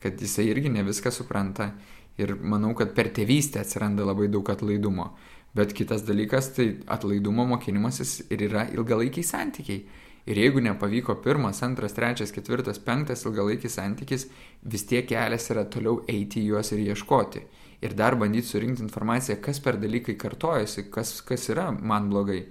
kad 0.04 0.20
jisai 0.20 0.50
irgi 0.52 0.74
ne 0.74 0.84
viską 0.84 1.14
supranta. 1.16 1.72
Ir 2.20 2.34
manau, 2.36 2.74
kad 2.76 2.92
per 2.98 3.08
tėvystę 3.14 3.62
atsiranda 3.64 4.04
labai 4.04 4.28
daug 4.34 4.50
atlaidumo. 4.52 5.14
Bet 5.58 5.74
kitas 5.74 6.04
dalykas, 6.06 6.52
tai 6.54 6.68
atlaidumo 6.92 7.48
mokinimasis 7.50 8.20
ir 8.30 8.44
yra 8.50 8.68
ilgalaikiai 8.76 9.26
santykiai 9.26 9.82
Ir 10.28 10.36
jeigu 10.36 10.60
nepavyko 10.60 11.22
pirmas, 11.24 11.62
antras, 11.64 11.94
trečias, 11.96 12.34
ketvirtas, 12.36 12.82
penktas 12.84 13.22
ilgalaikis 13.24 13.78
santykis, 13.78 14.26
vis 14.74 14.84
tiek 14.90 15.06
kelias 15.08 15.46
yra 15.54 15.64
toliau 15.72 16.02
eiti 16.12 16.42
į 16.42 16.50
juos 16.50 16.72
ir 16.76 16.82
ieškoti. 16.84 17.44
Ir 17.88 17.94
dar 17.96 18.18
bandyti 18.20 18.50
surinkti 18.50 18.84
informaciją, 18.84 19.38
kas 19.40 19.62
per 19.64 19.78
dalykai 19.80 20.18
kartojasi, 20.20 20.90
kas, 20.92 21.22
kas 21.24 21.48
yra 21.54 21.70
man 21.72 22.10
blogai. 22.12 22.42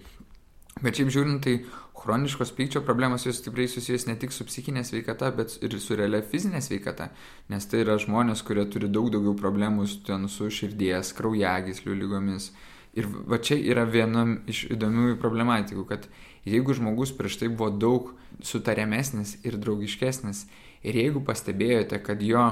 Bet 0.80 0.96
šiaip 0.96 1.12
žiūrint, 1.12 1.42
tai 1.44 1.58
chroniškos 2.00 2.54
pykčio 2.56 2.80
problemos 2.86 3.26
jos 3.28 3.42
stipriai 3.42 3.68
susijęs 3.68 4.08
ne 4.08 4.16
tik 4.22 4.32
su 4.32 4.46
psichinė 4.48 4.80
sveikata, 4.86 5.28
bet 5.36 5.58
ir 5.60 5.76
su 5.82 5.98
realia 6.00 6.22
fizinė 6.24 6.62
sveikata. 6.64 7.10
Nes 7.52 7.68
tai 7.68 7.82
yra 7.84 7.98
žmonės, 8.00 8.40
kurie 8.46 8.64
turi 8.72 8.88
daug 8.88 9.12
daugiau 9.12 9.36
problemų 9.36 9.84
ten 10.08 10.24
su 10.32 10.48
širdies, 10.48 11.12
kraujagyslių 11.18 12.00
lygomis. 12.00 12.54
Ir 12.96 13.08
va 13.28 13.36
čia 13.36 13.58
yra 13.60 13.84
viena 13.84 14.24
iš 14.48 14.66
įdomiųjų 14.72 15.18
problematikų, 15.20 15.84
kad 15.88 16.06
jeigu 16.48 16.76
žmogus 16.76 17.12
prieš 17.16 17.42
tai 17.42 17.50
buvo 17.52 17.68
daug 17.70 18.14
sutariamesnis 18.40 19.36
ir 19.44 19.58
draugiškesnis, 19.60 20.46
ir 20.86 20.96
jeigu 21.02 21.20
pastebėjote, 21.26 22.00
kad 22.00 22.24
jo 22.24 22.46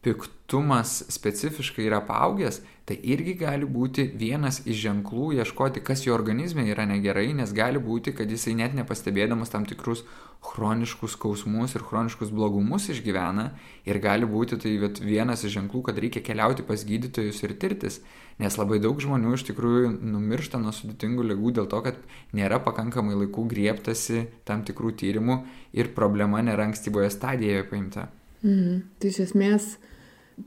piktumas 0.00 1.02
specifiškai 1.12 1.84
yra 1.84 2.00
paaugęs, 2.08 2.62
tai 2.88 2.96
irgi 3.12 3.34
gali 3.42 3.68
būti 3.68 4.06
vienas 4.16 4.62
iš 4.64 4.80
ženklų 4.86 5.34
ieškoti, 5.42 5.82
kas 5.84 6.06
jo 6.06 6.16
organizme 6.16 6.64
yra 6.72 6.86
negerai, 6.88 7.28
nes 7.36 7.52
gali 7.52 7.82
būti, 7.82 8.14
kad 8.16 8.30
jisai 8.32 8.56
net 8.56 8.72
nepastebėdamas 8.78 9.52
tam 9.52 9.68
tikrus 9.68 10.06
chroniškus 10.40 11.14
skausmus 11.18 11.74
ir 11.76 11.84
chroniškus 11.84 12.30
blogumus 12.32 12.88
išgyvena 12.92 13.50
ir 13.88 13.98
gali 14.00 14.28
būti 14.28 14.56
tai 14.60 14.72
vienas 15.04 15.44
iš 15.44 15.58
ženklų, 15.58 15.82
kad 15.88 16.00
reikia 16.00 16.22
keliauti 16.24 16.64
pas 16.66 16.84
gydytojus 16.86 17.42
ir 17.44 17.54
tirtis, 17.60 18.00
nes 18.40 18.56
labai 18.56 18.80
daug 18.80 19.00
žmonių 19.00 19.34
iš 19.36 19.44
tikrųjų 19.50 19.92
numiršta 20.00 20.60
nuo 20.62 20.72
sudėtingų 20.72 21.28
lygų 21.32 21.52
dėl 21.60 21.68
to, 21.70 21.82
kad 21.84 22.00
nėra 22.36 22.60
pakankamai 22.64 23.18
laikų 23.24 23.44
grieptasi 23.52 24.26
tam 24.48 24.64
tikrų 24.64 24.94
tyrimų 25.02 25.42
ir 25.76 25.92
problema 25.96 26.40
nėra 26.44 26.70
ankstyvoje 26.70 27.12
stadijoje 27.12 27.68
paimta. 27.68 28.08
Mhm. 28.40 28.82
Tai 28.98 29.12
iš 29.12 29.24
esmės 29.28 29.74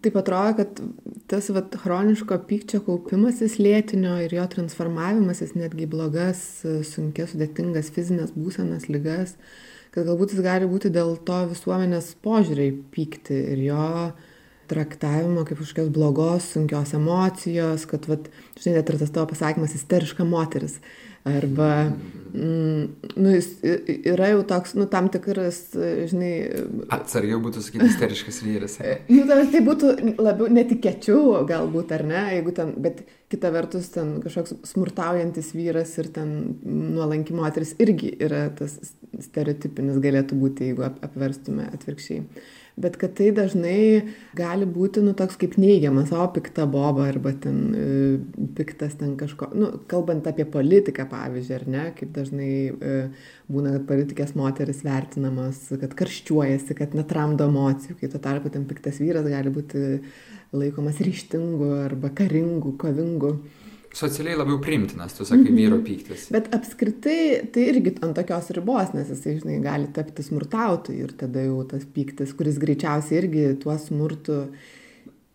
taip 0.01 0.15
atrodo, 0.17 0.55
kad 0.57 0.79
tas 1.29 1.49
vat, 1.53 1.75
chroniško 1.83 2.39
pykčio 2.49 2.79
kaupimasis 2.87 3.59
lėtinio 3.61 4.15
ir 4.25 4.33
jo 4.39 4.45
transformavimasis 4.55 5.53
netgi 5.53 5.85
blogas, 5.89 6.41
sunkias, 6.89 7.35
sudėtingas 7.35 7.91
fizinės 7.93 8.33
būsenas, 8.33 8.89
lygas, 8.89 9.35
kad 9.93 10.07
galbūt 10.09 10.33
jis 10.33 10.43
gali 10.45 10.69
būti 10.69 10.91
dėl 10.93 11.15
to 11.27 11.43
visuomenės 11.51 12.13
požiūriai 12.25 12.73
pykti 12.93 13.37
ir 13.53 13.65
jo 13.67 13.87
traktavimo 14.71 15.43
kaip 15.45 15.59
kažkokios 15.59 15.91
blogos, 15.93 16.47
sunkios 16.55 16.95
emocijos, 16.97 17.85
kad, 17.89 18.07
vat, 18.09 18.29
žinai, 18.57 18.79
net 18.79 18.89
ir 18.89 18.99
tas 19.01 19.11
tavo 19.13 19.27
pasakymas 19.29 19.75
isteriška 19.77 20.25
moteris. 20.25 20.79
Arba, 21.23 21.69
mm, 22.33 22.87
nu, 23.15 23.29
jis 23.31 23.49
yra 24.11 24.27
jau 24.33 24.41
toks, 24.47 24.73
nu, 24.75 24.87
tam 24.91 25.07
tikras, 25.11 25.59
žinai. 26.11 26.31
Atsargiau 26.91 27.39
būtų 27.43 27.63
sakyti 27.63 27.87
isteriškas 27.87 28.41
vyras. 28.43 28.75
nu, 29.13 29.37
tai 29.53 29.61
būtų 29.63 29.93
labiau 30.19 30.49
netikėčiau, 30.51 31.45
galbūt, 31.47 31.93
ar 31.95 32.03
ne, 32.09 32.23
jeigu 32.37 32.55
ten, 32.57 32.73
bet 32.83 33.05
kita 33.31 33.53
vertus, 33.55 33.87
ten 33.93 34.17
kažkoks 34.23 34.57
smurtaujantis 34.73 35.53
vyras 35.55 35.95
ir 36.03 36.11
ten 36.13 36.35
nuolanki 36.63 37.35
moteris 37.37 37.71
irgi 37.81 38.11
yra 38.21 38.49
tas 38.57 38.75
stereotipinis 39.23 40.03
galėtų 40.03 40.37
būti, 40.43 40.73
jeigu 40.73 40.89
apverstume 40.89 41.69
atvirkščiai 41.71 42.27
bet 42.75 42.95
kad 42.97 43.13
tai 43.17 43.29
dažnai 43.35 44.03
gali 44.37 44.65
būti, 44.65 45.03
nu, 45.05 45.13
toks 45.17 45.37
kaip 45.41 45.57
neigiamas, 45.61 46.11
o 46.15 46.25
pikta 46.33 46.65
boba 46.69 47.05
arba 47.11 47.33
ten 47.43 47.57
e, 47.77 47.87
piktas 48.57 48.95
ten 48.99 49.13
kažko, 49.19 49.51
nu, 49.57 49.69
kalbant 49.89 50.25
apie 50.29 50.45
politiką, 50.49 51.05
pavyzdžiui, 51.11 51.57
ar 51.59 51.67
ne, 51.69 51.83
kaip 51.97 52.13
dažnai 52.15 52.53
e, 52.73 52.95
būna, 53.53 53.75
kad 53.77 53.85
politikės 53.91 54.33
moteris 54.39 54.81
vertinamas, 54.85 55.61
kad 55.69 55.93
karščiuojasi, 55.99 56.77
kad 56.79 56.97
netramdo 56.97 57.47
emocijų, 57.51 57.99
kai 57.99 58.09
tuo 58.09 58.21
tarpu 58.23 58.53
ten 58.53 58.65
piktas 58.69 58.97
vyras 59.03 59.29
gali 59.29 59.53
būti 59.53 60.01
laikomas 60.53 61.01
ryštingu 61.03 61.69
arba 61.83 62.09
karingu, 62.17 62.73
kovingu. 62.81 63.37
Socialiai 63.93 64.37
labiau 64.39 64.59
primtinas, 64.61 65.13
tu 65.17 65.25
sakai, 65.27 65.53
vyro 65.53 65.77
pyktis. 65.85 66.27
Bet 66.33 66.49
apskritai 66.55 67.49
tai 67.53 67.67
irgi 67.69 67.95
ant 68.01 68.15
tokios 68.17 68.49
ribos, 68.57 68.93
nes 68.97 69.11
jisai, 69.13 69.37
žinai, 69.41 69.59
gali 69.63 69.89
tapti 69.93 70.25
smurtautojų 70.25 71.07
ir 71.07 71.13
tada 71.19 71.43
jau 71.45 71.59
tas 71.69 71.85
pyktis, 71.85 72.33
kuris 72.37 72.57
greičiausiai 72.61 73.21
irgi 73.21 73.45
tuo 73.61 73.77
smurtu 73.77 74.39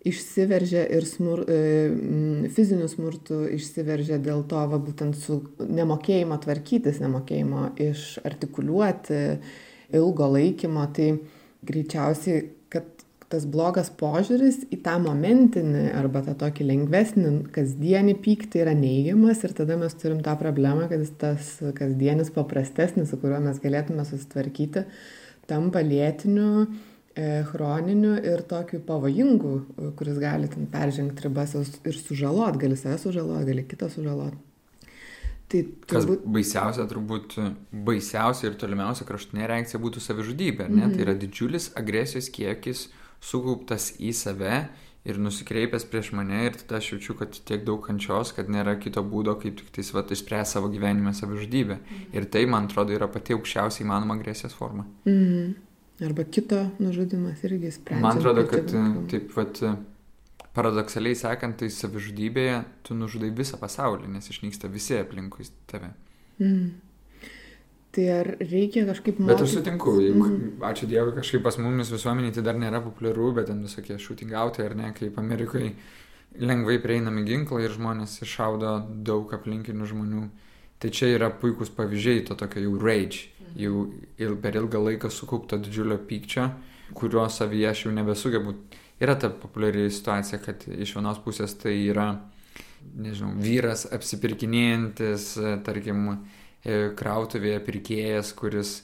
išsiveržia 0.09 0.84
ir 0.94 1.06
smur, 1.06 1.44
e, 1.50 2.48
fiziniu 2.54 2.88
smurtu 2.90 3.44
išsiveržia 3.56 4.18
dėl 4.22 4.44
to, 4.50 4.61
va, 4.70 4.78
būtent 4.82 5.18
su 5.18 5.40
nemokėjimo 5.59 6.38
tvarkytis, 6.42 7.00
nemokėjimo 7.02 7.72
išartikuliuoti, 7.88 9.22
ilgo 9.98 10.30
laikymo, 10.34 10.86
tai 10.94 11.12
greičiausiai, 11.68 12.46
tas 13.33 13.45
blogas 13.49 13.91
požiūris 14.01 14.62
į 14.72 14.81
tą 14.85 14.97
momentinį 15.05 15.89
arba 15.99 16.22
tą 16.24 16.35
tokį 16.41 16.66
lengvesnį 16.70 17.33
kasdienį 17.53 18.16
pyktį 18.24 18.62
yra 18.64 18.74
neigiamas 18.76 19.43
ir 19.45 19.55
tada 19.57 19.76
mes 19.81 19.97
turim 20.01 20.22
tą 20.24 20.35
problemą, 20.41 20.89
kad 20.89 21.05
tas 21.20 21.57
kasdienis 21.76 22.33
paprastesnis, 22.35 23.11
su 23.12 23.20
kuriuo 23.20 23.43
mes 23.45 23.61
galėtume 23.61 24.07
susitvarkyti, 24.09 24.87
tampa 25.49 25.85
lėtiniu, 25.85 26.66
e, 27.12 27.29
chroniniu 27.53 28.14
ir 28.16 28.45
tokiu 28.49 28.81
pavojingu, 28.89 29.55
kuris 30.01 30.20
gali 30.22 30.49
peržengti 30.72 31.29
ribas 31.29 31.57
ir 31.57 32.01
sužalot, 32.01 32.57
gali 32.61 32.81
save 32.81 32.97
sužalot, 33.03 33.45
gali 33.49 33.66
kitą 33.68 33.91
sužalot. 33.93 34.37
Tai 35.49 35.61
turbūt... 35.64 35.89
Kas 35.89 36.33
baisiausia, 36.33 36.85
turbūt 36.89 37.37
baisiausia 37.72 38.51
ir 38.51 38.57
tolimiausia 38.61 39.07
kraštinė 39.09 39.47
reakcija 39.49 39.81
būtų 39.81 40.03
savižudybė, 40.05 40.66
ne? 40.68 40.83
Mm. 40.85 40.93
Tai 40.93 41.05
yra 41.07 41.14
didžiulis 41.16 41.70
agresijos 41.81 42.29
kiekis 42.33 42.89
sukauptas 43.25 43.93
į 43.99 44.12
save 44.16 44.69
ir 45.09 45.19
nusikreipęs 45.23 45.87
prieš 45.89 46.11
mane 46.16 46.45
ir 46.47 46.57
tada 46.61 46.79
aš 46.83 46.93
jaučiu, 46.93 47.16
kad 47.19 47.37
tiek 47.49 47.64
daug 47.66 47.81
kančios, 47.87 48.35
kad 48.37 48.51
nėra 48.53 48.77
kito 48.81 49.03
būdo, 49.05 49.39
kaip 49.41 49.57
tik 49.61 49.71
tais 49.79 49.93
vat 49.97 50.11
išspręsti 50.12 50.59
savo 50.59 50.71
gyvenime 50.73 51.14
savižudybę. 51.16 51.79
Mm. 51.79 52.09
Ir 52.19 52.27
tai, 52.33 52.45
man 52.51 52.69
atrodo, 52.69 52.93
yra 52.97 53.09
pati 53.12 53.37
aukščiausiai 53.37 53.87
įmanoma 53.87 54.19
agresijos 54.19 54.57
forma. 54.59 54.85
Mm. 55.09 55.55
Arba 56.09 56.27
kito 56.31 56.61
nužudimas 56.79 57.41
irgi 57.47 57.73
sprendžia. 57.75 58.05
Man 58.05 58.21
atrodo, 58.21 58.45
kad 58.51 58.75
taip 59.11 59.33
vat 59.35 59.62
paradoksaliai 60.59 61.16
sakant, 61.19 61.59
tai 61.62 61.71
savižudybėje 61.73 62.61
tu 62.87 62.99
nužudai 62.99 63.31
visą 63.35 63.59
pasaulį, 63.61 64.11
nes 64.12 64.29
išnyksta 64.31 64.71
visi 64.71 64.99
aplinkui 64.99 65.49
tave. 65.71 65.95
Mm. 66.39 66.69
Tai 67.99 68.05
ar 68.14 68.28
reikia 68.38 68.84
kažkaip 68.86 69.16
mokyti? 69.18 69.32
Bet 69.32 69.40
aš 69.42 69.55
sutinku, 69.57 69.96
jeigu, 69.99 70.26
mm 70.30 70.66
ačiū 70.68 70.86
Dievui, 70.86 71.16
kažkaip 71.16 71.42
pas 71.42 71.57
mumis 71.59 71.88
visuomenė 71.90 72.30
tai 72.36 72.44
dar 72.46 72.55
nėra 72.55 72.78
populiaru, 72.84 73.32
bet 73.34 73.49
ten 73.51 73.64
visokie 73.66 73.96
šūtingautai 73.99 74.68
ar 74.68 74.76
ne, 74.78 74.92
kaip 74.94 75.18
Amerikai 75.18 75.72
lengvai 76.38 76.76
prieinami 76.78 77.24
ginklai 77.26 77.64
ir 77.66 77.74
žmonės 77.74 78.20
iššaudo 78.22 78.76
daug 79.03 79.34
aplinkinių 79.34 79.90
žmonių. 79.90 80.22
Tai 80.78 80.92
čia 80.94 81.11
yra 81.16 81.32
puikūs 81.42 81.74
pavyzdžiai 81.74 82.22
to 82.28 82.38
tokio 82.38 82.62
jau 82.68 82.78
rage, 82.78 83.32
jau 83.59 83.88
il, 83.90 84.38
per 84.38 84.62
ilgą 84.62 84.84
laiką 84.84 85.11
sukaupto 85.11 85.59
didžiulio 85.59 85.99
pykčio, 85.99 86.53
kurio 86.94 87.26
savyje 87.26 87.72
aš 87.72 87.86
jau 87.88 87.99
nebesugebu. 87.99 88.55
Yra 89.03 89.18
ta 89.18 89.34
populiari 89.34 89.90
situacija, 89.90 90.38
kad 90.44 90.62
iš 90.70 90.94
vienos 90.94 91.18
pusės 91.26 91.59
tai 91.59 91.74
yra, 91.88 92.12
nežinau, 92.94 93.34
vyras 93.42 93.88
apsipirkinėjantis, 93.90 95.32
tarkim, 95.66 96.12
krautuvėje 96.64 97.61
pirkėjas, 97.66 98.32
kuris, 98.38 98.74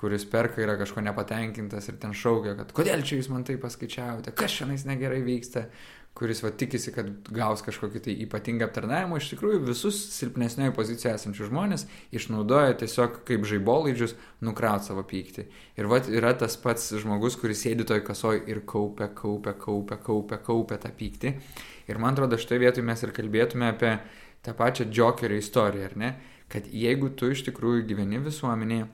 kuris 0.00 0.24
perka 0.28 0.62
yra 0.64 0.76
kažko 0.80 1.04
nepatenkintas 1.04 1.88
ir 1.90 2.00
ten 2.02 2.16
šaukia, 2.16 2.56
kad 2.58 2.74
kodėl 2.76 3.04
čia 3.06 3.20
jūs 3.20 3.30
man 3.32 3.46
tai 3.46 3.58
paskaičiavote, 3.60 4.34
kas 4.36 4.58
šiandien 4.58 4.94
negerai 4.94 5.20
vyksta, 5.26 5.68
kuris 6.14 6.42
va 6.42 6.50
tikisi, 6.50 6.90
kad 6.92 7.06
gaus 7.32 7.62
kažkokį 7.64 8.00
tai 8.04 8.14
ypatingą 8.24 8.66
aptarnavimą, 8.66 9.20
iš 9.20 9.30
tikrųjų 9.30 9.60
visus 9.68 9.98
silpnesnioje 10.16 10.72
pozicijoje 10.76 11.14
esančius 11.16 11.48
žmonės 11.52 11.86
išnaudoja 12.16 12.74
tiesiog 12.82 13.20
kaip 13.28 13.46
žaibolaidžius 13.48 14.16
nukrauti 14.44 14.90
savo 14.90 15.04
pyktį. 15.06 15.46
Ir 15.78 15.88
va 15.90 16.00
yra 16.10 16.34
tas 16.36 16.58
pats 16.60 16.90
žmogus, 17.00 17.38
kuris 17.40 17.62
sėdi 17.62 17.86
toj 17.88 18.02
kasoj 18.08 18.42
ir 18.50 18.64
kaupia, 18.68 19.08
kaupia, 19.14 19.54
kaupia, 19.54 20.00
kaupia, 20.02 20.40
kaupia 20.50 20.80
tą 20.82 20.90
pyktį. 20.98 21.36
Ir 21.88 22.02
man 22.02 22.18
atrodo, 22.18 22.40
šitoje 22.40 22.64
vietoje 22.66 22.86
mes 22.90 23.06
ir 23.06 23.14
kalbėtume 23.16 23.70
apie 23.70 23.94
tą 24.44 24.56
pačią 24.58 24.90
džokerio 24.90 25.38
istoriją, 25.40 25.92
ar 25.92 25.96
ne? 26.00 26.12
Kad 26.50 26.66
jeigu 26.74 27.12
tu 27.14 27.30
iš 27.30 27.44
tikrųjų 27.46 27.86
gyveni 27.92 28.20
visuomenėje, 28.24 28.88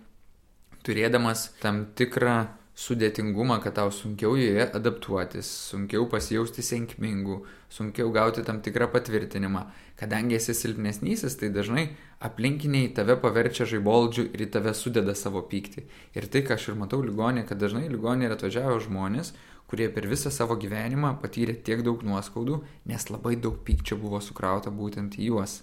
turėdamas 0.86 1.50
tam 1.62 1.86
tikrą 1.98 2.44
sudėtingumą, 2.76 3.56
kad 3.64 3.78
tau 3.78 3.90
sunkiau 3.92 4.34
joje 4.36 4.66
adaptuotis, 4.76 5.48
sunkiau 5.70 6.04
pasijausti 6.12 6.60
senkmingu, 6.62 7.38
sunkiau 7.72 8.10
gauti 8.12 8.44
tam 8.44 8.60
tikrą 8.64 8.90
patvirtinimą. 8.92 9.64
Kadangi 9.96 10.36
esi 10.36 10.52
silpnesnysis, 10.54 11.38
tai 11.40 11.48
dažnai 11.54 11.86
aplinkiniai 12.28 12.90
tave 12.96 13.16
paverčia 13.22 13.64
žaiboldžių 13.70 14.26
ir 14.28 14.44
į 14.44 14.50
tave 14.58 14.76
sudeda 14.76 15.16
savo 15.16 15.40
pyktį. 15.48 15.86
Ir 16.20 16.28
tai, 16.28 16.44
ką 16.44 16.58
aš 16.58 16.68
ir 16.70 16.76
matau 16.82 17.00
ligonė, 17.04 17.46
kad 17.48 17.60
dažnai 17.62 17.88
ligonė 17.88 18.28
yra 18.28 18.36
atvažiavę 18.36 18.76
žmonės, 18.84 19.32
kurie 19.72 19.88
per 19.90 20.04
visą 20.12 20.30
savo 20.30 20.58
gyvenimą 20.60 21.14
patyrė 21.24 21.56
tiek 21.64 21.80
daug 21.86 22.04
nuoskaudų, 22.04 22.60
nes 22.92 23.08
labai 23.08 23.38
daug 23.40 23.56
pykčio 23.64 23.96
buvo 24.04 24.20
sukrauta 24.20 24.68
būtent 24.68 25.16
į 25.16 25.32
juos. 25.32 25.62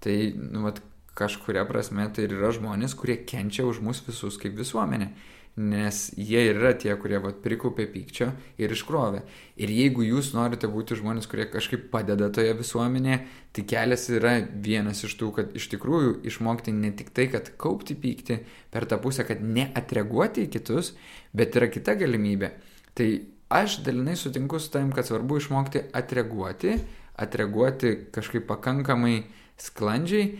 Tai, 0.00 0.16
nu, 0.40 0.64
vat, 0.64 0.80
kažkuria 1.18 1.64
prasme 1.68 2.08
tai 2.14 2.26
ir 2.26 2.34
yra 2.36 2.50
žmonės, 2.54 2.96
kurie 2.98 3.20
kenčia 3.26 3.66
už 3.68 3.80
mus 3.84 4.02
visus 4.06 4.38
kaip 4.40 4.56
visuomenė. 4.58 5.12
Nes 5.54 6.08
jie 6.18 6.40
yra 6.50 6.72
tie, 6.74 6.90
kurie 6.98 7.20
vat, 7.22 7.36
prikaupė 7.44 7.84
pykčio 7.86 8.32
ir 8.58 8.72
iškrovė. 8.74 9.20
Ir 9.54 9.70
jeigu 9.70 10.02
jūs 10.02 10.32
norite 10.34 10.66
būti 10.66 10.96
žmonės, 10.98 11.28
kurie 11.30 11.46
kažkaip 11.46 11.84
padeda 11.92 12.26
toje 12.34 12.56
visuomenėje, 12.58 13.20
tai 13.54 13.62
kelias 13.70 14.08
yra 14.10 14.32
vienas 14.50 15.04
iš 15.06 15.14
tų, 15.20 15.28
kad 15.36 15.54
iš 15.54 15.68
tikrųjų 15.76 16.16
išmokti 16.26 16.74
ne 16.74 16.90
tik 16.98 17.14
tai, 17.14 17.28
kad 17.30 17.52
kaupti 17.62 17.94
pyktį 17.94 18.40
per 18.74 18.88
tą 18.90 18.98
pusę, 18.98 19.22
kad 19.28 19.46
neatreaguoti 19.46 20.48
į 20.48 20.50
kitus, 20.56 20.96
bet 21.30 21.54
yra 21.54 21.70
kita 21.70 21.94
galimybė. 22.02 22.50
Tai 22.98 23.08
aš 23.54 23.78
dalinai 23.86 24.18
sutinku 24.18 24.58
su 24.58 24.74
tam, 24.74 24.90
kad 24.90 25.06
svarbu 25.06 25.38
išmokti 25.38 25.86
atreaguoti, 25.94 26.74
atreaguoti 27.22 27.94
kažkaip 28.10 28.50
pakankamai 28.50 29.20
sklandžiai, 29.62 30.32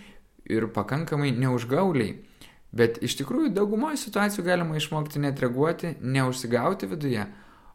ir 0.51 0.69
pakankamai 0.73 1.33
neužgauliai. 1.37 2.19
Bet 2.75 2.99
iš 3.07 3.15
tikrųjų 3.21 3.53
daugumoje 3.55 4.01
situacijų 4.03 4.45
galima 4.49 4.77
išmokti 4.79 5.23
net 5.23 5.39
reaguoti, 5.43 5.95
neužsigauti 6.03 6.89
viduje. 6.91 7.27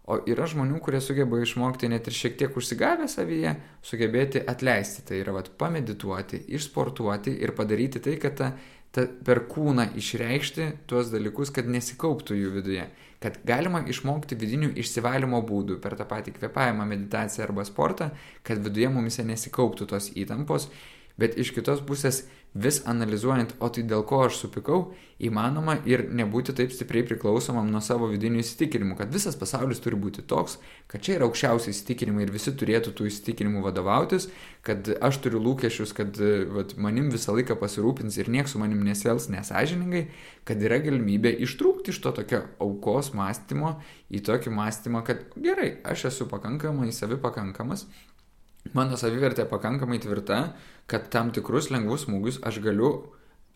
O 0.09 0.17
yra 0.25 0.47
žmonių, 0.49 0.79
kurie 0.81 0.99
sugeba 1.05 1.37
išmokti 1.39 1.87
net 1.91 2.07
ir 2.09 2.15
šiek 2.17 2.35
tiek 2.39 2.55
užsigavę 2.57 3.05
savyje, 3.11 3.53
sugebėti 3.85 4.41
atleisti. 4.41 5.05
Tai 5.05 5.21
yra 5.21 5.35
vat, 5.37 5.51
pamedituoti, 5.61 6.41
išsportuoti 6.57 7.35
ir 7.45 7.53
padaryti 7.55 8.01
tai, 8.03 8.17
kad 8.19 8.35
ta, 8.39 8.49
ta, 8.91 9.05
per 9.05 9.45
kūną 9.51 9.91
išreikšti 10.01 10.71
tuos 10.89 11.13
dalykus, 11.13 11.53
kad 11.55 11.69
nesikauptų 11.69 12.39
jų 12.41 12.55
viduje. 12.57 12.89
Kad 13.23 13.39
galima 13.47 13.85
išmokti 13.87 14.35
vidinių 14.39 14.73
išsivalymo 14.81 15.43
būdų 15.45 15.77
per 15.83 15.95
tą 15.99 16.09
patį 16.09 16.35
kvepavimą, 16.39 16.89
meditaciją 16.89 17.45
arba 17.45 17.67
sportą, 17.67 18.09
kad 18.43 18.59
viduje 18.65 18.89
mumise 18.91 19.27
nesikauptų 19.27 19.91
tos 19.93 20.11
įtampos 20.17 20.71
bet 21.19 21.35
iš 21.39 21.51
kitos 21.55 21.81
pusės 21.85 22.23
vis 22.53 22.81
analizuojant, 22.89 23.53
o 23.61 23.69
tai 23.69 23.83
dėl 23.85 24.01
ko 24.09 24.23
aš 24.25 24.39
supikau, 24.41 24.79
įmanoma 25.21 25.75
ir 25.85 26.05
nebūti 26.15 26.55
taip 26.55 26.71
stipriai 26.73 27.05
priklausomam 27.05 27.67
nuo 27.69 27.81
savo 27.83 28.07
vidinių 28.09 28.39
įsitikinimų, 28.41 28.95
kad 28.97 29.11
visas 29.13 29.35
pasaulis 29.37 29.81
turi 29.83 29.99
būti 29.99 30.23
toks, 30.25 30.57
kad 30.89 31.03
čia 31.05 31.17
yra 31.17 31.27
aukščiausi 31.27 31.69
įsitikinimai 31.73 32.25
ir 32.25 32.33
visi 32.33 32.53
turėtų 32.55 32.95
tų 32.97 33.09
įsitikinimų 33.11 33.61
vadovautis, 33.67 34.29
kad 34.65 34.89
aš 34.97 35.21
turiu 35.25 35.43
lūkesčius, 35.45 35.93
kad 35.97 36.17
vat, 36.55 36.73
manim 36.81 37.11
visą 37.13 37.35
laiką 37.37 37.59
pasirūpins 37.59 38.17
ir 38.17 38.31
nieks 38.33 38.55
su 38.55 38.63
manim 38.63 38.81
nesvels 38.87 39.29
nesažiningai, 39.29 40.07
kad 40.47 40.63
yra 40.63 40.81
galimybė 40.81 41.35
ištrūkti 41.45 41.93
iš 41.93 42.01
to 42.01 42.15
tokio 42.17 42.45
aukos 42.63 43.13
mąstymo 43.13 43.75
į 44.09 44.23
tokį 44.25 44.55
mąstymą, 44.55 45.03
kad 45.05 45.27
gerai, 45.37 45.75
aš 45.85 46.09
esu 46.09 46.29
pakankamai 46.31 46.89
savipakankamas, 46.95 47.85
mano 48.73 48.97
savivertė 48.99 49.45
pakankamai 49.49 49.99
tvirta, 50.03 50.41
kad 50.89 51.09
tam 51.13 51.33
tikrus 51.35 51.69
lengvus 51.73 52.07
smūgius 52.07 52.41
aš 52.45 52.61
galiu 52.63 52.91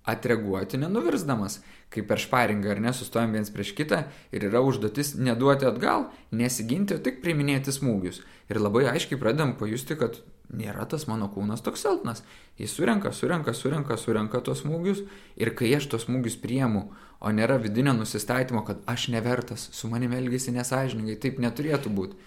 atreaguoti 0.03 0.77
nenuvirsdamas, 0.81 1.61
kaip 1.93 2.09
per 2.09 2.19
šparingą 2.19 2.73
ar 2.73 2.81
nesustojam 2.83 3.35
viens 3.37 3.51
prieš 3.53 3.71
kitą 3.77 4.01
ir 4.35 4.47
yra 4.49 4.59
užduotis 4.65 5.13
neduoti 5.15 5.67
atgal, 5.69 6.09
nesiginti, 6.35 6.97
o 6.97 7.03
tik 7.03 7.21
priminėti 7.23 7.71
smūgius. 7.71 8.19
Ir 8.51 8.59
labai 8.59 8.83
aiškiai 8.91 9.19
pradedam 9.21 9.55
pajusti, 9.59 9.95
kad 9.99 10.19
nėra 10.53 10.83
tas 10.89 11.07
mano 11.07 11.29
kūnas 11.31 11.63
toks 11.63 11.85
silpnas. 11.85 12.23
Jis 12.59 12.75
surenka, 12.75 13.13
surenka, 13.15 13.55
surenka, 13.55 13.97
surenka 13.97 14.43
tos 14.43 14.65
smūgius 14.65 15.05
ir 15.39 15.53
kai 15.55 15.71
aš 15.77 15.87
tos 15.93 16.07
smūgius 16.09 16.35
priemu, 16.41 16.89
o 17.23 17.31
nėra 17.31 17.55
vidinio 17.63 17.95
nusistatymo, 17.95 18.65
kad 18.67 18.83
aš 18.89 19.07
nevertas, 19.13 19.69
su 19.71 19.87
manimi 19.87 20.19
elgesi 20.19 20.51
nesažiningai, 20.51 21.15
taip 21.15 21.39
neturėtų 21.39 21.93
būti. 21.95 22.19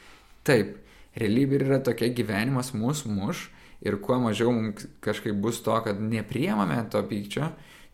Taip, 0.48 0.78
realybė 1.16 1.60
yra 1.64 1.80
tokia 1.84 2.10
gyvenimas 2.14 2.72
mus 2.76 3.04
muš 3.08 3.48
ir 3.84 3.98
kuo 4.02 4.18
mažiau 4.20 4.52
mums 4.52 4.86
kažkaip 5.04 5.36
bus 5.40 5.62
to, 5.64 5.76
kad 5.84 6.00
nepriemame 6.00 6.78
to 6.92 7.02
pykčio, 7.08 7.50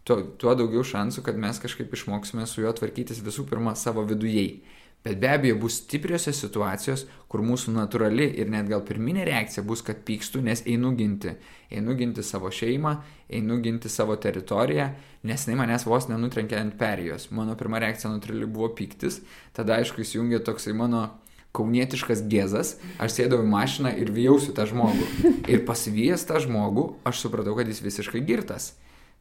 tuo, 0.06 0.20
tuo 0.38 0.54
daugiau 0.58 0.84
šansų, 0.86 1.24
kad 1.26 1.38
mes 1.38 1.58
kažkaip 1.62 1.92
išmoksime 1.94 2.46
su 2.46 2.62
juo 2.62 2.72
tvarkytis 2.76 3.22
visų 3.24 3.46
pirma 3.50 3.74
savo 3.78 4.06
vidujei. 4.06 4.62
Bet 5.02 5.18
be 5.18 5.32
abejo 5.34 5.56
bus 5.58 5.80
stipriose 5.80 6.30
situacijos, 6.30 7.08
kur 7.26 7.42
mūsų 7.42 7.72
natūrali 7.74 8.28
ir 8.38 8.50
net 8.52 8.68
gal 8.70 8.84
pirminė 8.86 9.24
reakcija 9.26 9.64
bus, 9.66 9.80
kad 9.82 10.04
pykstu, 10.06 10.38
nes 10.46 10.62
einu 10.62 10.92
ginti. 10.94 11.32
Einu 11.74 11.96
ginti 11.98 12.22
savo 12.22 12.52
šeimą, 12.54 12.92
einu 13.34 13.56
ginti 13.64 13.90
savo 13.90 14.14
teritoriją, 14.14 14.92
nes 15.26 15.46
jinai 15.48 15.58
manęs 15.58 15.88
vos 15.90 16.06
nenutrenkė 16.06 16.60
ant 16.60 16.76
perijos. 16.78 17.32
Mano 17.34 17.58
pirma 17.58 17.82
reakcija 17.82 18.12
natūraliai 18.14 18.46
buvo 18.54 18.70
pyktis, 18.78 19.18
tada 19.58 19.80
aišku 19.80 20.04
įsijungė 20.06 20.38
toksai 20.46 20.76
mano 20.78 21.08
kaunietiškas 21.56 22.24
gėzas, 22.32 22.76
aš 23.02 23.18
sėdau 23.18 23.42
į 23.44 23.48
mašiną 23.52 23.92
ir 24.00 24.12
vijausiu 24.14 24.54
tą 24.56 24.64
žmogų. 24.70 25.32
Ir 25.52 25.64
pasivijęs 25.68 26.24
tą 26.28 26.40
žmogų, 26.44 26.86
aš 27.08 27.26
supratau, 27.26 27.56
kad 27.58 27.68
jis 27.68 27.82
visiškai 27.84 28.24
girtas. 28.24 28.72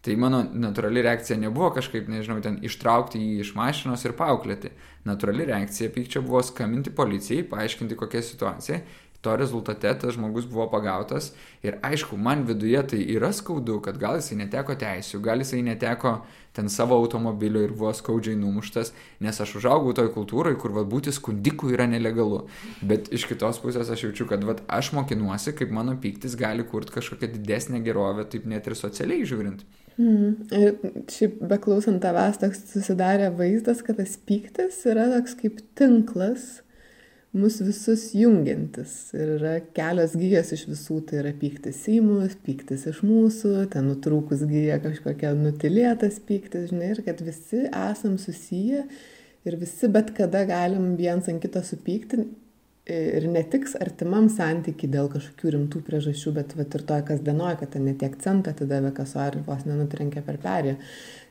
Tai 0.01 0.15
mano 0.17 0.39
natūrali 0.41 1.03
reakcija 1.05 1.37
nebuvo 1.37 1.69
kažkaip, 1.75 2.07
nežinau, 2.09 2.39
ten 2.41 2.57
ištraukti 2.65 3.19
jį 3.21 3.43
iš 3.43 3.51
mašinos 3.53 4.01
ir 4.07 4.15
paauklėti. 4.17 4.71
Natūrali 5.05 5.45
reakcija 5.51 5.91
pykčio 5.93 6.23
buvo 6.25 6.41
skambinti 6.45 6.93
policijai, 6.97 7.43
paaiškinti 7.51 7.97
kokia 7.99 8.23
situacija. 8.25 8.79
To 9.21 9.35
rezultate 9.37 9.91
tas 10.01 10.15
žmogus 10.15 10.47
buvo 10.49 10.65
pagautas 10.71 11.27
ir 11.61 11.75
aišku, 11.85 12.17
man 12.17 12.41
viduje 12.47 12.79
tai 12.93 13.01
yra 13.13 13.29
skaudu, 13.33 13.77
kad 13.85 13.99
gal 14.01 14.17
jisai 14.17 14.39
neteko 14.39 14.73
teisų, 14.81 15.19
gal 15.21 15.43
jisai 15.43 15.59
neteko 15.61 16.15
ten 16.57 16.69
savo 16.73 16.97
automobilio 16.97 17.61
ir 17.61 17.75
buvo 17.75 17.91
skaudžiai 17.93 18.35
numuštas, 18.35 18.89
nes 19.21 19.41
aš 19.43 19.53
užaugau 19.61 19.93
toj 19.95 20.09
kultūrai, 20.15 20.55
kur 20.59 20.73
va, 20.75 20.81
būti 20.83 21.13
skundiku 21.13 21.69
yra 21.71 21.85
nelegalu. 21.87 22.41
Bet 22.81 23.11
iš 23.13 23.27
kitos 23.29 23.61
pusės 23.61 23.91
aš 23.93 24.07
jaučiu, 24.07 24.25
kad 24.31 24.43
va, 24.47 24.57
aš 24.79 24.91
mokinuosi, 24.97 25.53
kaip 25.59 25.71
mano 25.75 25.93
pyktis 26.01 26.35
gali 26.39 26.65
kurti 26.67 26.97
kažkokią 26.97 27.29
didesnę 27.37 27.83
gerovę, 27.85 28.25
taip 28.25 28.49
net 28.49 28.67
ir 28.67 28.77
socialiai 28.79 29.29
žiūrint. 29.29 29.61
Mm. 30.01 30.49
Ir 30.55 31.05
šiaip 31.13 31.37
beklausant 31.51 32.01
tavęs 32.03 32.41
toks 32.41 32.65
susidarė 32.73 33.29
vaizdas, 33.37 33.85
kad 33.85 34.01
tas 34.01 34.17
pyktis 34.17 34.81
yra 34.89 35.11
toks 35.13 35.37
kaip 35.39 35.61
tinklas 35.77 36.63
mus 37.37 37.61
visus 37.63 38.09
jungiantis. 38.17 38.93
Ir 39.15 39.35
yra 39.37 39.53
kelios 39.75 40.17
gyjas 40.19 40.51
iš 40.55 40.65
visų, 40.71 40.99
tai 41.07 41.21
yra 41.21 41.31
pyktis 41.37 41.79
į 41.91 42.01
mus, 42.05 42.35
pyktis 42.45 42.87
iš 42.91 43.01
mūsų, 43.07 43.55
ten 43.71 43.87
nutrūkus 43.91 44.43
gyja 44.49 44.81
kažkokia 44.83 45.33
nutilėtas 45.39 46.19
pyktis, 46.27 46.69
žinai, 46.73 46.91
ir 46.95 47.03
kad 47.07 47.23
visi 47.23 47.65
esam 47.69 48.19
susiję 48.21 48.85
ir 49.47 49.57
visi 49.57 49.89
bet 49.89 50.11
kada 50.17 50.43
galim 50.45 50.93
viens 50.99 51.29
ant 51.31 51.41
kito 51.41 51.63
supykti, 51.65 52.25
ir 52.91 53.27
ne 53.29 53.43
tik 53.45 53.67
artimam 53.79 54.27
santykiai 54.31 54.89
dėl 54.91 55.09
kažkokių 55.13 55.53
rimtų 55.55 55.81
priežasčių, 55.85 56.33
bet 56.35 56.55
vat, 56.57 56.75
ir 56.75 56.85
toj 56.89 57.03
kasdienoje, 57.07 57.59
kad 57.61 57.73
ten 57.75 57.85
netiek 57.85 58.15
centą 58.23 58.55
atidavė 58.55 58.91
kaso 58.97 59.21
ar 59.21 59.37
vos 59.45 59.65
nenutrenkė 59.67 60.23
per 60.25 60.39
perį. 60.41 60.77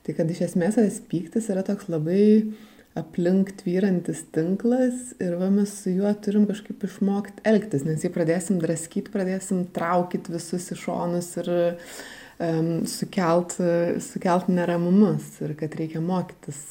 Tai 0.06 0.16
kad 0.16 0.30
iš 0.30 0.44
esmės 0.48 0.78
tas 0.78 1.00
pyktis 1.10 1.50
yra 1.52 1.64
toks 1.66 1.90
labai 1.90 2.22
aplink 2.98 3.52
tvyrantis 3.60 4.24
tinklas 4.34 5.12
ir 5.22 5.36
va 5.38 5.50
mes 5.52 5.72
su 5.82 5.92
juo 5.94 6.10
turim 6.24 6.46
kažkaip 6.48 6.82
išmokti 6.88 7.44
elgtis, 7.46 7.84
nes 7.86 8.02
jį 8.02 8.10
pradėsim 8.14 8.58
draskyti, 8.62 9.12
pradėsim 9.14 9.62
traukyti 9.74 10.34
visus 10.34 10.66
į 10.74 10.78
šonus 10.80 11.30
ir 11.42 11.52
um, 11.54 12.72
sukelt, 12.90 13.56
sukelt 14.02 14.50
neramumus 14.50 15.36
ir 15.44 15.54
kad 15.60 15.78
reikia 15.78 16.02
mokytis 16.02 16.64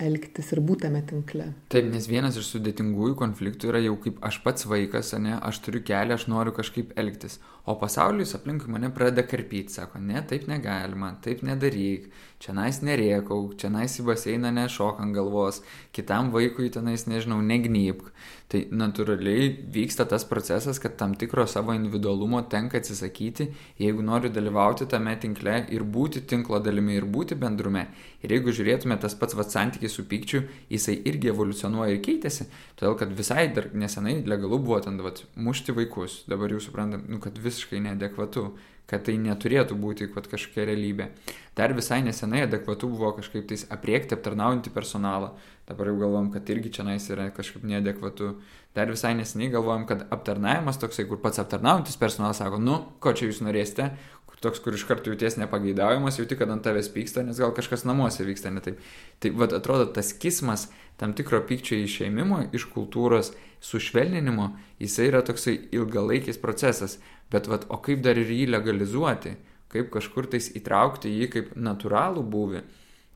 elgtis 0.00 0.50
ir 0.54 0.60
būtame 0.66 1.00
tinkle. 1.06 1.52
Taip, 1.70 1.86
nes 1.92 2.06
vienas 2.10 2.36
iš 2.38 2.48
sudėtingųjų 2.54 3.14
konfliktų 3.18 3.70
yra 3.70 3.82
jau 3.84 3.94
kaip 4.02 4.18
aš 4.26 4.40
pats 4.42 4.66
vaikas, 4.66 5.12
ne, 5.22 5.36
aš 5.38 5.60
turiu 5.62 5.84
kelią, 5.86 6.18
aš 6.18 6.26
noriu 6.30 6.54
kažkaip 6.56 6.94
elgtis. 6.98 7.38
O 7.64 7.76
pasaulis 7.80 8.34
aplinkui 8.36 8.72
mane 8.74 8.90
pradeda 8.92 9.24
karpyti, 9.24 9.72
sako, 9.72 10.02
ne, 10.02 10.18
taip 10.28 10.48
negalima, 10.50 11.14
taip 11.24 11.44
nedaryk, 11.46 12.10
čia 12.42 12.52
nais 12.56 12.82
nerėkau, 12.84 13.54
čia 13.60 13.70
nais 13.72 13.94
į 14.00 14.08
baseiną 14.10 14.50
nešok 14.58 15.00
ant 15.04 15.16
galvos, 15.16 15.62
kitam 15.94 16.32
vaikui 16.34 16.72
tenais, 16.74 17.06
nežinau, 17.08 17.38
negnypk. 17.44 18.10
Tai 18.52 18.60
natūraliai 18.76 19.46
vyksta 19.72 20.04
tas 20.08 20.26
procesas, 20.28 20.78
kad 20.78 20.98
tam 21.00 21.14
tikro 21.18 21.46
savo 21.48 21.72
individualumo 21.74 22.42
tenka 22.52 22.76
atsisakyti, 22.78 23.46
jeigu 23.80 24.04
noriu 24.04 24.28
dalyvauti 24.30 24.86
tame 24.90 25.14
tinkle 25.20 25.56
ir 25.72 25.86
būti 25.96 26.22
tinklo 26.28 26.60
dalimi 26.62 26.98
ir 26.98 27.06
būti 27.08 27.38
bendrume. 27.40 27.86
Ir 28.20 28.36
jeigu 28.36 28.52
žiūrėtume 28.54 28.98
tas 29.00 29.16
pats 29.16 29.36
vat 29.38 29.50
santykis 29.54 29.96
su 29.96 30.04
pykčiu, 30.10 30.42
jisai 30.68 30.98
irgi 31.08 31.32
evoliucionuoja 31.32 31.96
ir 31.96 32.04
keitėsi, 32.04 32.46
todėl 32.76 32.98
kad 33.00 33.16
visai 33.16 33.48
dar 33.56 33.70
nesenai 33.72 34.18
legalu 34.28 34.60
buvo 34.60 34.82
ten 34.84 35.00
vat, 35.02 35.24
mušti 35.34 35.72
vaikus, 35.76 36.22
dabar 36.28 36.52
jau 36.52 36.60
suprantam, 36.62 37.08
nu, 37.08 37.22
kad 37.24 37.40
visiškai 37.40 37.80
neadekvatu 37.88 38.50
kad 38.90 39.04
tai 39.06 39.16
neturėtų 39.20 39.76
būti 39.80 40.08
kad 40.12 40.28
kažkokia 40.30 40.66
realybė. 40.68 41.08
Dar 41.56 41.72
visai 41.76 42.02
nesenai 42.04 42.44
adekvatu 42.44 42.90
buvo 42.90 43.12
kažkaip 43.16 43.46
tais 43.48 43.64
apriekti 43.72 44.16
aptarnaujantį 44.16 44.72
personalą, 44.74 45.32
dabar 45.68 45.88
jau 45.90 45.96
galvom, 46.02 46.30
kad 46.34 46.50
irgi 46.52 46.72
čia 46.76 46.84
nais 46.86 47.06
yra 47.12 47.30
kažkaip 47.34 47.64
neadekvatu. 47.64 48.34
Dar 48.74 48.90
visai 48.90 49.14
neseniai 49.14 49.52
galvojom, 49.52 49.86
kad 49.86 50.02
aptarnavimas 50.12 50.80
toksai, 50.82 51.06
kur 51.06 51.20
pats 51.22 51.38
aptarnaujantis 51.38 51.96
personalas 51.96 52.42
sako, 52.42 52.58
nu, 52.58 52.80
ko 52.98 53.12
čia 53.14 53.28
jūs 53.28 53.38
norėsite, 53.46 53.92
kur 54.26 54.40
toks, 54.42 54.58
kur 54.64 54.74
iš 54.74 54.82
karto 54.88 55.12
jauties 55.12 55.38
nepageidaujamas, 55.38 56.18
jauti, 56.18 56.36
kad 56.40 56.50
ant 56.50 56.66
tavęs 56.66 56.90
pyksta, 56.90 57.22
nes 57.22 57.38
gal 57.38 57.54
kažkas 57.54 57.86
namuose 57.86 58.26
vyksta 58.26 58.50
ne 58.50 58.64
taip. 58.64 58.82
Tai 59.22 59.30
vad 59.38 59.54
atrodo, 59.54 59.86
tas 59.94 60.10
kismas 60.18 60.66
tam 60.98 61.14
tikro 61.14 61.38
pykčio 61.46 61.78
išeimimo 61.84 62.48
iš 62.54 62.66
kultūros 62.74 63.30
sušvelninimo, 63.64 64.50
jisai 64.82 65.08
yra 65.12 65.22
toksai 65.24 65.54
ilgalaikis 65.72 66.42
procesas. 66.42 66.98
Bet 67.32 67.48
vat, 67.50 67.66
o 67.72 67.80
kaip 67.82 68.02
dar 68.04 68.18
ir 68.20 68.30
jį 68.30 68.46
legalizuoti, 68.52 69.34
kaip 69.72 69.90
kažkur 69.94 70.28
tais 70.30 70.50
įtraukti 70.54 71.10
jį 71.10 71.30
kaip 71.32 71.54
natūralų 71.58 72.22
būvį. 72.30 72.62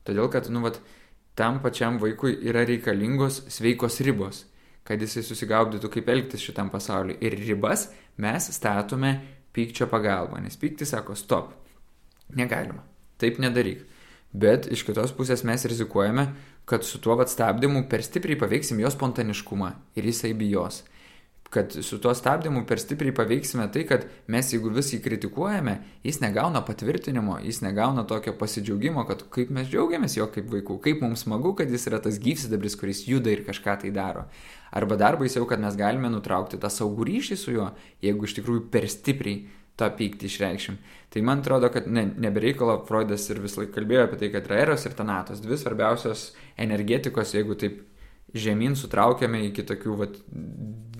Todėl, 0.07 0.27
kad, 0.33 0.49
nu, 0.51 0.63
vat, 0.65 0.79
tam 1.39 1.61
pačiam 1.63 1.99
vaikui 2.01 2.33
yra 2.49 2.65
reikalingos 2.67 3.43
sveikos 3.53 4.01
ribos, 4.03 4.43
kad 4.83 4.99
jisai 4.99 5.23
susigaudytų, 5.23 5.91
kaip 5.93 6.09
elgtis 6.11 6.43
šitam 6.43 6.71
pasauliu. 6.73 7.15
Ir 7.23 7.37
ribas 7.39 7.87
mes 8.19 8.49
statome 8.55 9.13
pykčio 9.55 9.87
pagalba, 9.91 10.41
nes 10.43 10.57
pyktis 10.59 10.91
sako, 10.95 11.15
stop, 11.15 11.53
negalima, 12.35 12.83
taip 13.21 13.39
nedaryk. 13.39 13.85
Bet 14.29 14.67
iš 14.69 14.83
kitos 14.85 15.13
pusės 15.15 15.45
mes 15.47 15.63
rizikuojame, 15.65 16.27
kad 16.69 16.83
su 16.85 16.99
tuo 17.01 17.15
vat 17.17 17.31
stabdymu 17.31 17.87
per 17.89 18.03
stipriai 18.05 18.37
paveiksim 18.37 18.81
jo 18.83 18.91
spontaniškumą 18.93 19.71
ir 19.97 20.05
jisai 20.05 20.35
bijos 20.37 20.83
kad 21.49 21.73
su 21.81 21.97
tuo 21.97 22.13
stabdymu 22.13 22.61
per 22.69 22.79
stipriai 22.79 23.13
paveiksime 23.15 23.65
tai, 23.73 23.83
kad 23.89 24.05
mes 24.29 24.51
jeigu 24.53 24.69
vis 24.73 24.91
jį 24.93 24.99
kritikuojame, 25.01 25.79
jis 26.05 26.21
negauna 26.21 26.61
patvirtinimo, 26.65 27.39
jis 27.41 27.63
negauna 27.65 28.03
tokio 28.09 28.35
pasidžiaugimo, 28.37 29.05
kad 29.09 29.23
kaip 29.33 29.49
mes 29.55 29.69
džiaugiamės 29.71 30.19
jo 30.19 30.29
kaip 30.33 30.51
vaikų, 30.53 30.77
kaip 30.85 31.01
mums 31.01 31.25
smagu, 31.25 31.55
kad 31.57 31.71
jis 31.73 31.87
yra 31.89 32.01
tas 32.05 32.21
gyvsidabris, 32.21 32.77
kuris 32.77 33.01
juda 33.09 33.33
ir 33.33 33.41
kažką 33.47 33.79
tai 33.81 33.93
daro. 33.95 34.27
Arba 34.69 34.99
dar 35.01 35.17
baisiau, 35.17 35.47
kad 35.49 35.61
mes 35.61 35.77
galime 35.77 36.11
nutraukti 36.13 36.61
tą 36.61 36.69
saugų 36.69 37.09
ryšį 37.09 37.39
su 37.41 37.55
juo, 37.57 37.71
jeigu 38.05 38.29
iš 38.29 38.37
tikrųjų 38.37 38.67
per 38.69 38.85
stipriai 38.85 39.47
tą 39.79 39.89
pyktį 39.95 40.29
išreikšim. 40.29 40.77
Tai 41.09 41.23
man 41.25 41.41
atrodo, 41.41 41.69
kad 41.73 41.87
ne, 41.89 42.03
nebereikalo 42.19 42.81
Freudas 42.85 43.25
ir 43.31 43.39
vis 43.41 43.55
laik 43.57 43.71
kalbėjo 43.73 44.05
apie 44.05 44.19
tai, 44.21 44.29
kad 44.33 44.49
yra 44.49 44.59
eros 44.67 44.85
ir 44.85 44.93
tanatos, 44.97 45.41
dvi 45.41 45.57
svarbiausios 45.57 46.33
energetikos, 46.59 47.33
jeigu 47.33 47.57
taip 47.57 47.79
žemyn 48.37 48.75
sutraukiame 48.77 49.41
iki 49.47 49.65
tokių 49.65 49.95
vat, 50.03 50.19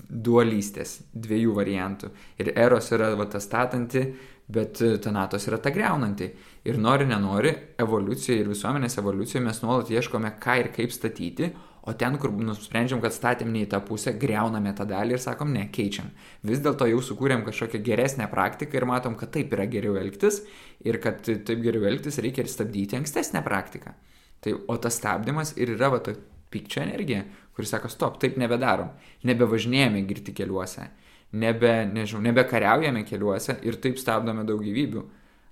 dualystės, 0.09 0.99
dviejų 1.13 1.53
variantų. 1.55 2.09
Ir 2.41 2.51
eros 2.57 2.89
yra 2.95 3.13
va, 3.17 3.27
ta 3.29 3.41
statanti, 3.43 4.03
bet 4.49 4.81
tanatos 5.03 5.45
yra 5.47 5.59
ta 5.61 5.71
greunanti. 5.73 6.31
Ir 6.67 6.79
nori, 6.81 7.05
nenori, 7.09 7.53
evoliucija 7.79 8.39
ir 8.39 8.49
visuomenės 8.49 8.97
evoliucija 9.01 9.41
mes 9.45 9.61
nuolat 9.63 9.91
ieškome, 9.93 10.33
ką 10.41 10.57
ir 10.63 10.71
kaip 10.75 10.93
statyti, 10.93 11.51
o 11.89 11.93
ten, 11.93 12.17
kur 12.21 12.33
nusprendžiam, 12.33 12.99
kad 13.01 13.13
statėm 13.15 13.53
ne 13.53 13.63
į 13.65 13.69
tą 13.71 13.79
pusę, 13.85 14.13
greuname 14.19 14.73
tą 14.77 14.85
dalį 14.89 15.15
ir 15.15 15.23
sakom, 15.23 15.53
ne, 15.55 15.67
keičiam. 15.73 16.09
Vis 16.45 16.61
dėlto 16.65 16.89
jau 16.89 16.99
sukūrėm 17.05 17.45
kažkokią 17.47 17.81
geresnę 17.85 18.27
praktiką 18.31 18.81
ir 18.81 18.87
matom, 18.89 19.15
kad 19.19 19.31
taip 19.35 19.53
yra 19.55 19.69
geriau 19.69 19.97
elgtis 20.01 20.41
ir 20.85 20.99
kad 21.03 21.21
taip 21.23 21.63
geriau 21.63 21.87
elgtis 21.89 22.19
reikia 22.21 22.43
ir 22.43 22.51
stabdyti 22.51 22.99
ankstesnę 22.99 23.41
praktiką. 23.45 23.95
Tai, 24.43 24.55
o 24.71 24.77
tas 24.79 24.99
stabdymas 24.99 25.55
ir 25.59 25.73
yra 25.75 25.89
va, 25.93 26.01
pykčio 26.53 26.83
energija, 26.83 27.23
kuris 27.55 27.71
sako, 27.73 27.91
stop, 27.91 28.17
taip 28.21 28.37
nebedarom, 28.39 28.91
nebevažinėjame 29.27 30.03
girti 30.09 30.33
keliuose, 30.37 30.89
nebe, 31.37 31.73
nežinau, 31.93 32.23
nebekariaujame 32.29 33.05
keliuose 33.07 33.59
ir 33.67 33.79
taip 33.83 34.01
stabdome 34.01 34.45
daug 34.47 34.61
gyvybių. 34.65 35.05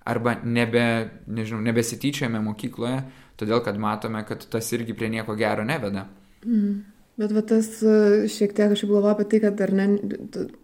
Arba 0.07 0.37
nebe, 0.43 0.83
nežinau, 1.27 1.59
nebesityčiame 1.65 2.39
mokykloje, 2.45 3.01
todėl 3.39 3.59
kad 3.65 3.79
matome, 3.81 4.21
kad 4.27 4.45
tas 4.51 4.69
irgi 4.71 4.95
prie 4.95 5.09
nieko 5.11 5.35
gero 5.35 5.65
neveda. 5.67 6.05
Mm. 6.45 6.77
Bet 7.17 7.31
va 7.33 7.41
tas 7.49 7.65
e, 7.81 8.27
šiek 8.29 8.51
tiek 8.53 8.75
aš 8.75 8.83
galvoju 8.85 9.09
apie 9.15 9.25
tai, 9.31 9.39
kad 9.41 9.61
ar 9.65 9.71
ne, 9.73 9.87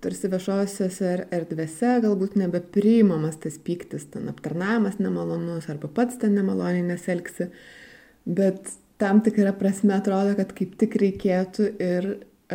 tarsi 0.06 0.30
viešosiose 0.30 1.14
erdvėse 1.34 1.96
galbūt 2.04 2.36
nebepriimamas 2.38 3.40
tas 3.42 3.58
pyktis, 3.58 4.06
ten 4.14 4.30
aptarnavimas 4.30 5.00
nemalonus 5.02 5.66
arba 5.74 5.90
pats 5.90 6.20
ten 6.22 6.38
nemaloniai 6.38 6.86
neselgsi. 6.92 7.50
Bet 8.38 8.70
tam 9.02 9.22
tikra 9.26 9.54
prasme 9.58 9.96
atrodo, 9.98 10.36
kad 10.39 10.54
kaip 10.58 10.76
tik 10.82 10.98
reikėtų 11.02 11.70
ir 11.82 12.10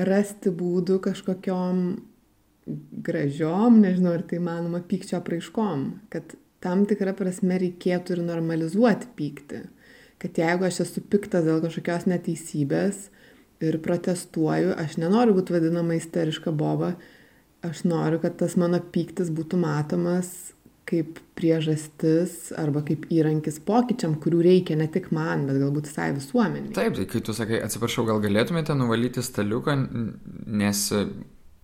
rasti 0.09 0.53
būdų 0.55 1.01
kažkokiom 1.09 1.83
gražiom, 3.09 3.81
nežinau, 3.81 4.15
ar 4.19 4.25
tai 4.29 4.41
manoma, 4.45 4.83
pykčio 4.85 5.23
praiškom, 5.25 5.85
kad 6.13 6.37
tam 6.65 6.85
tikrą 6.89 7.15
prasme 7.17 7.57
reikėtų 7.61 8.17
ir 8.19 8.25
normalizuoti 8.27 9.09
pyktį. 9.17 9.63
Kad 10.19 10.39
jeigu 10.39 10.67
aš 10.67 10.83
esu 10.85 11.03
piktas 11.07 11.47
dėl 11.47 11.63
kažkokios 11.63 12.09
neteisybės, 12.11 13.07
ir 13.61 13.79
protestuoju, 13.83 14.75
aš 14.79 14.99
nenoriu 15.03 15.35
būti 15.39 15.55
vadinama 15.57 15.97
isteriška 15.99 16.53
boba, 16.55 16.95
aš 17.67 17.83
noriu, 17.89 18.21
kad 18.23 18.39
tas 18.39 18.55
mano 18.61 18.81
pyktis 18.95 19.33
būtų 19.35 19.59
matomas 19.63 20.31
kaip 20.89 21.19
priežastis 21.39 22.53
arba 22.59 22.83
kaip 22.87 23.07
įrankis 23.13 23.61
pokyčiam, 23.67 24.17
kurių 24.23 24.43
reikia 24.47 24.77
ne 24.81 24.89
tik 24.93 25.11
man, 25.15 25.47
bet 25.49 25.61
galbūt 25.61 25.91
visai 25.91 26.11
visuomeniai. 26.17 26.75
Taip, 26.77 26.97
tai 26.97 27.09
kai 27.11 27.23
tu 27.25 27.35
sakai, 27.37 27.61
atsiprašau, 27.67 28.07
gal 28.09 28.23
galėtumėte 28.25 28.77
nuvalyti 28.79 29.25
staliuką, 29.25 29.77
nes 30.63 30.87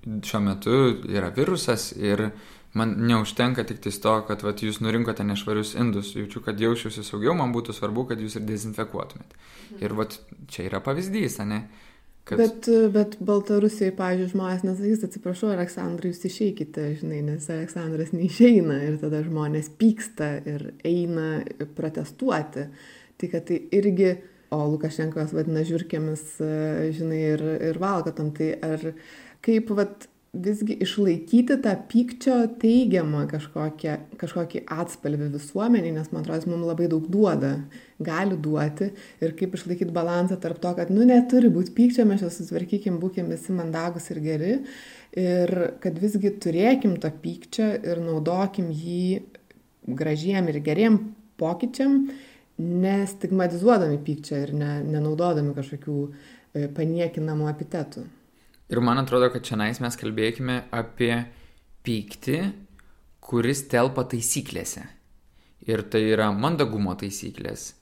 šiuo 0.05 0.43
metu 0.45 0.77
yra 1.09 1.31
virusas 1.35 1.93
ir 1.97 2.29
man 2.77 2.97
neužtenka 3.09 3.65
tik 3.65 3.81
tais 3.87 3.97
to, 4.03 4.15
kad 4.29 4.43
vat, 4.45 4.61
jūs 4.67 4.81
nurinkote 4.85 5.25
nešvarius 5.27 5.75
indus, 5.79 6.13
jaučiu, 6.19 6.43
kad 6.45 6.61
jaučiuosi 6.61 7.07
saugiau, 7.07 7.37
man 7.39 7.55
būtų 7.55 7.77
svarbu, 7.77 8.09
kad 8.11 8.21
jūs 8.21 8.37
ir 8.39 8.47
dezinfekuotumėt. 8.49 9.37
Ir 9.81 9.95
vat, 9.97 10.19
čia 10.51 10.67
yra 10.69 10.83
pavyzdys, 10.85 11.39
ne? 11.49 11.65
Kad... 12.25 12.41
Bet, 12.41 12.69
bet 12.95 13.17
Baltarusijai, 13.21 13.93
pavyzdžiui, 13.99 14.31
žmonės 14.33 14.63
nesakys, 14.65 15.03
atsiprašau, 15.05 15.51
Aleksandrai, 15.53 16.09
jūs 16.09 16.23
išeikite, 16.25 16.87
žinai, 17.03 17.19
nes 17.27 17.49
Aleksandras 17.53 18.15
neišeina 18.17 18.79
ir 18.87 18.97
tada 19.03 19.21
žmonės 19.27 19.69
pyksta 19.77 20.31
ir 20.49 20.71
eina 20.89 21.43
protestuoti. 21.77 22.65
Tai 23.21 23.31
kad 23.35 23.45
tai 23.51 23.59
irgi, 23.77 24.15
o 24.55 24.63
Lukašenkovas 24.73 25.35
vadina 25.37 25.67
žiūrkėmis, 25.69 26.25
žinai, 26.97 27.21
ir, 27.35 27.45
ir 27.69 27.83
valgotam, 27.83 28.33
tai 28.37 28.55
ar 28.57 28.89
kaip, 29.45 29.75
vat, 29.77 30.09
visgi 30.35 30.77
išlaikyti 30.83 31.57
tą 31.63 31.73
pykčio 31.91 32.37
teigiamą 32.61 33.25
kažkokią, 33.31 33.95
kažkokį 34.21 34.65
atspalvį 34.75 35.31
visuomeniai, 35.35 35.95
nes 35.95 36.11
man 36.13 36.25
atrodo, 36.25 36.41
jis 36.41 36.49
mums 36.51 36.69
labai 36.69 36.89
daug 36.91 37.07
duoda, 37.11 37.53
gali 38.05 38.39
duoti 38.41 38.91
ir 39.23 39.35
kaip 39.39 39.55
išlaikyti 39.55 39.95
balansą 39.95 40.39
tarp 40.43 40.61
to, 40.63 40.75
kad, 40.79 40.91
nu, 40.95 41.07
neturi 41.09 41.53
būti 41.55 41.75
pykčio, 41.77 42.07
mes 42.09 42.23
čia 42.23 42.31
susitvarkykim, 42.33 42.99
būkim 43.03 43.31
visi 43.33 43.55
mandagus 43.55 44.11
ir 44.15 44.21
geri 44.25 44.53
ir 45.19 45.55
kad 45.83 45.99
visgi 46.03 46.35
turėkim 46.43 46.99
to 47.03 47.11
pykčio 47.23 47.71
ir 47.79 48.03
naudokim 48.03 48.73
jį 48.75 49.23
gražiem 49.87 50.51
ir 50.51 50.61
geriem 50.65 50.99
pokyčiam, 51.39 52.05
nestigmatizuodami 52.59 53.99
pykčio 54.03 54.43
ir 54.45 54.55
ne, 54.57 54.75
nenaudodami 54.87 55.55
kažkokių 55.57 55.97
e, 56.07 56.69
paniekinamų 56.75 57.51
epitetų. 57.51 58.05
Ir 58.73 58.81
man 58.81 59.01
atrodo, 59.03 59.29
kad 59.33 59.45
čia 59.45 59.59
nais 59.61 59.81
mes 59.83 59.97
kalbėkime 60.01 60.65
apie 60.73 61.13
pyktį, 61.85 62.39
kuris 63.25 63.67
telpa 63.69 64.07
taisyklėse. 64.09 64.85
Ir 65.69 65.85
tai 65.93 66.03
yra 66.13 66.31
mandagumo 66.33 66.95
taisyklės. 67.01 67.73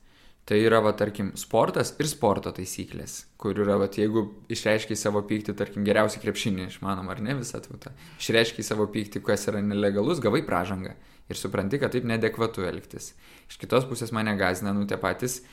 Tai 0.42 0.56
yra, 0.58 0.80
va, 0.82 0.90
tarkim, 0.98 1.28
sportas 1.38 1.92
ir 2.02 2.08
sporto 2.10 2.50
taisyklės, 2.50 3.20
kur 3.38 3.60
yra, 3.62 3.76
va, 3.78 3.86
jeigu 3.86 4.24
išreiškiai 4.50 4.98
savo 4.98 5.22
pyktį, 5.28 5.54
tarkim, 5.54 5.84
geriausiai 5.86 6.22
krepšinį, 6.24 6.66
išmanom, 6.66 7.12
ar 7.14 7.20
ne 7.22 7.36
visą 7.38 7.60
tautą, 7.62 7.92
išreiškiai 8.18 8.66
savo 8.66 8.88
pyktį, 8.90 9.22
kas 9.22 9.46
yra 9.52 9.62
nelegalus, 9.62 10.18
gavai 10.22 10.42
pražangą 10.46 10.96
ir 11.30 11.38
supranti, 11.38 11.78
kad 11.78 11.94
taip 11.94 12.08
nedekvatu 12.10 12.66
elgtis. 12.66 13.12
Iš 13.46 13.60
kitos 13.62 13.86
pusės 13.86 14.10
mane 14.10 14.34
gazina, 14.40 14.74
nu, 14.74 14.82
tie 14.90 14.98
patys 14.98 15.44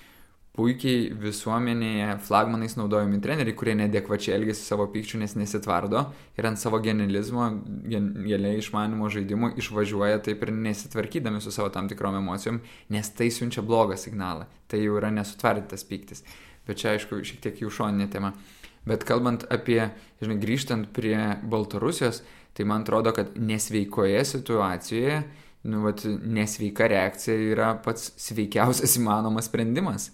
puikiai 0.59 1.07
visuomenėje 1.15 2.17
flagmanais 2.27 2.75
naudojami 2.75 3.21
treneriai, 3.23 3.55
kurie 3.55 3.77
nedekvačiai 3.79 4.35
elgesi 4.35 4.65
savo 4.65 4.89
pykčių, 4.91 5.21
nes 5.21 5.37
nesitvardo 5.39 6.03
ir 6.35 6.47
ant 6.49 6.59
savo 6.59 6.81
genializmo, 6.83 7.47
genialiai 7.87 8.59
išmanimo 8.59 9.07
žaidimų 9.13 9.53
išvažiuoja 9.63 10.19
taip 10.25 10.43
ir 10.43 10.51
nesitvarkydami 10.67 11.39
su 11.43 11.53
savo 11.55 11.71
tam 11.71 11.87
tikrom 11.87 12.19
emocijom, 12.19 12.59
nes 12.91 13.11
tai 13.15 13.29
siunčia 13.31 13.63
blogą 13.63 13.95
signalą. 13.99 14.49
Tai 14.67 14.83
jau 14.83 14.99
yra 14.99 15.13
nesutvardytas 15.15 15.87
pyktis. 15.87 16.25
Bet 16.67 16.81
čia, 16.81 16.97
aišku, 16.97 17.23
šiek 17.25 17.39
tiek 17.45 17.63
jų 17.63 17.71
šoninė 17.79 18.09
tema. 18.11 18.33
Bet 18.87 19.05
kalbant 19.07 19.45
apie, 19.53 19.79
žinai, 20.19 20.39
grįžtant 20.43 20.91
prie 20.95 21.17
Baltarusijos, 21.49 22.21
tai 22.57 22.67
man 22.67 22.83
atrodo, 22.83 23.13
kad 23.15 23.31
nesveikoje 23.39 24.19
situacijoje, 24.27 25.21
nu, 25.71 25.85
vat, 25.87 26.03
nesveika 26.05 26.87
reakcija 26.91 27.37
yra 27.53 27.71
pats 27.85 28.11
sveikiausias 28.19 28.99
įmanomas 28.99 29.47
sprendimas. 29.47 30.11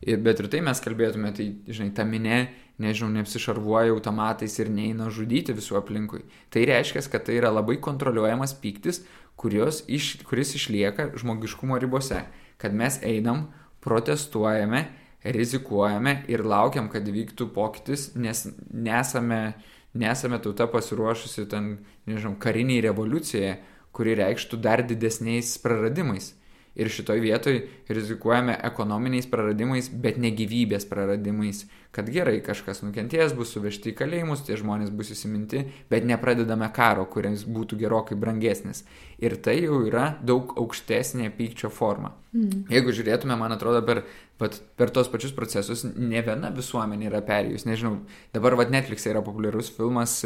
Ir, 0.00 0.20
bet 0.22 0.38
ir 0.38 0.46
tai 0.46 0.60
mes 0.62 0.78
kalbėtume, 0.78 1.32
tai, 1.34 1.48
žinai, 1.66 1.90
ta 1.94 2.04
minė, 2.06 2.44
nežinau, 2.78 3.10
neapsišarvuoja 3.16 3.90
automatais 3.90 4.54
ir 4.60 4.70
neina 4.70 5.08
žudyti 5.10 5.56
visų 5.56 5.80
aplinkui. 5.80 6.22
Tai 6.54 6.62
reiškia, 6.70 7.02
kad 7.10 7.26
tai 7.26 7.40
yra 7.40 7.50
labai 7.50 7.80
kontroliuojamas 7.82 8.54
pyktis, 8.62 9.02
iš, 9.42 10.12
kuris 10.28 10.54
išlieka 10.54 11.10
žmogiškumo 11.18 11.78
ribose. 11.82 12.22
Kad 12.58 12.74
mes 12.74 13.00
einam, 13.02 13.48
protestuojame, 13.82 14.86
rizikuojame 15.24 16.22
ir 16.30 16.44
laukiam, 16.46 16.88
kad 16.90 17.02
vyktų 17.02 17.50
pokytis, 17.54 18.12
nes 18.14 18.46
nesame, 18.70 19.54
nesame 19.94 20.38
tauta 20.38 20.66
pasiruošusi 20.70 21.46
ten, 21.50 21.78
nežinau, 22.06 22.36
kariniai 22.38 22.82
revoliucijai, 22.86 23.56
kuri 23.92 24.14
reikštų 24.18 24.60
dar 24.62 24.84
didesniais 24.86 25.56
praradimais. 25.62 26.36
Ir 26.78 26.90
šitoj 26.92 27.20
vietoj 27.22 27.56
rizikuojame 27.88 28.54
ekonominiais 28.68 29.26
praradimais, 29.30 29.88
bet 29.90 30.18
ne 30.20 30.30
gyvybės 30.34 30.86
praradimais. 30.90 31.64
Kad 31.94 32.10
gerai, 32.12 32.36
kažkas 32.44 32.82
nukentėjęs 32.84 33.32
bus 33.34 33.54
suvežti 33.54 33.90
į 33.90 33.96
kalėjimus, 33.98 34.44
tie 34.46 34.58
žmonės 34.60 34.92
bus 34.94 35.10
įsiminti, 35.14 35.64
bet 35.90 36.06
nepradedame 36.06 36.68
karo, 36.76 37.06
kuris 37.10 37.46
būtų 37.48 37.80
gerokai 37.80 38.18
brangesnis. 38.20 38.84
Ir 39.18 39.38
tai 39.42 39.56
jau 39.64 39.80
yra 39.88 40.12
daug 40.22 40.52
aukštesnė 40.60 41.32
pykčio 41.34 41.72
forma. 41.74 42.12
Mm. 42.36 42.68
Jeigu 42.70 42.94
žiūrėtume, 42.94 43.34
man 43.40 43.56
atrodo, 43.56 43.82
per, 43.88 44.04
vat, 44.38 44.60
per 44.78 44.92
tos 44.94 45.10
pačius 45.10 45.34
procesus 45.34 45.86
ne 45.88 46.22
viena 46.22 46.52
visuomenė 46.54 47.10
yra 47.10 47.24
perėjus. 47.26 47.66
Nežinau, 47.66 47.96
dabar 48.36 48.58
vat 48.60 48.70
Netflix 48.70 49.08
yra 49.08 49.24
populiarus 49.24 49.72
filmas, 49.74 50.20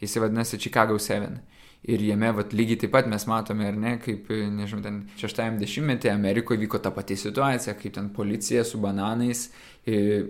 jis 0.00 0.20
vadinasi 0.22 0.62
Chicago 0.62 0.96
7 1.02 1.40
ir 1.82 2.02
jame 2.02 2.30
vat 2.34 2.52
lygiai 2.52 2.80
taip 2.82 2.92
pat 2.92 3.06
mes 3.10 3.24
matome, 3.30 3.66
ar 3.68 3.76
ne, 3.78 3.94
kaip, 4.02 4.28
nežinau, 4.30 4.82
ten 4.82 4.98
šeštajame 5.20 5.60
dešimtmetyje 5.62 6.12
Amerikoje 6.12 6.60
vyko 6.64 6.80
ta 6.82 6.90
pati 6.94 7.16
situacija, 7.16 7.76
kaip 7.78 7.94
ten 7.94 8.10
policija 8.14 8.64
su 8.64 8.80
bananais 8.82 9.48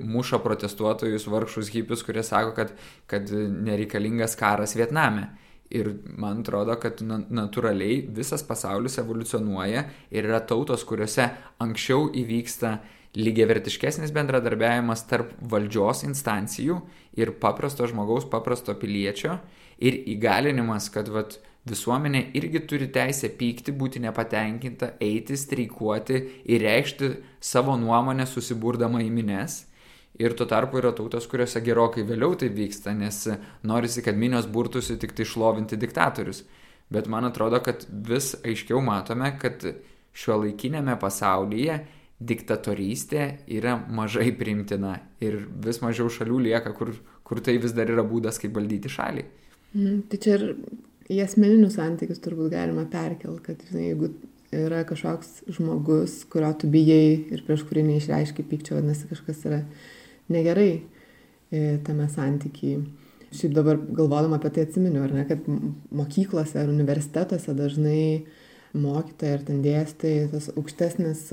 muša 0.04 0.38
protestuotojus, 0.44 1.26
vargšus 1.26 1.72
hipius, 1.74 2.04
kurie 2.06 2.22
sako, 2.22 2.54
kad, 2.54 2.72
kad 3.06 3.30
nereikalingas 3.32 4.36
karas 4.38 4.76
Vietname. 4.76 5.28
Ir 5.68 5.90
man 6.16 6.40
atrodo, 6.40 6.78
kad 6.80 7.00
natūraliai 7.04 8.00
visas 8.16 8.44
pasaulis 8.46 8.96
evoliucionuoja 9.02 9.82
ir 10.10 10.28
yra 10.30 10.38
tautos, 10.40 10.84
kuriuose 10.88 11.26
anksčiau 11.60 12.06
įvyksta 12.16 12.78
lygiavertiškesnis 13.18 14.12
bendradarbiavimas 14.16 15.02
tarp 15.10 15.34
valdžios 15.50 16.04
instancijų 16.06 16.78
ir 17.20 17.34
paprasto 17.42 17.88
žmogaus, 17.88 18.28
paprasto 18.30 18.72
piliečio 18.80 19.40
ir 19.78 20.02
įgalinimas, 20.14 20.88
kad 20.94 21.10
vat, 21.12 21.38
visuomenė 21.68 22.28
irgi 22.38 22.62
turi 22.68 22.88
teisę 22.92 23.30
pykti, 23.38 23.74
būti 23.76 24.00
nepatenkinta, 24.02 24.94
eiti, 25.04 25.36
streikuoti 25.36 26.20
ir 26.48 26.64
reikšti 26.64 27.10
savo 27.40 27.76
nuomonę 27.76 28.26
susiburdama 28.28 29.02
į 29.04 29.10
mines. 29.12 29.64
Ir 30.18 30.34
tuo 30.34 30.48
tarpu 30.50 30.80
yra 30.80 30.90
tautos, 30.96 31.28
kuriuose 31.30 31.60
gerokai 31.62 32.02
vėliau 32.06 32.34
tai 32.38 32.48
vyksta, 32.50 32.94
nes 32.96 33.20
norisi, 33.62 34.02
kad 34.02 34.18
minios 34.18 34.48
burtųsi 34.50 34.96
tik 34.98 35.12
tai 35.14 35.26
šlovinti 35.28 35.78
diktatorius. 35.78 36.42
Bet 36.90 37.06
man 37.06 37.28
atrodo, 37.28 37.60
kad 37.62 37.84
vis 38.08 38.32
aiškiau 38.42 38.80
matome, 38.82 39.30
kad 39.38 39.62
šio 40.16 40.40
laikinėme 40.42 40.96
pasaulyje 40.98 41.78
diktatorystė 42.18 43.26
yra 43.54 43.76
mažai 43.78 44.32
primtina 44.34 44.96
ir 45.22 45.44
vis 45.62 45.78
mažiau 45.84 46.08
šalių 46.10 46.40
lieka, 46.48 46.72
kur, 46.74 46.96
kur 47.22 47.42
tai 47.44 47.58
vis 47.62 47.76
dar 47.76 47.92
yra 47.92 48.02
būdas, 48.02 48.40
kaip 48.42 48.56
valdyti 48.56 48.90
šalį. 48.90 49.26
Mm, 49.76 50.02
tai 50.08 50.20
čia 50.22 50.36
ir 50.38 50.44
į 51.12 51.22
asmeninius 51.24 51.76
santykius 51.76 52.22
turbūt 52.24 52.52
galima 52.52 52.86
perkelti, 52.88 53.44
kad 53.44 53.64
žinai, 53.68 53.90
jeigu 53.90 54.12
yra 54.54 54.84
kažkoks 54.88 55.42
žmogus, 55.52 56.22
kurio 56.32 56.54
tu 56.56 56.70
bijai 56.72 57.28
ir 57.34 57.42
prieš 57.44 57.66
kurį 57.68 57.84
neišreiškiai 57.90 58.48
pykčio, 58.48 58.78
vadinasi 58.78 59.10
kažkas 59.10 59.44
yra 59.48 59.60
negerai 60.32 60.70
e, 60.72 61.78
tame 61.84 62.08
santykiai. 62.12 62.80
Šiaip 63.28 63.52
dabar 63.52 63.76
galvodama 63.76 64.38
apie 64.38 64.54
tai 64.56 64.64
atsiminiu, 64.64 65.02
ar 65.04 65.12
ne, 65.12 65.26
kad 65.28 65.44
mokyklose 65.92 66.62
ar 66.62 66.70
universitetuose 66.72 67.52
dažnai 67.56 68.24
mokytojai 68.78 69.34
ir 69.36 69.44
ten 69.48 69.60
dėstytojai, 69.64 70.30
tas 70.32 70.48
aukštesnės 70.54 71.26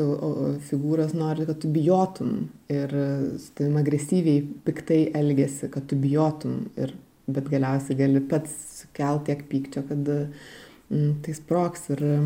figūros 0.67 1.15
nori, 1.15 1.47
kad 1.47 1.59
tu 1.63 1.71
bijotum 1.71 2.35
ir 2.71 2.91
su 3.39 3.55
tavim 3.55 3.79
agresyviai 3.79 4.43
piktai 4.67 5.01
elgesi, 5.15 5.69
kad 5.71 5.87
tu 5.87 5.99
bijotum 5.99 6.65
ir 6.79 6.95
bet 7.27 7.49
galiausiai 7.49 7.97
gali 7.99 8.21
pats 8.29 8.53
sukelti 8.81 9.31
tiek 9.31 9.45
pykčio, 9.49 9.85
kad 9.89 10.09
mm, 10.09 11.11
tai 11.25 11.35
sproks 11.37 11.89
ir 11.95 12.03
e, 12.05 12.17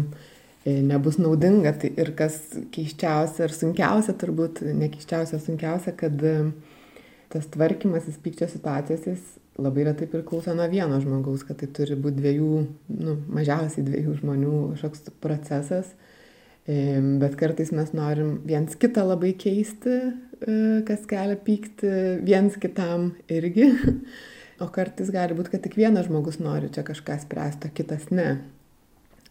nebus 0.85 1.19
naudinga. 1.21 1.75
Tai 1.79 1.93
ir 2.03 2.13
kas 2.19 2.39
keiščiausia 2.75 3.47
ir 3.47 3.55
sunkiausia, 3.55 4.15
turbūt 4.19 4.63
nekeiščiausia, 4.67 5.41
sunkiausia, 5.43 5.95
kad 5.99 6.23
e, 6.23 6.35
tas 7.31 7.47
tvarkymasis 7.53 8.19
pykčio 8.23 8.49
situacijos 8.51 9.37
labai 9.59 9.89
retai 9.89 10.07
priklauso 10.07 10.53
nuo 10.55 10.67
vieno 10.71 10.99
žmogaus, 11.03 11.43
kad 11.47 11.59
tai 11.59 11.67
turi 11.75 11.97
būti 11.99 12.21
dviejų, 12.21 12.53
nu, 12.95 13.15
mažiausiai 13.35 13.83
dviejų 13.85 14.15
žmonių 14.21 14.53
kažkoks 14.73 15.11
procesas. 15.23 15.91
Bet 16.69 17.33
kartais 17.39 17.71
mes 17.73 17.95
norim 17.97 18.35
viens 18.45 18.75
kitą 18.77 19.01
labai 19.07 19.31
keisti, 19.41 19.95
e, 20.45 20.57
kas 20.85 21.07
kelia 21.09 21.39
pykti 21.41 21.93
viens 22.27 22.59
kitam 22.61 23.13
irgi. 23.31 23.71
O 24.59 24.67
kartais 24.73 25.11
gali 25.13 25.35
būti, 25.37 25.53
kad 25.53 25.63
tik 25.63 25.77
vienas 25.79 26.09
žmogus 26.09 26.39
nori 26.43 26.71
čia 26.73 26.83
kažką 26.87 27.19
spręsti, 27.23 27.69
o 27.69 27.75
kitas 27.75 28.09
ne. 28.11 28.41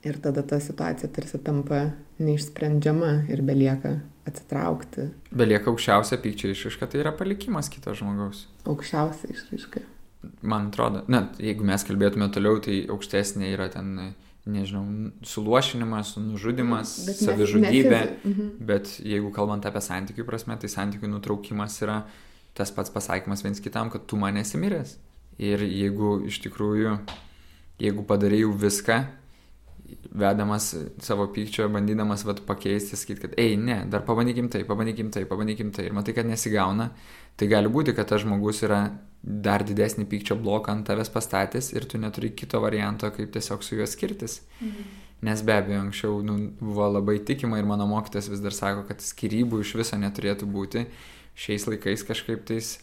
Ir 0.07 0.21
tada 0.23 0.45
ta 0.47 0.61
situacija 0.63 1.11
tarsi 1.11 1.41
tampa 1.43 1.89
neišsprendžiama 2.23 3.27
ir 3.33 3.43
belieka 3.45 3.99
atsitraukti. 4.29 5.09
Belieka 5.35 5.73
aukščiausia 5.73 6.21
pykčio 6.23 6.53
išraiška, 6.55 6.89
tai 6.91 7.03
yra 7.03 7.13
palikimas 7.19 7.71
kito 7.73 7.93
žmogaus. 7.99 8.47
Aukščiausia 8.69 9.33
išraiška. 9.35 9.83
Man 10.43 10.71
atrodo, 10.71 11.03
na, 11.11 11.27
jeigu 11.43 11.67
mes 11.67 11.85
kalbėtume 11.87 12.31
toliau, 12.35 12.63
tai 12.63 12.81
aukštesnė 12.91 13.53
yra 13.55 13.69
ten 13.75 13.93
nežinau, 14.49 15.11
suluošinimas, 15.29 16.15
nužudimas, 16.23 16.95
bet 17.07 17.21
savižudybė. 17.21 17.99
Nes, 17.99 18.15
nes, 18.15 18.31
mhm. 18.31 18.49
Bet 18.71 18.95
jeigu 19.05 19.33
kalbant 19.35 19.67
apie 19.69 19.83
santykių 19.85 20.25
prasme, 20.29 20.57
tai 20.61 20.71
santykių 20.73 21.11
nutraukimas 21.13 21.77
yra 21.85 22.01
tas 22.59 22.73
pats 22.75 22.91
pasakymas 22.91 23.45
viens 23.45 23.61
kitam, 23.63 23.93
kad 23.93 24.09
tu 24.09 24.19
man 24.19 24.41
esi 24.41 24.59
miręs. 24.59 24.97
Ir 25.39 25.63
jeigu 25.63 26.19
iš 26.27 26.41
tikrųjų, 26.43 26.97
jeigu 27.79 28.05
padarėjau 28.07 28.51
viską, 28.59 28.99
vedamas 30.13 30.73
savo 31.01 31.27
pykčio, 31.33 31.69
bandydamas 31.73 32.25
vat, 32.29 32.43
pakeisti, 32.47 32.97
sakyti, 32.99 33.23
kad, 33.23 33.37
ei, 33.41 33.57
ne, 33.57 33.81
dar 33.91 34.03
pabandykim 34.05 34.49
tai, 34.53 34.65
pabandykim 34.69 35.13
tai, 35.15 35.25
pabandykim 35.29 35.71
tai. 35.75 35.89
Ir 35.89 35.97
matai, 35.97 36.15
kad 36.17 36.29
nesigauna, 36.29 36.91
tai 37.39 37.49
gali 37.51 37.71
būti, 37.73 37.95
kad 37.97 38.11
tas 38.11 38.25
žmogus 38.25 38.63
yra 38.67 38.83
dar 39.23 39.65
didesnį 39.67 40.07
pykčio 40.11 40.37
bloką 40.39 40.75
ant 40.75 40.87
tavęs 40.89 41.11
pastatęs 41.13 41.73
ir 41.75 41.87
tu 41.89 42.01
neturi 42.01 42.33
kito 42.37 42.61
varianto, 42.63 43.11
kaip 43.15 43.33
tiesiog 43.35 43.65
su 43.65 43.79
juo 43.79 43.87
skirtis. 43.89 44.41
Mhm. 44.61 44.91
Nes 45.27 45.41
be 45.43 45.57
abejo, 45.57 45.81
anksčiau 45.83 46.21
nu, 46.23 46.37
buvo 46.61 46.87
labai 46.95 47.19
tikima 47.27 47.59
ir 47.59 47.67
mano 47.67 47.89
mokytas 47.91 48.29
vis 48.31 48.43
dar 48.43 48.55
sako, 48.55 48.85
kad 48.87 49.03
skirybų 49.03 49.65
iš 49.65 49.75
viso 49.81 49.99
neturėtų 49.99 50.47
būti. 50.47 50.85
Šiais 51.39 51.67
laikais 51.67 52.05
kažkaip 52.07 52.45
tais 52.47 52.77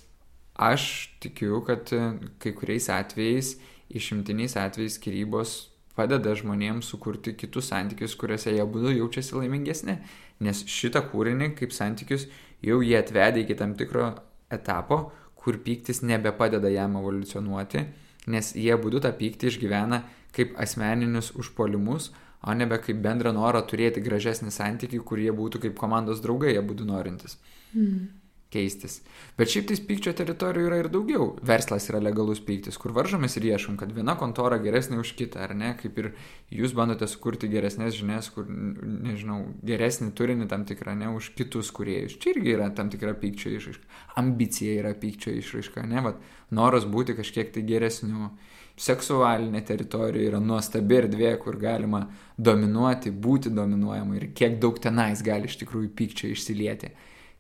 aš 0.56 1.12
tikiu, 1.20 1.62
kad 1.66 1.92
e, 1.94 2.02
kai 2.40 2.54
kuriais 2.56 2.90
atvejais, 2.90 3.56
išimtiniais 3.90 4.56
atvejais 4.58 4.98
skirybos 5.00 5.56
padeda 5.96 6.34
žmonėms 6.36 6.90
sukurti 6.92 7.36
kitus 7.40 7.70
santykius, 7.72 8.16
kuriuose 8.20 8.56
jie 8.56 8.64
būtų 8.64 8.96
jaučiasi 8.98 9.38
laimingesni. 9.38 10.00
Nes 10.44 10.64
šitą 10.68 11.06
kūrinį 11.12 11.54
kaip 11.60 11.76
santykius 11.76 12.28
jau 12.66 12.82
jie 12.84 12.98
atvedė 13.00 13.46
iki 13.46 13.56
tam 13.60 13.76
tikro 13.80 14.10
etapo, 14.52 15.12
kur 15.40 15.60
pyktis 15.64 16.02
nebepadeda 16.04 16.72
jam 16.74 16.98
evoliucionuoti, 17.00 17.86
nes 18.32 18.52
jie 18.58 18.76
būdu 18.82 19.04
tą 19.06 19.14
pyktį 19.16 19.52
išgyvena 19.52 20.02
kaip 20.36 20.58
asmeninius 20.60 21.32
užpolimus, 21.40 22.12
o 22.46 22.54
nebe 22.54 22.78
kaip 22.84 23.00
bendrą 23.02 23.32
norą 23.34 23.62
turėti 23.70 24.04
gražesnį 24.04 24.52
santykių, 24.52 25.00
kurie 25.08 25.32
būtų 25.34 25.64
kaip 25.64 25.80
komandos 25.80 26.20
draugai, 26.22 26.52
jie 26.58 26.64
būtų 26.66 26.92
norintis. 26.92 27.40
Mm 27.72 28.25
keistis. 28.56 29.02
Bet 29.36 29.52
šiaip 29.52 29.68
tais 29.70 29.82
pykčio 29.84 30.14
teritorijų 30.16 30.70
yra 30.70 30.80
ir 30.80 30.90
daugiau. 30.92 31.28
Verslas 31.46 31.90
yra 31.92 32.00
legalus 32.04 32.40
pyktis, 32.46 32.80
kur 32.80 32.94
varžomės 32.96 33.36
ir 33.40 33.50
ieškom, 33.52 33.76
kad 33.82 33.92
viena 33.96 34.16
kontora 34.20 34.60
geresnė 34.64 35.02
už 35.02 35.12
kitą, 35.20 35.44
ar 35.46 35.56
ne, 35.58 35.74
kaip 35.80 36.00
ir 36.02 36.12
jūs 36.56 36.76
bandote 36.78 37.08
sukurti 37.12 37.50
geresnės 37.52 37.98
žinias, 38.00 38.32
kur, 38.34 38.48
nežinau, 38.48 39.42
geresnį 39.68 40.12
turinį 40.16 40.50
tam 40.52 40.66
tikrą, 40.70 40.96
ne, 41.00 41.12
už 41.18 41.34
kitus 41.38 41.72
kuriejus. 41.76 42.18
Čia 42.22 42.36
irgi 42.36 42.56
yra 42.56 42.72
tam 42.76 42.92
tikra 42.94 43.16
pykčio 43.20 43.52
išraiška. 43.58 44.04
Ambicija 44.22 44.80
yra 44.82 44.94
pykčio 45.00 45.36
išraiška, 45.42 45.86
ne, 45.92 46.04
vad, 46.06 46.22
noras 46.56 46.88
būti 46.88 47.18
kažkiek 47.18 47.52
tai 47.56 47.66
geresniu. 47.68 48.32
Seksualinė 48.76 49.62
teritorija 49.64 50.34
yra 50.34 50.40
nuostabi 50.44 50.98
erdvė, 50.98 51.30
kur 51.40 51.56
galima 51.56 52.02
dominuoti, 52.36 53.14
būti 53.24 53.52
dominuojama 53.56 54.18
ir 54.18 54.26
kiek 54.36 54.58
daug 54.60 54.82
tenais 54.84 55.22
gali 55.24 55.48
iš 55.48 55.56
tikrųjų 55.62 55.94
pykčio 55.96 56.32
išsilieti. 56.34 56.92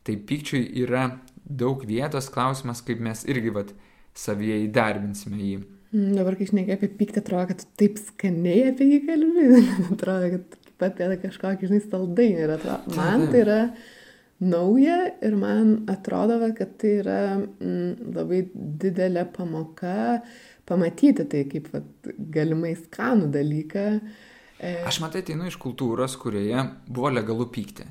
Tai 0.05 0.15
pykčiui 0.29 0.67
yra 0.83 1.07
daug 1.45 1.81
vietos, 1.87 2.29
klausimas, 2.33 2.83
kaip 2.85 3.01
mes 3.03 3.23
irgi 3.29 3.53
vat, 3.53 3.71
savyje 4.15 4.61
įdarbinsime 4.67 5.39
jį. 5.41 5.57
Mm, 5.95 6.15
dabar, 6.17 6.37
kai 6.37 6.47
išneki 6.47 6.75
apie 6.75 6.89
pyktį, 6.99 7.21
atrodo, 7.21 7.49
kad 7.51 7.65
taip 7.79 7.99
skaniai 8.01 8.69
apie 8.71 8.87
jį 8.89 9.01
kalbė. 9.07 9.45
atrodo, 9.95 10.31
kad 10.35 10.57
kaip 10.65 10.87
apie 10.89 11.19
kažkokį, 11.25 11.69
žinai, 11.69 11.83
saldainį. 11.85 12.41
Ir 12.45 12.55
atrodo, 12.57 12.95
man 12.97 13.27
tai 13.31 13.41
yra 13.43 13.59
nauja 14.43 14.99
ir 15.23 15.37
man 15.39 15.73
atrodo, 15.91 16.39
kad 16.57 16.75
tai 16.81 16.97
yra 16.99 17.19
mm, 17.39 18.11
labai 18.17 18.43
didelė 18.53 19.25
pamoka 19.35 20.21
pamatyti 20.65 21.27
tai 21.29 21.43
kaip 21.49 21.69
vat, 21.73 21.89
galimai 22.33 22.73
skanų 22.79 23.29
dalyką. 23.33 23.85
E... 24.59 24.77
Aš 24.89 24.99
matai, 25.03 25.21
ateinu 25.23 25.47
iš 25.49 25.59
kultūros, 25.61 26.17
kurioje 26.19 26.65
buvo 26.89 27.11
legalu 27.13 27.47
pykti. 27.53 27.85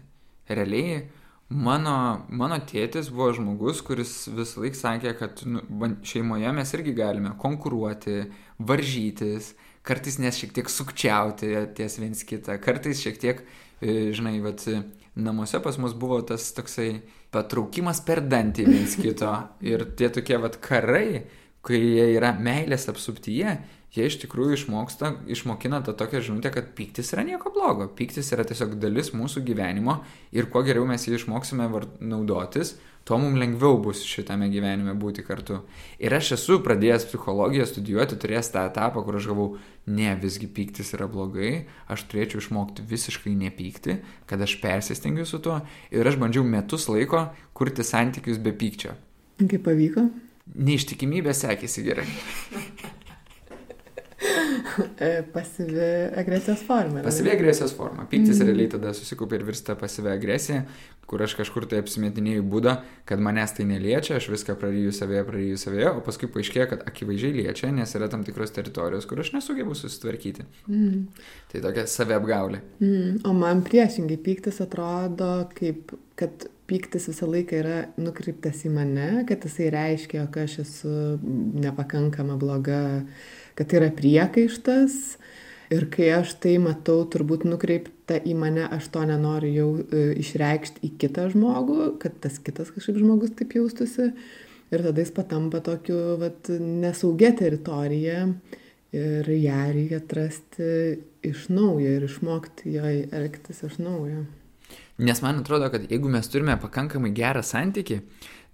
Realiai 0.50 1.04
Mano, 1.52 2.24
mano 2.32 2.56
tėtis 2.64 3.10
buvo 3.12 3.28
žmogus, 3.36 3.82
kuris 3.84 4.12
visą 4.32 4.62
laiką 4.62 4.78
sakė, 4.78 5.12
kad 5.18 5.42
nu, 5.44 5.60
šeimoje 6.06 6.52
mes 6.56 6.72
irgi 6.74 6.94
galime 6.96 7.34
konkuruoti, 7.40 8.22
varžytis, 8.64 9.52
kartais 9.84 10.16
nes 10.22 10.38
šiek 10.40 10.54
tiek 10.56 10.72
sukčiauti 10.72 11.52
ties 11.76 11.98
viens 12.00 12.24
kitą, 12.24 12.56
kartais 12.64 13.02
šiek 13.04 13.20
tiek, 13.20 13.44
e, 13.84 14.14
žinai, 14.16 14.38
vat, 14.44 14.64
namuose 15.14 15.60
pas 15.62 15.78
mus 15.78 15.92
buvo 15.94 16.22
tas 16.26 16.48
toksai 16.56 17.02
patraukimas 17.34 18.00
per 18.06 18.22
dantį 18.24 18.66
viens 18.66 18.96
kito. 18.98 19.30
Ir 19.62 19.84
tie 19.98 20.08
tokie 20.10 20.40
vat 20.40 20.58
karai, 20.64 21.24
kai 21.64 21.80
jie 21.80 22.08
yra 22.16 22.32
meilės 22.36 22.88
apsuptyje, 22.90 23.58
jie 23.94 24.08
iš 24.08 24.18
tikrųjų 24.24 24.58
išmoksta, 24.58 25.12
išmokina 25.30 25.80
tą 25.86 25.94
tokią 25.96 26.22
žinutę, 26.28 26.50
kad 26.54 26.72
pyktis 26.78 27.12
yra 27.14 27.22
nieko 27.26 27.52
blogo. 27.54 27.86
Pyktis 27.98 28.32
yra 28.34 28.46
tiesiog 28.46 28.74
dalis 28.82 29.12
mūsų 29.14 29.44
gyvenimo 29.46 30.00
ir 30.34 30.50
kuo 30.50 30.64
geriau 30.66 30.86
mes 30.88 31.06
jį 31.06 31.20
išmoksime 31.20 31.68
naudotis, 32.02 32.74
tuo 33.04 33.18
mums 33.20 33.38
lengviau 33.38 33.78
bus 33.84 34.00
šitame 34.08 34.48
gyvenime 34.50 34.96
būti 34.98 35.22
kartu. 35.26 35.60
Ir 36.02 36.16
aš 36.16 36.32
esu 36.38 36.58
pradėjęs 36.64 37.06
psichologiją 37.10 37.68
studijuoti, 37.68 38.18
turėjęs 38.18 38.50
tą 38.54 38.64
etapą, 38.70 39.04
kur 39.06 39.20
aš 39.20 39.28
galvau, 39.30 39.48
ne, 39.86 40.10
visgi 40.20 40.48
pyktis 40.48 40.94
yra 40.96 41.06
blogai, 41.10 41.52
aš 41.92 42.06
turėčiau 42.10 42.42
išmokti 42.42 42.86
visiškai 42.90 43.36
nepykti, 43.44 44.00
kad 44.30 44.42
aš 44.42 44.56
persistengiu 44.64 45.28
su 45.28 45.42
tuo 45.44 45.60
ir 45.94 46.08
aš 46.08 46.18
bandžiau 46.22 46.46
metus 46.48 46.88
laiko 46.90 47.28
kurti 47.54 47.86
santykius 47.86 48.42
be 48.42 48.56
pykčio. 48.56 48.96
Kaip 49.38 49.64
pavyko? 49.68 50.08
Neištikimybė 50.54 51.32
sekėsi 51.36 51.84
gerai. 51.86 52.08
E, 54.98 55.22
pasyvi 55.32 55.88
agresijos 56.16 56.62
forma. 56.66 57.02
Pasyvi 57.02 57.30
agresijos 57.30 57.74
forma. 57.76 58.06
Pyktis 58.10 58.40
mm. 58.40 58.48
realiai 58.48 58.70
tada 58.72 58.94
susikaupia 58.96 59.38
ir 59.38 59.46
virsta 59.46 59.76
pasyvi 59.78 60.10
agresija, 60.12 60.62
kur 61.06 61.22
aš 61.22 61.36
kažkur 61.38 61.66
tai 61.70 61.80
apsimetinėjau 61.82 62.44
būdą, 62.54 62.74
kad 63.08 63.22
manęs 63.22 63.54
tai 63.58 63.66
neliečia, 63.68 64.16
aš 64.18 64.30
viską 64.32 64.56
praryju 64.60 64.94
savėje, 64.96 65.26
praryju 65.28 65.60
savėje, 65.60 65.90
o 65.92 66.02
paskui 66.06 66.30
paaiškėja, 66.32 66.68
kad 66.72 66.86
akivaizdžiai 66.88 67.36
liečia, 67.42 67.70
nes 67.74 67.94
yra 67.98 68.08
tam 68.12 68.24
tikros 68.26 68.54
teritorijos, 68.56 69.06
kur 69.10 69.20
aš 69.22 69.34
nesugebu 69.36 69.76
susitvarkyti. 69.78 70.48
Mm. 70.70 71.04
Tai 71.52 71.62
tokia 71.68 71.86
saviapgaulė. 71.90 72.64
Mm. 72.80 73.20
O 73.28 73.36
man 73.36 73.62
priešingai 73.66 74.18
pyktis 74.24 74.62
atrodo 74.64 75.32
kaip, 75.58 75.94
kad 76.18 76.48
pyktis 76.70 77.10
visą 77.10 77.28
laiką 77.28 77.60
yra 77.60 77.78
nukreiptas 78.00 78.64
į 78.64 78.72
mane, 78.72 79.08
kad 79.28 79.44
jisai 79.44 79.70
reiškia, 79.74 80.24
jog 80.24 80.38
aš 80.46 80.58
esu 80.64 80.92
nepakankama 81.60 82.38
bloga 82.40 82.80
kad 83.58 83.70
tai 83.70 83.80
yra 83.82 83.90
priekaištas. 83.94 84.98
Ir 85.72 85.86
kai 85.90 86.10
aš 86.18 86.34
tai 86.44 86.58
matau 86.62 87.00
turbūt 87.10 87.46
nukreipta 87.48 88.18
į 88.20 88.34
mane, 88.38 88.66
aš 88.76 88.90
to 88.94 89.02
nenoriu 89.08 89.52
jau 89.54 89.68
e, 89.80 90.02
išreikšti 90.20 90.84
į 90.84 90.90
kitą 91.00 91.30
žmogų, 91.32 91.94
kad 92.02 92.18
tas 92.22 92.36
kitas 92.44 92.68
kažkaip 92.74 93.00
žmogus 93.00 93.32
taip 93.38 93.56
jaustųsi. 93.56 94.10
Ir 94.74 94.84
tada 94.84 95.00
jis 95.00 95.12
patampa 95.14 95.62
tokiu 95.64 96.18
vat, 96.20 96.50
nesaugia 96.60 97.32
teritorija. 97.38 98.28
Ir 98.94 99.26
ją 99.26 99.60
reikia 99.74 99.98
atrasti 99.98 100.66
iš 101.26 101.48
naujo 101.50 101.96
ir 101.96 102.04
išmokti 102.06 102.76
joje 102.76 103.08
elgtis 103.10 103.64
iš 103.66 103.80
naujo. 103.82 104.22
Nes 104.98 105.22
man 105.22 105.40
atrodo, 105.40 105.66
kad 105.72 105.88
jeigu 105.90 106.08
mes 106.08 106.28
turime 106.30 106.54
pakankamai 106.62 107.10
gerą 107.14 107.42
santyki, 107.42 107.98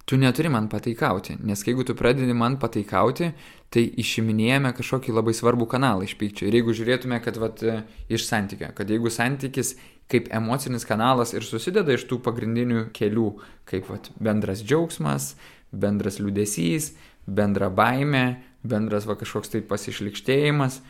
tu 0.09 0.19
neturi 0.19 0.51
man 0.51 0.67
pataikauti, 0.73 1.37
nes 1.47 1.63
jeigu 1.67 1.85
tu 1.87 1.95
pradedi 1.95 2.35
man 2.35 2.57
pataikauti, 2.61 3.31
tai 3.71 3.85
išiminėjame 4.03 4.73
kažkokį 4.75 5.15
labai 5.15 5.35
svarbų 5.37 5.69
kanalą 5.71 6.07
iš 6.07 6.17
pykčio. 6.19 6.49
Ir 6.49 6.59
jeigu 6.59 6.75
žiūrėtume, 6.75 7.21
kad 7.23 7.39
vat, 7.39 7.63
iš 8.11 8.27
santykio, 8.27 8.73
kad 8.75 8.91
jeigu 8.91 9.13
santykis 9.13 9.77
kaip 10.11 10.27
emocinis 10.35 10.87
kanalas 10.89 11.35
ir 11.37 11.47
susideda 11.47 11.95
iš 11.95 12.09
tų 12.11 12.19
pagrindinių 12.27 12.89
kelių, 12.97 13.29
kaip 13.71 13.87
vat, 13.93 14.11
bendras 14.19 14.65
džiaugsmas, 14.67 15.37
bendras 15.71 16.19
liūdėsys, 16.19 16.93
bendra 17.31 17.71
baime, 17.71 18.41
bendras 18.67 19.07
va 19.07 19.15
kažkoks 19.21 19.55
tai 19.55 19.63
pasišlikštėjimas, 19.63 20.81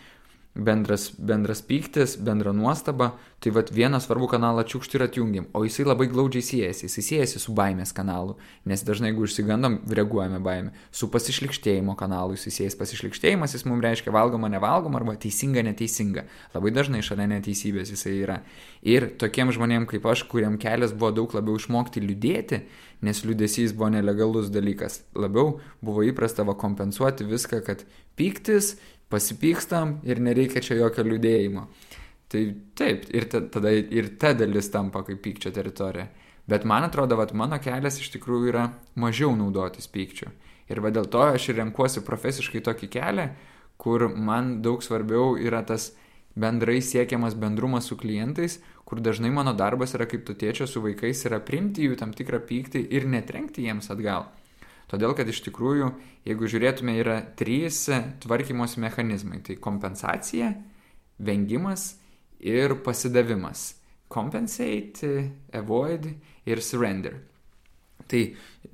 bendras, 0.55 1.11
bendras 1.18 1.62
pyktis, 1.62 2.16
bendra 2.16 2.53
nuostaba, 2.53 3.14
tai 3.40 3.53
vad 3.55 3.70
vieną 3.72 4.01
svarbų 4.03 4.26
kanalą 4.34 4.64
čiukšti 4.68 4.98
ir 4.98 5.05
atjungiam, 5.07 5.46
o 5.57 5.62
jisai 5.64 5.86
labai 5.86 6.09
glaudžiai 6.11 6.42
siejasi, 6.44 6.88
jisai 6.88 7.05
siejasi 7.07 7.40
su 7.40 7.55
baimės 7.57 7.94
kanalu, 7.96 8.34
nes 8.68 8.82
dažnai 8.84 9.12
jeigu 9.12 9.24
išsigandom, 9.28 9.78
reaguojame 9.88 10.42
baimę, 10.44 10.74
su 10.92 11.09
pasišlikštėjimo 11.12 11.94
kanalu, 11.96 12.36
jisai 12.36 12.53
siejas 12.59 12.76
pasišlikštėjimas, 12.82 13.55
jis 13.57 13.64
mums 13.70 13.86
reiškia 13.86 14.12
valgoma, 14.12 14.51
nevalgoma 14.53 15.01
arba 15.01 15.16
teisinga, 15.22 15.64
neteisinga, 15.70 16.26
labai 16.57 16.74
dažnai 16.76 17.01
šalia 17.07 17.30
neteisybės 17.30 17.94
jisai 17.94 18.18
yra. 18.18 18.40
Ir 18.82 19.09
tokiem 19.22 19.55
žmonėm 19.55 19.88
kaip 19.88 20.05
aš, 20.11 20.26
kuriam 20.28 20.59
kelias 20.61 20.92
buvo 20.92 21.14
daug 21.22 21.32
labiau 21.38 21.57
išmokti 21.62 22.03
liūdėti, 22.05 22.64
nes 23.07 23.24
liūdėsys 23.24 23.72
buvo 23.72 23.94
nelegalus 23.94 24.53
dalykas, 24.53 25.01
labiau 25.16 25.61
buvo 25.80 26.05
įprasta 26.05 26.44
va 26.44 26.59
kompensuoti 26.59 27.24
viską, 27.24 27.62
kad 27.64 27.86
pyktis, 28.20 28.74
pasipykstam 29.11 29.99
ir 30.07 30.23
nereikia 30.23 30.63
čia 30.65 30.79
jokio 30.79 31.05
liūdėjimo. 31.07 31.67
Tai 32.31 32.43
taip, 32.79 33.09
ir 33.11 33.27
tada 33.31 33.73
ir 33.75 34.13
ta 34.23 34.33
dalis 34.39 34.71
tampa 34.71 35.03
kaip 35.07 35.19
pykčio 35.25 35.51
teritorija. 35.55 36.07
Bet 36.51 36.65
man 36.65 36.87
atrodo, 36.87 37.19
kad 37.19 37.35
mano 37.35 37.59
kelias 37.63 37.99
iš 38.01 38.13
tikrųjų 38.15 38.53
yra 38.53 38.69
mažiau 38.99 39.35
naudotis 39.39 39.91
pykčiu. 39.91 40.31
Ir 40.71 40.81
va 40.83 40.93
dėl 40.95 41.09
to 41.11 41.23
aš 41.27 41.51
ir 41.51 41.59
renkuosi 41.59 42.03
profesiškai 42.07 42.63
tokį 42.67 42.89
kelią, 42.95 43.27
kur 43.81 44.07
man 44.15 44.61
daug 44.63 44.83
svarbiau 44.83 45.35
yra 45.39 45.65
tas 45.67 45.91
bendrai 46.39 46.79
siekiamas 46.83 47.35
bendrumas 47.35 47.91
su 47.91 47.99
klientais, 47.99 48.61
kur 48.85 49.03
dažnai 49.03 49.31
mano 49.35 49.55
darbas 49.55 49.95
yra 49.99 50.07
kaip 50.11 50.23
tu 50.27 50.35
tėčio 50.39 50.67
su 50.71 50.83
vaikais, 50.83 51.25
yra 51.27 51.41
primti 51.43 51.87
jų 51.87 51.99
tam 51.99 52.15
tikrą 52.15 52.43
pyktį 52.47 52.87
ir 52.95 53.07
netrenkti 53.11 53.67
jiems 53.67 53.91
atgal. 53.91 54.29
Todėl, 54.91 55.14
kad 55.14 55.28
iš 55.30 55.45
tikrųjų, 55.47 55.93
jeigu 56.26 56.51
žiūrėtume, 56.51 56.97
yra 56.99 57.20
trys 57.38 57.84
tvarkymos 58.24 58.74
mechanizmai. 58.82 59.38
Tai 59.47 59.55
kompensacija, 59.62 60.51
vengimas 61.22 61.93
ir 62.43 62.74
pasidavimas. 62.84 63.76
Compensate, 64.11 65.30
avoid 65.55 66.09
ir 66.51 66.62
surrender. 66.66 67.20
Tai 68.11 68.22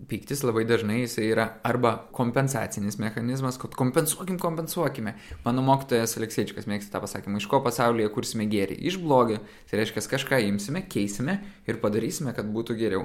pyktis 0.08 0.40
labai 0.46 0.64
dažnai 0.64 1.02
jisai 1.02 1.26
yra 1.28 1.44
arba 1.66 1.92
kompensacinis 2.16 2.96
mechanizmas, 2.96 3.58
kad 3.60 3.74
kompensuokim, 3.76 4.38
kompensuokime. 4.40 5.12
Mano 5.44 5.64
mokytojas 5.66 6.16
Alekseičikas 6.16 6.68
mėgsta 6.70 6.94
tą 6.94 7.02
pasakymą, 7.04 7.42
iš 7.42 7.48
ko 7.50 7.60
pasaulyje 7.64 8.08
kursime 8.14 8.48
gėrį. 8.48 8.78
Iš 8.88 8.96
blogio. 9.02 9.42
Tai 9.68 9.82
reiškia, 9.82 10.06
kažką 10.14 10.40
imsime, 10.48 10.86
keisime 10.88 11.42
ir 11.68 11.82
padarysime, 11.84 12.32
kad 12.36 12.48
būtų 12.54 12.78
geriau. 12.80 13.04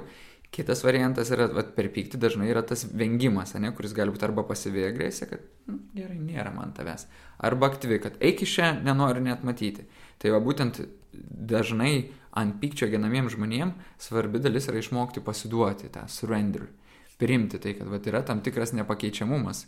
Kitas 0.52 0.82
variantas 0.84 1.30
yra, 1.32 1.46
vat, 1.48 1.70
per 1.72 1.86
pyktį 1.94 2.18
dažnai 2.20 2.50
yra 2.52 2.60
tas 2.66 2.82
vengimas, 2.84 3.54
ne, 3.56 3.70
kuris 3.72 3.94
gali 3.96 4.12
būti 4.12 4.26
arba 4.26 4.42
pasyvi 4.44 4.82
agresija, 4.84 5.30
kad 5.30 5.46
nu, 5.70 5.78
gerai, 5.96 6.18
nėra 6.20 6.52
man 6.52 6.74
tavęs, 6.76 7.06
arba 7.48 7.70
aktyvi, 7.70 7.96
kad 8.04 8.18
eik 8.20 8.42
iš 8.44 8.58
čia, 8.58 8.68
nenoriu 8.84 9.24
net 9.24 9.46
matyti. 9.48 9.86
Tai 10.20 10.34
va 10.34 10.42
būtent 10.44 10.82
dažnai 11.52 11.94
ant 12.36 12.58
pykčio 12.60 12.90
genamiems 12.92 13.32
žmonėms 13.32 13.96
svarbi 14.00 14.42
dalis 14.44 14.68
yra 14.68 14.82
išmokti 14.84 15.24
pasiduoti 15.24 15.88
tą 15.92 16.04
surrender, 16.12 16.68
priimti 17.16 17.56
tai, 17.56 17.72
kad 17.78 17.88
va, 17.88 18.02
yra 18.12 18.20
tam 18.26 18.44
tikras 18.44 18.76
nepakeičiamumas. 18.76 19.64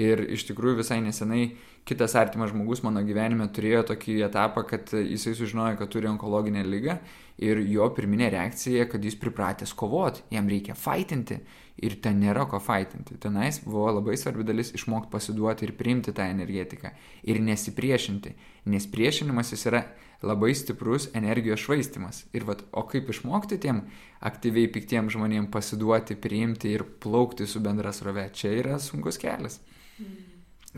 Ir 0.00 0.22
iš 0.32 0.46
tikrųjų 0.48 0.78
visai 0.78 1.02
nesenai 1.04 1.50
kitas 1.84 2.14
artimas 2.16 2.52
žmogus 2.52 2.80
mano 2.84 3.02
gyvenime 3.04 3.44
turėjo 3.52 3.82
tokį 3.90 4.22
etapą, 4.28 4.62
kad 4.68 4.92
jisai 4.96 5.34
sužinojo, 5.36 5.76
kad 5.80 5.90
turi 5.92 6.08
onkologinę 6.08 6.62
lygą 6.64 6.96
ir 7.42 7.60
jo 7.68 7.88
pirminė 7.92 8.30
reakcija, 8.32 8.86
kad 8.88 9.04
jis 9.04 9.18
pripratęs 9.20 9.74
kovoti, 9.76 10.24
jam 10.32 10.48
reikia 10.48 10.76
faitinti 10.78 11.42
ir 11.82 11.96
ten 12.04 12.20
nėra 12.22 12.46
ko 12.48 12.60
faitinti. 12.62 13.18
Tenais 13.20 13.60
buvo 13.64 13.90
labai 13.98 14.16
svarbi 14.20 14.46
dalis 14.48 14.72
išmokti 14.76 15.12
pasiduoti 15.12 15.66
ir 15.68 15.74
priimti 15.76 16.14
tą 16.16 16.28
energetiką 16.30 16.94
ir 17.28 17.42
nesipriešinti, 17.44 18.32
nes 18.72 18.88
priešinimasis 18.92 19.66
yra 19.68 19.82
labai 20.22 20.54
stiprus 20.54 21.08
energijos 21.18 21.64
švaistimas. 21.66 22.22
Ir 22.32 22.46
vat, 22.48 22.62
o 22.72 22.86
kaip 22.88 23.10
išmokti 23.10 23.58
tiem 23.60 23.82
aktyviai 24.22 24.70
piktiem 24.72 25.10
žmonėm 25.12 25.50
pasiduoti, 25.52 26.16
priimti 26.16 26.72
ir 26.76 26.86
plaukti 27.02 27.48
su 27.50 27.60
bendra 27.60 27.92
srove, 27.92 28.28
čia 28.32 28.54
yra 28.62 28.78
sunkus 28.80 29.18
kelias. 29.20 29.58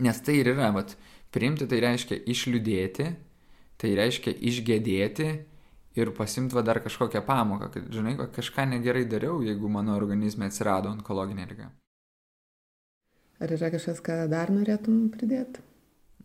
Nes 0.05 0.21
tai 0.21 0.39
ir 0.41 0.51
yra, 0.51 0.71
vat, 0.75 0.95
priimti 1.33 1.67
tai 1.71 1.81
reiškia 1.83 2.19
išliūdėti, 2.31 3.09
tai 3.79 3.93
reiškia 3.99 4.33
išgėdėti 4.49 5.29
ir 5.95 6.11
pasimt 6.15 6.55
va 6.55 6.63
dar 6.67 6.81
kažkokią 6.83 7.23
pamoką, 7.27 7.69
kad, 7.71 7.87
žinai, 7.93 8.17
kažką 8.35 8.67
negerai 8.73 9.05
dariau, 9.07 9.39
jeigu 9.45 9.71
mano 9.71 9.95
organizme 9.95 10.49
atsirado 10.49 10.91
onkologinė 10.91 11.47
liga. 11.51 11.69
Ar 13.39 13.51
yra 13.51 13.71
kažkas, 13.71 14.01
ką 14.03 14.25
dar 14.31 14.51
norėtum 14.51 15.07
pridėti? 15.11 15.63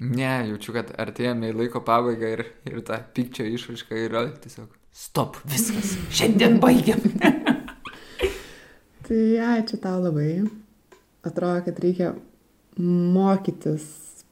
Ne, 0.00 0.46
jaučiu, 0.48 0.72
kad 0.78 0.94
artėjame 0.98 1.50
į 1.50 1.56
laiko 1.58 1.82
pabaigą 1.84 2.34
ir, 2.38 2.44
ir 2.70 2.82
ta 2.86 3.02
pykčio 3.14 3.44
išraiška 3.50 3.98
yra 4.06 4.24
tiesiog 4.40 4.70
stop, 4.92 5.36
viskas, 5.48 5.94
šiandien 6.16 6.58
baigiam. 6.62 7.02
tai 9.06 9.20
ačiū 9.56 9.78
tau 9.82 10.00
labai. 10.02 10.42
Atrodo, 11.26 11.60
kad 11.66 11.78
reikia 11.84 12.14
mokytis 12.80 13.84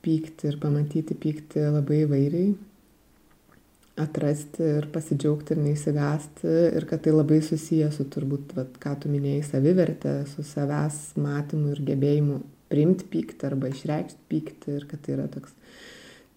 pykti 0.05 0.49
ir 0.51 0.59
pamatyti 0.62 1.16
pykti 1.18 1.62
labai 1.68 2.05
įvairiai 2.07 2.55
atrasti 3.99 4.62
ir 4.78 4.86
pasidžiaugti 4.94 5.55
ir 5.55 5.62
neįsigasti 5.64 6.53
ir 6.78 6.86
kad 6.88 7.03
tai 7.05 7.14
labai 7.14 7.40
susiję 7.42 7.90
su 7.94 8.07
turbūt, 8.12 8.55
vat, 8.57 8.76
ką 8.78 8.94
tu 9.03 9.11
minėjai, 9.11 9.44
savivertė, 9.49 10.14
su 10.30 10.44
savęs 10.46 11.16
matymu 11.18 11.74
ir 11.74 11.82
gebėjimu 11.88 12.40
priimti 12.70 13.09
pyktį 13.11 13.49
arba 13.49 13.72
išreikšti 13.72 14.28
pyktį 14.30 14.76
ir 14.76 14.86
kad 14.90 15.03
tai 15.05 15.16
yra 15.16 15.26
toks 15.32 15.55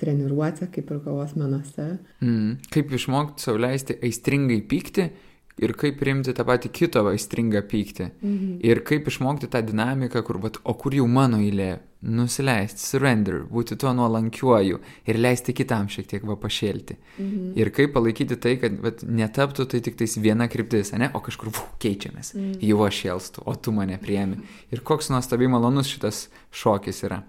treniruotė 0.01 0.71
kaip 0.73 0.89
ir 0.89 1.01
kovos 1.05 1.35
menuose. 1.37 1.87
Mm. 2.23 2.55
Kaip 2.73 2.95
išmokti 2.97 3.45
sauliaisti 3.45 3.99
aistringai 4.01 4.61
pykti 4.65 5.11
ir 5.59 5.73
kaip 5.77 5.99
priimti 5.99 6.33
tą 6.35 6.45
patį 6.47 6.71
kito 6.73 7.03
aistringą 7.11 7.61
pyktį. 7.67 8.09
Mhm. 8.21 8.57
Ir 8.65 8.83
kaip 8.87 9.07
išmokti 9.11 9.49
tą 9.51 9.63
dinamiką, 9.65 10.23
kur, 10.25 10.39
vat, 10.43 10.59
o 10.63 10.75
kur 10.77 10.95
jau 10.95 11.07
mano 11.07 11.41
eilė, 11.41 11.79
nusileisti, 12.01 12.81
surrender, 12.81 13.43
būti 13.45 13.75
tuo 13.77 13.91
nuolankiuoju 13.93 14.79
ir 15.05 15.19
leisti 15.21 15.53
kitam 15.53 15.85
šiek 15.91 16.07
tiek 16.09 16.25
va 16.25 16.37
pašėlti. 16.39 16.97
Mhm. 17.19 17.51
Ir 17.61 17.69
kaip 17.75 17.93
palaikyti 17.93 18.39
tai, 18.41 18.55
kad 18.61 18.79
vat, 18.81 19.05
netaptų 19.05 19.67
tai 19.69 19.83
tik 19.85 19.99
tais 19.99 20.17
viena 20.17 20.49
kryptis, 20.49 20.93
ne, 20.97 21.11
o 21.13 21.21
kažkur 21.21 21.53
vau, 21.53 21.67
keičiamės. 21.81 22.33
Mhm. 22.33 22.59
Jau 22.71 22.81
aš 22.87 23.03
šėlstu, 23.03 23.45
o 23.45 23.55
tu 23.55 23.71
mane 23.75 23.99
priemi. 24.01 24.41
Ir 24.71 24.81
koks 24.81 25.11
nuostabiai 25.13 25.51
malonus 25.51 25.91
šitas 25.91 26.27
šokis 26.51 27.03
yra. 27.05 27.21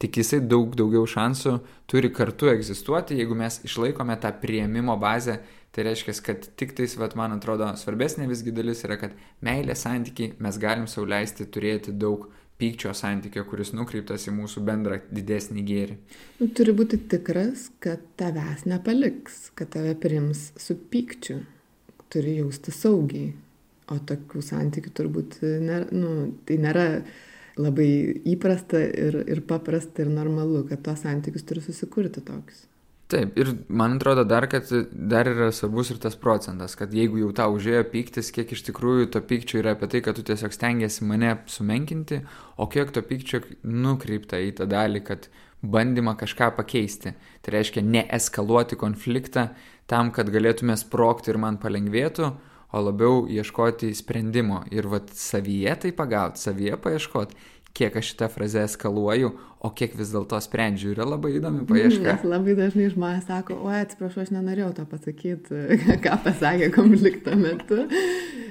Tik 0.00 0.16
jisai 0.16 0.38
daug 0.40 0.72
daugiau 0.78 1.04
šansų 1.04 1.58
turi 1.90 2.08
kartu 2.14 2.48
egzistuoti, 2.48 3.18
jeigu 3.20 3.36
mes 3.36 3.58
išlaikome 3.66 4.14
tą 4.16 4.30
prieimimo 4.40 4.94
bazę 4.96 5.40
Tai 5.70 5.84
reiškia, 5.86 6.16
kad 6.26 6.46
tik 6.58 6.74
tais, 6.78 6.96
vat, 6.98 7.14
man 7.18 7.36
atrodo, 7.36 7.68
svarbesnė 7.78 8.26
visgi 8.30 8.50
dalis 8.54 8.82
yra, 8.86 8.96
kad 8.98 9.14
meilės 9.46 9.84
santykiai 9.86 10.34
mes 10.42 10.58
galim 10.58 10.88
sauliaisti 10.90 11.46
turėti 11.46 11.94
daug 11.94 12.26
pykčio 12.60 12.92
santykio, 12.96 13.44
kuris 13.48 13.72
nukreiptas 13.72 14.26
į 14.28 14.34
mūsų 14.36 14.62
bendrą 14.66 14.98
didesnį 15.14 15.62
gėrį. 15.68 15.96
Nu, 16.40 16.50
turi 16.56 16.74
būti 16.76 16.98
tikras, 17.12 17.68
kad 17.82 18.02
tavęs 18.20 18.66
nepaliks, 18.68 19.46
kad 19.56 19.72
tave 19.76 19.94
prims 20.00 20.50
su 20.60 20.76
pykčiu. 20.92 21.40
Turi 22.10 22.40
jausti 22.40 22.74
saugiai. 22.74 23.30
O 23.90 23.96
tokių 24.06 24.42
santykių 24.44 24.92
turbūt 24.94 25.38
nėra, 25.42 25.86
nu, 25.94 26.10
tai 26.46 26.58
nėra 26.62 26.86
labai 27.58 27.88
įprasta 28.34 28.82
ir, 28.86 29.22
ir 29.30 29.42
paprasta 29.46 30.04
ir 30.04 30.10
normalu, 30.12 30.64
kad 30.68 30.82
tos 30.86 31.02
santykius 31.06 31.46
turi 31.46 31.62
susikurti 31.64 32.22
tokius. 32.26 32.66
Taip, 33.10 33.34
ir 33.42 33.48
man 33.66 33.96
atrodo 33.96 34.22
dar, 34.22 34.44
kad 34.46 34.68
dar 34.92 35.26
yra 35.26 35.48
svarbus 35.50 35.88
ir 35.90 35.98
tas 35.98 36.14
procentas, 36.14 36.76
kad 36.78 36.92
jeigu 36.94 37.18
jau 37.18 37.32
tau 37.34 37.56
užėjo 37.56 37.82
pyktis, 37.90 38.28
kiek 38.30 38.52
iš 38.54 38.62
tikrųjų 38.68 39.08
to 39.10 39.22
pykčio 39.26 39.58
yra 39.58 39.72
apie 39.74 39.88
tai, 39.90 40.02
kad 40.06 40.14
tu 40.14 40.22
tiesiog 40.28 40.54
stengiasi 40.54 41.08
mane 41.08 41.32
sumenkinti, 41.50 42.20
o 42.54 42.68
kiek 42.70 42.92
to 42.94 43.02
pykčio 43.02 43.42
nukreipta 43.66 44.38
į 44.38 44.52
tą 44.60 44.68
dalį, 44.70 45.02
kad 45.08 45.26
bandymą 45.66 46.14
kažką 46.20 46.52
pakeisti. 46.60 47.16
Tai 47.42 47.56
reiškia 47.56 47.82
neeskaluoti 47.82 48.78
konfliktą 48.78 49.48
tam, 49.90 50.14
kad 50.14 50.30
galėtume 50.30 50.78
sprokti 50.78 51.34
ir 51.34 51.42
man 51.42 51.58
palengvėtų, 51.58 52.30
o 52.70 52.80
labiau 52.86 53.24
ieškoti 53.26 53.90
sprendimo 53.98 54.62
ir 54.70 54.86
vat 54.86 55.10
savyje 55.18 55.74
tai 55.82 55.90
pagauti, 55.98 56.38
savyje 56.46 56.78
paieškoti 56.78 57.34
kiek 57.76 57.96
aš 57.96 58.12
šitą 58.12 58.28
frazę 58.32 58.64
eskaluoju, 58.66 59.30
o 59.60 59.70
kiek 59.76 59.94
vis 59.98 60.12
dėlto 60.14 60.38
sprendžiu. 60.42 60.92
Yra 60.94 61.06
labai 61.08 61.34
įdomi 61.38 61.64
paieška. 61.68 62.04
Nes 62.06 62.26
labai 62.26 62.56
dažnai 62.58 62.88
žmonės 62.92 63.26
sako, 63.28 63.58
oi, 63.68 63.82
atsiprašau, 63.84 64.24
aš 64.24 64.32
nenorėjau 64.34 64.70
to 64.78 64.86
pasakyti, 64.90 65.64
ką 66.04 66.16
pasakė 66.24 66.70
konflikto 66.74 67.36
metu. 67.38 67.84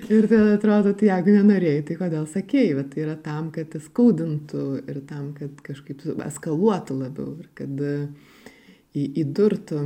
Ir 0.09 0.25
tada 0.29 0.55
atrodo, 0.55 0.95
tai 0.97 1.11
jeigu 1.11 1.35
nenorėjai, 1.37 1.81
tai 1.85 1.97
kodėl 1.99 2.25
sakėjai, 2.29 2.77
bet 2.79 2.93
tai 2.93 3.03
yra 3.05 3.17
tam, 3.21 3.51
kad 3.53 3.75
skaudintų 3.89 4.67
ir 4.89 5.01
tam, 5.09 5.33
kad 5.37 5.59
kažkaip 5.65 6.01
eskaluotų 6.25 7.01
labiau 7.03 7.35
ir 7.43 7.49
kad 7.57 7.83
įdurtų. 8.97 9.83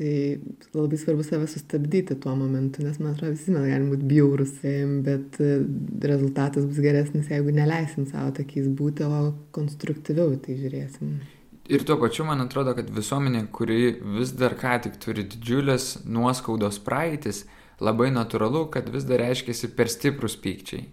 Tai 0.00 0.40
labai 0.72 0.96
svarbu 0.96 1.22
save 1.22 1.46
sustabdyti 1.46 2.14
tuo 2.20 2.32
momentu, 2.32 2.80
nes 2.80 2.96
man 3.02 3.12
atrodo, 3.12 3.34
visi 3.34 3.52
mes 3.52 3.66
galim 3.68 3.90
būti 3.92 4.06
bjaurus, 4.08 4.54
bet 5.04 5.36
e, 5.44 5.58
rezultatas 6.08 6.64
bus 6.64 6.78
geresnis, 6.80 7.28
jeigu 7.28 7.52
neleisim 7.52 8.06
savo 8.08 8.30
tokiais 8.38 8.70
būti, 8.78 9.04
o 9.04 9.34
konstruktyviau 9.52 10.38
tai 10.40 10.56
žiūrėsim. 10.56 11.12
Ir 11.68 11.84
tuo 11.84 11.98
pačiu 12.00 12.24
man 12.24 12.40
atrodo, 12.46 12.72
kad 12.78 12.88
visuomenė, 12.96 13.44
kuri 13.52 13.92
vis 14.16 14.32
dar 14.40 14.56
ką 14.56 14.78
tik 14.86 14.96
turi 15.04 15.26
didžiulės 15.34 16.06
nuoskaudos 16.08 16.80
praeitis, 16.86 17.44
labai 17.76 18.08
natūralu, 18.14 18.70
kad 18.72 18.88
vis 18.88 19.04
dar 19.04 19.20
reiškiasi 19.20 19.74
per 19.76 19.92
stiprus 19.92 20.40
pykčiai. 20.40 20.86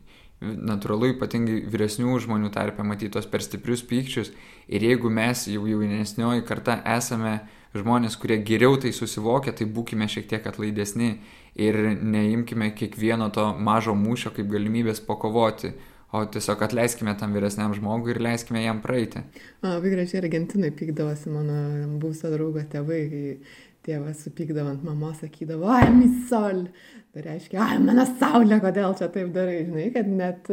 Natūralu 0.43 1.13
ypatingai 1.15 1.61
vyresnių 1.71 2.19
žmonių 2.27 2.51
tarpe 2.53 2.83
matyti 2.83 3.15
tos 3.15 3.25
per 3.31 3.41
stiprius 3.41 3.87
pykčius. 3.87 4.35
Ir 4.67 4.83
jeigu 4.83 5.09
mes 5.09 5.47
jau 5.47 5.63
jaunesnioji 5.63 6.43
karta 6.45 6.81
esame 6.97 7.39
žmonės, 7.75 8.15
kurie 8.21 8.39
geriau 8.45 8.77
tai 8.79 8.93
susivokia, 8.95 9.51
tai 9.51 9.67
būkime 9.67 10.07
šiek 10.07 10.29
tiek 10.29 10.47
atlaidesni 10.47 11.17
ir 11.59 11.77
neimkime 11.97 12.71
kiekvieno 12.77 13.31
to 13.33 13.49
mažo 13.57 13.95
mūšio 13.97 14.31
kaip 14.35 14.49
galimybės 14.51 15.03
pakovoti 15.03 15.73
o 16.11 16.25
tiesiog 16.25 16.61
atleiskime 16.63 17.15
tam 17.19 17.33
vyresniam 17.35 17.73
žmogui 17.75 18.13
ir 18.13 18.21
leiskime 18.23 18.63
jam 18.63 18.79
praeiti. 18.83 19.23
Labai 19.65 19.91
gražiai 19.91 20.21
Argentinai 20.23 20.71
pykdavosi 20.75 21.31
mano 21.33 21.57
būsio 22.01 22.31
draugo 22.31 22.63
tėvai, 22.71 23.01
kai 23.11 23.65
tėvas 23.87 24.23
supykdavo 24.25 24.71
ant 24.71 24.85
mamos, 24.87 25.19
sakydavo, 25.23 25.67
ai, 25.71 25.89
misol. 25.95 26.65
Tai 27.13 27.25
reiškia, 27.25 27.59
ai, 27.63 27.77
mano 27.83 28.07
saulė, 28.07 28.59
kodėl 28.63 28.95
čia 28.99 29.11
taip 29.11 29.31
darai, 29.35 29.61
žinai, 29.67 29.87
kad 29.95 30.09
net 30.11 30.51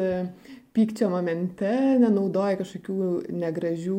pykčio 0.74 1.08
momente 1.12 1.70
nenaudoja 2.02 2.58
kažkokių 2.58 3.08
negražių 3.30 3.98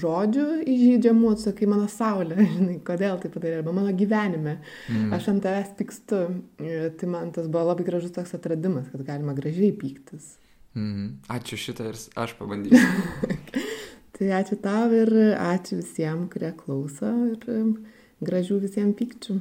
žodžių 0.00 0.46
įžeidžiamų, 0.66 1.34
atsakai 1.36 1.68
mano 1.70 1.86
saulė, 1.90 2.40
žinai, 2.56 2.78
kodėl 2.86 3.20
tai 3.22 3.30
padarė, 3.34 3.60
arba 3.60 3.74
mano 3.76 3.94
gyvenime. 3.96 4.56
Mm. 4.90 5.14
Aš 5.16 5.30
ant 5.34 5.44
tavęs 5.46 5.76
pykstu. 5.78 6.22
Tai 6.98 7.12
man 7.12 7.30
tas 7.36 7.46
buvo 7.46 7.68
labai 7.70 7.86
gražus 7.86 8.14
toks 8.16 8.34
atradimas, 8.38 8.90
kad 8.90 9.06
galima 9.06 9.36
gražiai 9.38 9.74
pyktis. 9.78 10.34
Mhm. 10.76 11.08
Ačiū 11.32 11.56
šitą 11.56 11.90
ir 11.90 11.98
aš 12.20 12.34
pabandysiu. 12.36 13.30
tai 14.18 14.32
ačiū 14.40 14.58
tau 14.60 14.90
ir 14.92 15.12
ačiū 15.40 15.80
visiems, 15.80 16.28
kurie 16.32 16.52
klauso 16.58 17.12
ir 17.32 17.46
gražių 18.26 18.60
visiems 18.66 18.98
pykčių. 18.98 19.38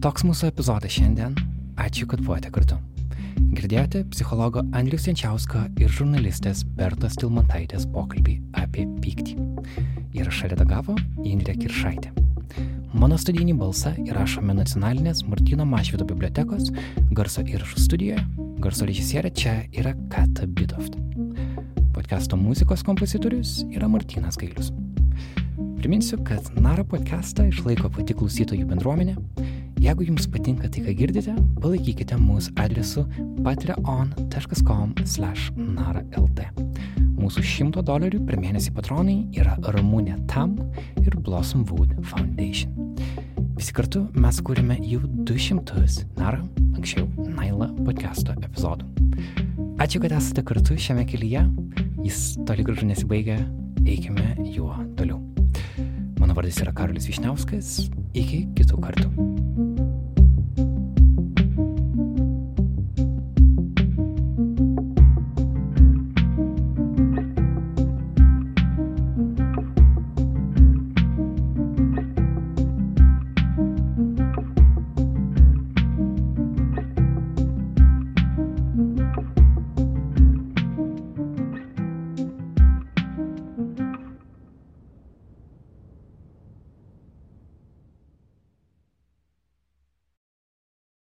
Toks 0.00 0.22
mūsų 0.24 0.46
epizodas 0.48 0.94
šiandien. 0.94 1.34
Ačiū, 1.76 2.06
kad 2.08 2.22
buvote 2.24 2.48
kartu. 2.48 2.78
Girdėjote 3.52 4.00
psichologo 4.08 4.62
Andrius 4.72 5.04
Jančiausko 5.04 5.66
ir 5.76 5.92
žurnalistės 5.92 6.62
Bertos 6.78 7.18
Tilmantaitės 7.20 7.84
pokalbį 7.92 8.38
apie 8.62 8.86
pyktį. 9.04 9.36
Įrašą 10.16 10.48
redagavo 10.54 10.96
Indrė 11.20 11.58
Kiršaitė. 11.60 12.14
Mano 12.96 13.20
studijinį 13.20 13.58
balsą 13.60 13.92
įrašome 14.06 14.56
nacionalinės 14.56 15.20
Martino 15.28 15.68
Mašvido 15.68 16.08
bibliotekos 16.08 16.72
garso 17.12 17.44
įrašų 17.44 17.84
studijoje. 17.84 18.24
Garso 18.64 18.88
režisierė 18.88 19.36
čia 19.36 19.58
yra 19.68 19.92
Kata 20.08 20.48
Bidoft. 20.48 20.96
Podcast'o 21.92 22.40
muzikos 22.40 22.88
kompozitorius 22.88 23.66
yra 23.68 23.92
Martinas 23.92 24.40
Gailius. 24.40 24.72
Priminsiu, 25.76 26.16
kad 26.24 26.48
Naro 26.56 26.88
podcastą 26.88 27.50
išlaiko 27.52 27.92
pati 27.92 28.16
klausytojų 28.16 28.64
bendruomenė 28.72 29.20
Jeigu 29.80 30.04
jums 30.04 30.26
patinka 30.28 30.68
tai, 30.68 30.82
ką 30.84 30.92
girdite, 30.92 31.32
palaikykite 31.62 32.18
mūsų 32.20 32.50
adresu 32.60 33.06
patreon.com 33.40 34.90
naralt. 35.56 36.42
Mūsų 37.16 37.44
100 37.48 37.84
dolerių 37.88 38.20
per 38.28 38.36
mėnesį 38.42 38.74
patronai 38.76 39.16
yra 39.40 39.54
Ramūnė 39.64 40.18
Tam 40.28 40.58
ir 41.00 41.16
Blossom 41.24 41.64
Wood 41.70 41.94
Foundation. 42.10 42.76
Visi 43.56 43.72
kartu 43.76 44.04
mes 44.20 44.42
kūrėme 44.44 44.76
jau 44.84 45.00
200 45.28 46.04
Nara, 46.20 46.42
anksčiau 46.76 47.08
Naila 47.32 47.70
podcast'o 47.80 48.36
epizodų. 48.36 48.84
Ačiū, 49.80 50.04
kad 50.04 50.12
esate 50.12 50.44
kartu 50.44 50.76
šiame 50.76 51.08
kelyje. 51.08 51.46
Jis 52.04 52.36
toli 52.44 52.68
gražu 52.68 52.84
nesibaigia, 52.88 53.40
eikime 53.86 54.36
juo 54.44 54.76
toliau. 55.00 55.22
Mano 56.20 56.36
vardas 56.36 56.60
yra 56.60 56.76
Karolis 56.76 57.08
Višniauskas. 57.08 57.88
Iki 58.12 58.44
kitų 58.60 58.84
kartų. 58.84 59.69